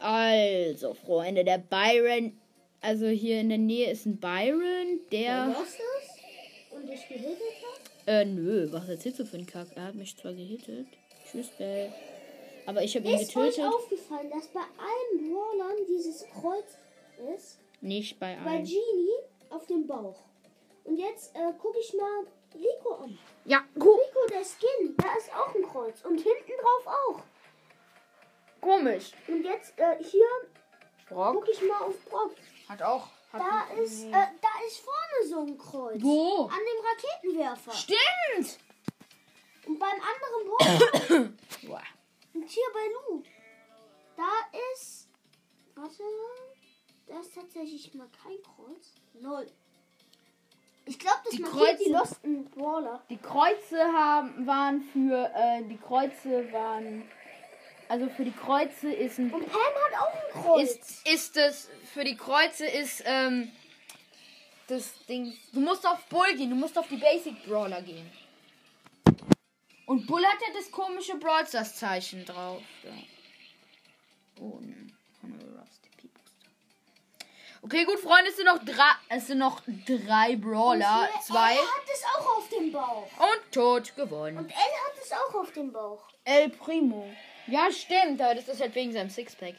Also, 0.00 0.94
Freunde, 0.94 1.44
der 1.44 1.58
Byron. 1.58 2.36
Also 2.80 3.06
hier 3.06 3.40
in 3.40 3.50
der 3.50 3.58
Nähe 3.58 3.90
ist 3.92 4.04
ein 4.06 4.16
Byron, 4.18 5.00
Der 5.12 5.56
ist 5.62 5.78
und 6.72 6.88
dich 6.88 7.06
gehittet 7.08 7.38
hat? 7.38 7.80
Äh, 8.06 8.24
nö, 8.24 8.66
was 8.72 8.88
erzählst 8.88 9.20
du 9.20 9.26
für 9.26 9.36
einen 9.36 9.46
Kack? 9.46 9.68
Er 9.76 9.84
hat 9.84 9.94
mich 9.94 10.16
zwar 10.16 10.32
gehittet. 10.32 10.86
Tschüss, 11.30 11.48
Bell. 11.56 11.92
Aber 12.66 12.82
ich 12.82 12.96
habe 12.96 13.06
ihn 13.08 13.14
Ist 13.14 13.36
euch 13.36 13.54
getötet. 13.56 13.64
aufgefallen, 13.64 14.28
dass 14.30 14.48
bei 14.48 14.60
allen 14.60 15.30
Brawlern 15.32 15.76
dieses 15.88 16.24
Kreuz 16.40 16.78
ist? 17.36 17.58
Nicht 17.80 18.18
bei 18.18 18.36
Bei 18.44 18.50
allen. 18.50 18.64
Genie 18.64 19.18
auf 19.50 19.66
dem 19.66 19.86
Bauch. 19.86 20.16
Und 20.88 20.96
jetzt 20.96 21.36
äh, 21.36 21.52
gucke 21.60 21.78
ich 21.78 21.92
mal 21.92 22.26
Rico 22.54 22.94
an. 22.94 23.18
Ja, 23.44 23.62
gu 23.78 23.92
Rico, 23.92 24.26
der 24.30 24.42
Skin, 24.42 24.96
da 24.96 25.14
ist 25.18 25.30
auch 25.34 25.54
ein 25.54 25.62
Kreuz. 25.62 26.02
Und 26.02 26.16
hinten 26.16 26.52
drauf 26.62 26.86
auch. 26.86 27.22
komisch. 28.62 29.12
Und 29.26 29.44
jetzt 29.44 29.78
äh, 29.78 30.02
hier 30.02 30.26
Brock 31.10 31.34
gucke 31.34 31.50
ich 31.50 31.60
mal 31.60 31.82
auf 31.82 32.04
Brock. 32.06 32.32
hat 32.70 32.82
auch. 32.82 33.06
Hat 33.32 33.42
Da 33.42 33.74
ist, 33.82 34.04
äh, 34.04 34.10
da 34.12 34.66
ist 34.66 34.78
vorne 34.78 35.28
so 35.28 35.40
ein 35.40 35.58
Kreuz. 35.58 36.02
Wo? 36.02 36.44
An 36.46 36.58
dem 36.58 36.84
Raketenwerfer. 36.86 37.72
Stimmt! 37.72 38.58
Und 39.66 39.78
beim 39.78 40.00
anderen. 40.00 41.36
Boah. 41.66 41.82
Und 42.32 42.48
hier 42.48 42.66
bei 42.72 42.86
Lu. 43.10 43.22
Da 44.16 44.58
ist. 44.72 45.10
Warte. 45.74 46.02
Da 47.06 47.20
ist 47.20 47.34
tatsächlich 47.34 47.92
mal 47.92 48.08
kein 48.22 48.40
Kreuz. 48.42 48.94
Null. 49.12 49.46
Ich 50.88 50.98
glaube, 50.98 51.18
das 51.24 51.34
Die 51.34 51.42
markiert 51.42 51.80
die 51.80 51.84
Kreuze- 51.84 51.98
Losten 51.98 52.44
Brawler. 52.50 53.02
Die 53.10 53.18
Kreuze 53.18 53.78
haben, 53.92 54.46
waren 54.46 54.82
für. 54.92 55.30
Äh, 55.34 55.62
die 55.64 55.76
Kreuze 55.76 56.50
waren. 56.52 57.02
Also 57.88 58.08
für 58.10 58.24
die 58.24 58.32
Kreuze 58.32 58.90
ist 58.92 59.18
ein. 59.18 59.30
Und 59.32 59.46
Pam 59.46 59.60
hat 59.60 60.00
auch 60.00 60.14
ein 60.14 60.42
Kreuz. 60.42 60.70
Ist, 60.70 61.08
ist 61.08 61.36
es. 61.36 61.68
Für 61.92 62.04
die 62.04 62.16
Kreuze 62.16 62.66
ist. 62.66 63.02
Ähm, 63.06 63.50
das 64.66 64.92
Ding. 65.06 65.32
Du 65.52 65.60
musst 65.60 65.86
auf 65.86 66.04
Bull 66.06 66.34
gehen, 66.36 66.50
du 66.50 66.56
musst 66.56 66.76
auf 66.78 66.88
die 66.88 66.96
Basic 66.98 67.44
Brawler 67.46 67.80
gehen. 67.82 68.10
Und 69.86 70.06
Bull 70.06 70.22
hat 70.24 70.38
ja 70.40 70.52
das 70.54 70.70
komische 70.70 71.16
Brawl 71.16 71.46
Stars 71.46 71.76
Zeichen 71.76 72.24
drauf. 72.26 72.60
Ja. 72.84 72.90
Oh, 74.40 74.58
ne. 74.60 74.87
Okay, 77.62 77.84
gut, 77.84 77.98
Freunde, 77.98 78.30
es 78.30 78.36
sind 78.36 78.46
noch 78.46 78.64
drei. 78.64 78.92
Es 79.08 79.26
sind 79.26 79.38
noch 79.38 79.62
drei 79.86 80.36
Brawler. 80.36 81.08
Hier, 81.12 81.20
Zwei. 81.22 81.52
Elle 81.52 81.60
hat 81.60 81.88
es 81.92 82.04
auch 82.04 82.38
auf 82.38 82.48
dem 82.48 82.72
Bauch. 82.72 83.10
Und 83.18 83.52
tot 83.52 83.96
gewonnen. 83.96 84.38
Und 84.38 84.50
Elle 84.50 84.58
hat 84.58 85.02
es 85.02 85.12
auch 85.12 85.34
auf 85.34 85.52
dem 85.52 85.72
Bauch. 85.72 86.02
El 86.24 86.50
Primo. 86.50 87.12
Ja, 87.46 87.70
stimmt, 87.72 88.20
aber 88.20 88.34
das 88.34 88.48
ist 88.48 88.60
halt 88.60 88.74
wegen 88.74 88.92
seinem 88.92 89.10
Sixpack. 89.10 89.56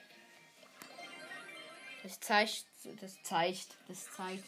Das 2.04 2.20
zeigt, 2.20 2.66
das 3.02 3.22
zeigt, 3.24 3.68
das 3.88 4.06
zeigt. 4.16 4.44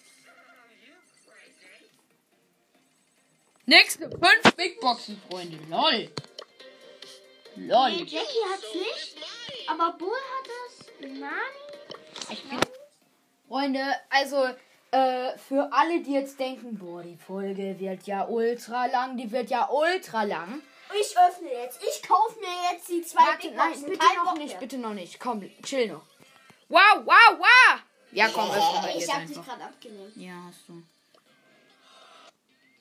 Nächste 3.65 4.09
fünf 4.09 4.55
Big 4.55 4.79
Boxen, 4.79 5.21
Freunde. 5.29 5.57
Lol. 5.69 6.09
Lol. 7.55 7.91
Nee, 7.91 8.03
Jackie 8.03 8.43
hat 8.49 8.59
es 8.63 8.73
nicht. 8.73 9.17
Aber 9.67 9.93
Bull 9.97 10.09
hat 10.09 10.49
es. 10.67 11.09
Nani? 11.19 11.31
Ich 12.29 12.43
bin 12.49 12.59
Freunde, 13.51 13.83
also 14.09 14.45
äh, 14.91 15.37
für 15.37 15.73
alle, 15.73 15.99
die 15.99 16.13
jetzt 16.13 16.39
denken, 16.39 16.77
boah, 16.77 17.03
die 17.03 17.17
Folge 17.17 17.77
wird 17.81 18.03
ja 18.03 18.25
ultra 18.25 18.85
lang, 18.85 19.17
die 19.17 19.29
wird 19.29 19.49
ja 19.49 19.69
ultra 19.69 20.23
lang. 20.23 20.61
Ich 20.97 21.17
öffne 21.17 21.49
jetzt. 21.51 21.83
Ich 21.83 22.01
kaufe 22.01 22.39
mir 22.39 22.71
jetzt 22.71 22.87
die 22.87 23.01
zwei 23.01 23.19
Warte, 23.23 23.51
nein, 23.51 23.71
Boxen. 23.73 23.89
bitte 23.89 24.05
noch 24.15 24.23
Bock 24.23 24.37
nicht, 24.37 24.51
mehr. 24.51 24.59
bitte 24.59 24.77
noch 24.77 24.93
nicht. 24.93 25.19
Komm, 25.19 25.43
chill 25.63 25.89
noch. 25.89 26.03
Wow, 26.69 27.01
wow, 27.03 27.39
wow. 27.39 27.79
Ja, 28.13 28.29
komm, 28.33 28.49
öffne 28.51 28.81
halt 28.83 28.95
Ich 28.95 29.01
jetzt 29.01 29.13
hab 29.13 29.25
dich 29.27 29.37
einfach. 29.37 29.51
gerade 29.57 29.63
abgelehnt. 29.65 30.15
Ja, 30.15 30.33
hast 30.47 30.69
du. 30.69 30.81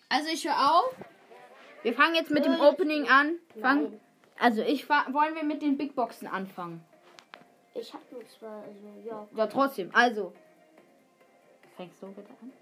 Also 0.09 0.29
ich 0.29 0.47
höre 0.47 0.71
auf. 0.71 0.95
Wir 1.83 1.95
fangen 1.95 2.15
jetzt 2.15 2.31
mit 2.31 2.45
dem 2.45 2.53
Nein. 2.53 2.61
Opening 2.61 3.09
an. 3.09 3.41
Fang, 3.61 3.99
also 4.39 4.63
ich 4.63 4.89
wollen 4.89 5.35
wir 5.35 5.43
mit 5.43 5.63
den 5.63 5.77
Big 5.77 5.97
Boxen 5.97 6.29
anfangen. 6.29 6.85
Ich 7.75 7.93
hab 7.93 8.13
nur 8.13 8.25
zwei, 8.29 8.47
also 8.47 8.89
ja. 9.05 9.27
Ja, 9.35 9.47
trotzdem. 9.49 9.91
Also. 9.93 10.33
Fängst 11.81 12.03
du 12.03 12.09
bitte 12.09 12.29
an? 12.43 12.53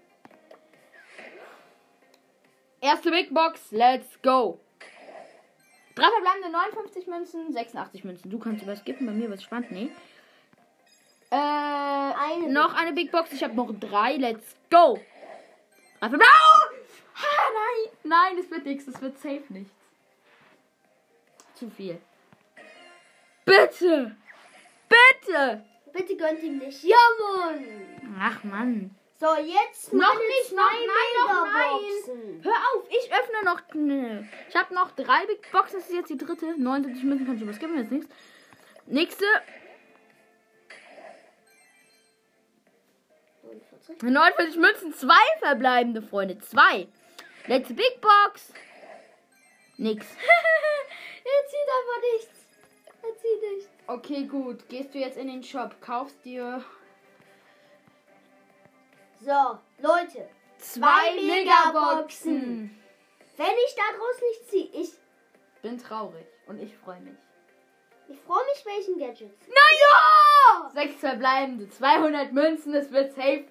Erste 2.79 3.11
Big 3.11 3.33
Box, 3.33 3.69
let's 3.71 4.17
go. 4.21 4.61
Drei 5.93 6.07
verbleibende 6.09 6.49
59 6.49 7.07
Münzen, 7.07 7.51
86 7.51 8.05
Münzen. 8.05 8.31
Du 8.31 8.39
kannst 8.39 8.63
überskippen, 8.63 9.05
bei 9.05 9.11
mir 9.11 9.29
wird 9.29 9.41
spannend, 9.41 9.71
nee. 9.71 9.91
Äh, 11.31 11.35
Eine 11.35 12.47
noch 12.49 12.73
eine 12.73 12.93
Big 12.93 13.11
Box, 13.11 13.33
ich 13.33 13.43
habe 13.43 13.55
noch 13.55 13.77
drei, 13.77 14.15
let's 14.15 14.55
go. 14.69 14.97
Drei 15.99 16.09
verbleibende. 16.09 16.25
Oh! 16.25 16.75
Ah, 17.15 17.49
nein, 17.53 17.91
nein, 18.03 18.37
das 18.37 18.49
wird 18.49 18.65
nichts, 18.65 18.85
das 18.85 19.01
wird 19.01 19.17
safe 19.17 19.43
nichts. 19.49 19.73
Zu 21.55 21.69
viel. 21.69 21.99
Bitte, 23.43 24.15
bitte. 24.87 25.65
Bitte 25.91 26.15
gönnt 26.15 26.41
ihm 26.41 26.59
nicht. 26.59 26.85
Ja, 26.85 26.95
Mann! 27.19 28.15
Ach 28.17 28.43
Mann. 28.45 28.95
So, 29.19 29.35
jetzt 29.35 29.91
Noch 29.91 30.13
meine 30.13 30.27
nicht, 30.27 30.47
zwei 30.47 30.55
noch, 30.55 30.71
nein, 30.71 31.11
noch 31.17 31.45
Megaboxen. 31.45 32.41
Hör 32.41 32.53
auf, 32.53 32.87
ich 32.89 33.11
öffne 33.11 33.43
noch. 33.43 33.73
Ne. 33.73 34.29
Ich 34.47 34.55
habe 34.55 34.73
noch 34.73 34.91
drei 34.91 35.25
Big 35.25 35.51
Boxen, 35.51 35.79
das 35.79 35.89
ist 35.89 35.95
jetzt 35.95 36.09
die 36.09 36.17
dritte. 36.17 36.57
79 36.57 37.03
Münzen 37.03 37.25
kann 37.25 37.35
ich 37.35 37.41
überskippen, 37.41 37.77
jetzt 37.77 37.91
nichts. 37.91 38.07
Nächste. 38.85 39.25
49. 43.43 44.01
49 44.01 44.55
Münzen, 44.55 44.93
zwei 44.93 45.39
verbleibende 45.39 46.01
Freunde. 46.01 46.39
Zwei. 46.39 46.87
Letzte 47.47 47.73
Big 47.73 47.99
Box. 47.99 48.53
Nix. 49.75 50.05
Er 51.25 51.47
zieht 51.49 51.69
einfach 51.77 52.01
nichts. 52.13 52.45
Er 53.01 53.17
zieht 53.17 53.51
nichts. 53.51 53.69
Okay, 53.87 54.23
gut. 54.23 54.69
Gehst 54.69 54.93
du 54.93 54.99
jetzt 54.99 55.17
in 55.17 55.27
den 55.27 55.43
Shop, 55.43 55.75
kaufst 55.81 56.23
dir 56.23 56.63
So, 59.21 59.59
Leute. 59.79 60.29
zwei 60.57 61.13
Megaboxen. 61.15 62.75
Wenn 63.37 63.55
ich 63.65 63.75
da 63.75 63.97
draus 63.97 64.21
nicht 64.21 64.49
ziehe, 64.49 64.81
ich. 64.81 64.91
Bin 65.61 65.77
traurig 65.77 66.25
und 66.47 66.59
ich 66.61 66.75
freue 66.77 66.99
mich. 67.01 67.17
Ich 68.07 68.19
freue 68.21 68.43
mich, 68.45 68.65
welchen 68.65 68.97
Gadgets. 68.97 69.47
Naja! 69.47 70.71
Sechs 70.73 70.95
verbleibende, 70.99 71.69
200 71.69 72.31
Münzen, 72.33 72.73
es 72.73 72.91
wird 72.91 73.13
safe. 73.13 73.45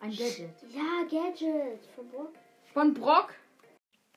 Ein 0.00 0.10
Gadget. 0.10 0.50
Ja, 0.68 1.02
Gadgets. 1.10 1.86
Von 1.94 2.12
wo? 2.12 2.28
Von 2.72 2.94
Brock. 2.94 3.34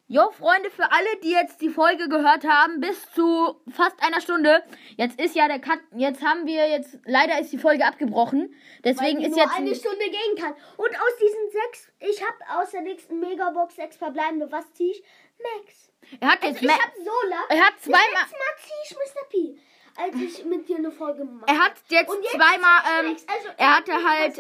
Jo, 0.10 0.32
Freunde, 0.32 0.70
für 0.70 0.90
alle, 0.90 1.18
die 1.22 1.32
jetzt 1.32 1.60
die 1.60 1.68
Folge 1.70 2.08
gehört 2.08 2.46
haben, 2.46 2.80
bis 2.80 3.12
zu 3.12 3.60
fast 3.70 4.02
einer 4.02 4.22
Stunde. 4.22 4.64
Jetzt 4.96 5.20
ist 5.20 5.36
ja 5.36 5.50
der 5.50 5.60
Cut, 5.60 5.80
jetzt 5.98 6.24
haben 6.24 6.46
wir 6.46 6.70
jetzt, 6.70 6.98
leider 7.04 7.40
ist 7.42 7.52
die 7.52 7.58
Folge 7.58 7.86
abgebrochen. 7.86 8.56
Deswegen 8.86 9.20
ist 9.22 9.32
nur 9.32 9.40
jetzt. 9.40 9.54
eine 9.56 9.76
Stunde 9.76 10.06
gehen 10.06 10.36
kann. 10.40 10.54
Und 10.78 10.90
aus 10.96 11.18
diesen 11.22 11.52
sechs, 11.52 11.92
ich 12.00 12.22
habe 12.24 12.62
aus 12.62 12.72
der 12.72 12.82
nächsten 12.82 13.20
Megabox 13.20 13.76
sechs 13.76 13.98
verbleibende. 13.98 14.50
Was 14.50 14.72
zieh 14.74 14.92
ich? 14.92 15.04
Max. 15.44 15.92
er 16.22 16.28
hat 16.30 16.42
Also 16.42 16.54
jetzt. 16.54 16.62
ich 16.62 16.68
Ma- 16.70 16.74
habe 16.84 16.98
Sola. 16.98 17.44
er 17.50 17.66
hat 17.68 17.74
zweimal. 17.82 18.00
Mal 18.14 18.56
zieh 18.64 18.74
ich 18.86 18.96
Mr. 18.96 19.30
P. 19.30 19.60
Als 19.98 20.16
ich 20.16 20.46
mit 20.46 20.70
dir 20.70 20.78
eine 20.78 20.92
Folge 20.92 21.20
gemacht 21.26 21.50
Er 21.50 21.58
hat 21.60 21.74
jetzt 21.90 22.14
jetzt 22.14 22.32
zweimal, 22.32 22.82
ähm. 23.00 23.08
Also, 23.28 23.50
er 23.58 23.78
hatte 23.78 23.92
halt, 23.94 24.38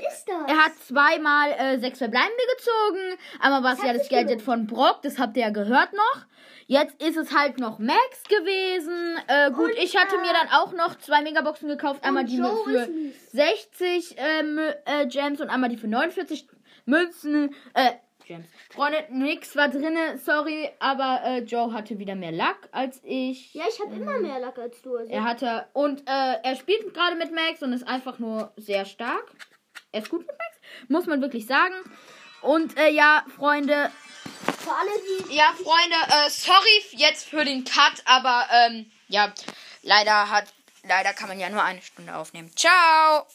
er 0.47 0.58
hat 0.66 0.72
zweimal 0.88 1.51
äh, 1.51 1.80
sechs 1.80 1.97
Verbleibende 1.97 2.43
gezogen. 2.58 3.18
Einmal 3.39 3.64
war 3.64 3.74
es 3.74 3.84
ja 3.84 3.93
das 3.93 4.08
Gadget 4.10 4.41
von 4.41 4.68
Brock, 4.68 5.01
das 5.01 5.18
habt 5.20 5.36
ihr 5.36 5.43
ja 5.43 5.49
gehört 5.49 5.93
noch. 5.93 6.26
Jetzt 6.70 7.01
ist 7.01 7.16
es 7.18 7.34
halt 7.34 7.60
noch 7.60 7.80
Max 7.80 8.24
gewesen. 8.28 9.18
Äh, 9.28 9.51
gut, 9.51 9.72
Und, 9.72 9.78
ich 9.78 9.95
hatte 9.97 10.18
äh, 10.18 10.20
mir 10.22 10.34
dann 10.34 10.49
auch 10.51 10.74
noch 10.74 10.97
zwei 10.99 11.22
Megaboxen 11.22 11.70
gekauft. 11.70 12.03
Einmal 12.03 12.26
die 12.26 12.38
Joe 12.38 12.64
für 12.66 12.72
ist 12.82 12.89
mies. 12.89 13.32
60 13.32 14.18
äh, 14.18 14.43
Mü- 14.43 14.76
äh, 14.86 15.05
Gems 15.08 15.39
und 15.39 15.49
einmal 15.49 15.70
die 15.70 15.78
für 15.78 15.88
49 15.88 16.45
Münzen. 16.86 17.55
Äh, 17.74 17.91
Gems. 18.26 18.47
Freunde, 18.70 19.05
nix 19.09 19.55
war 19.55 19.70
drinne, 19.70 20.18
sorry, 20.18 20.70
aber 20.80 21.22
äh, 21.24 21.39
Joe 21.39 21.72
hatte 21.72 21.99
wieder 21.99 22.15
mehr 22.15 22.34
Luck 22.34 22.57
als 22.72 22.99
ich. 23.03 23.53
Ja, 23.53 23.63
ich 23.70 23.80
habe 23.80 23.95
immer 23.95 24.20
mehr 24.20 24.39
Lack 24.39 24.57
als 24.57 24.82
du. 24.82 24.97
Also. 24.97 25.11
Er 25.11 25.24
hatte 25.24 25.68
und 25.74 26.01
äh, 26.01 26.36
er 26.43 26.55
spielt 26.55 26.93
gerade 26.93 27.15
mit 27.15 27.34
Max 27.34 27.63
und 27.63 27.72
ist 27.72 27.88
einfach 27.88 28.20
nur 28.20 28.51
sehr 28.57 28.86
stark. 28.86 29.32
Er 29.91 30.01
ist 30.01 30.09
gut 30.09 30.20
mit 30.20 30.30
Max, 30.30 30.57
muss 30.89 31.05
man 31.05 31.22
wirklich 31.22 31.45
sagen. 31.47 31.76
Und 32.41 32.78
äh, 32.78 32.89
ja, 32.89 33.26
Freunde, 33.36 33.89
Für 34.59 34.72
alle, 34.72 34.91
die. 35.30 35.36
ja, 35.36 35.53
Freunde, 35.53 36.28
äh, 36.28 36.30
sorry 36.30 36.84
jetzt 36.91 37.28
für 37.28 37.45
den 37.45 37.63
Cut, 37.63 38.03
aber 38.05 38.45
ähm, 38.51 38.91
ja, 39.07 39.34
leider 39.82 40.30
hat 40.30 40.45
leider 40.84 41.13
kann 41.13 41.30
man 41.30 41.39
ja 41.39 41.49
nur 41.49 41.63
eine 41.63 41.82
Stunde 41.82 42.15
aufnehmen. 42.15 42.51
Ciao. 42.55 43.26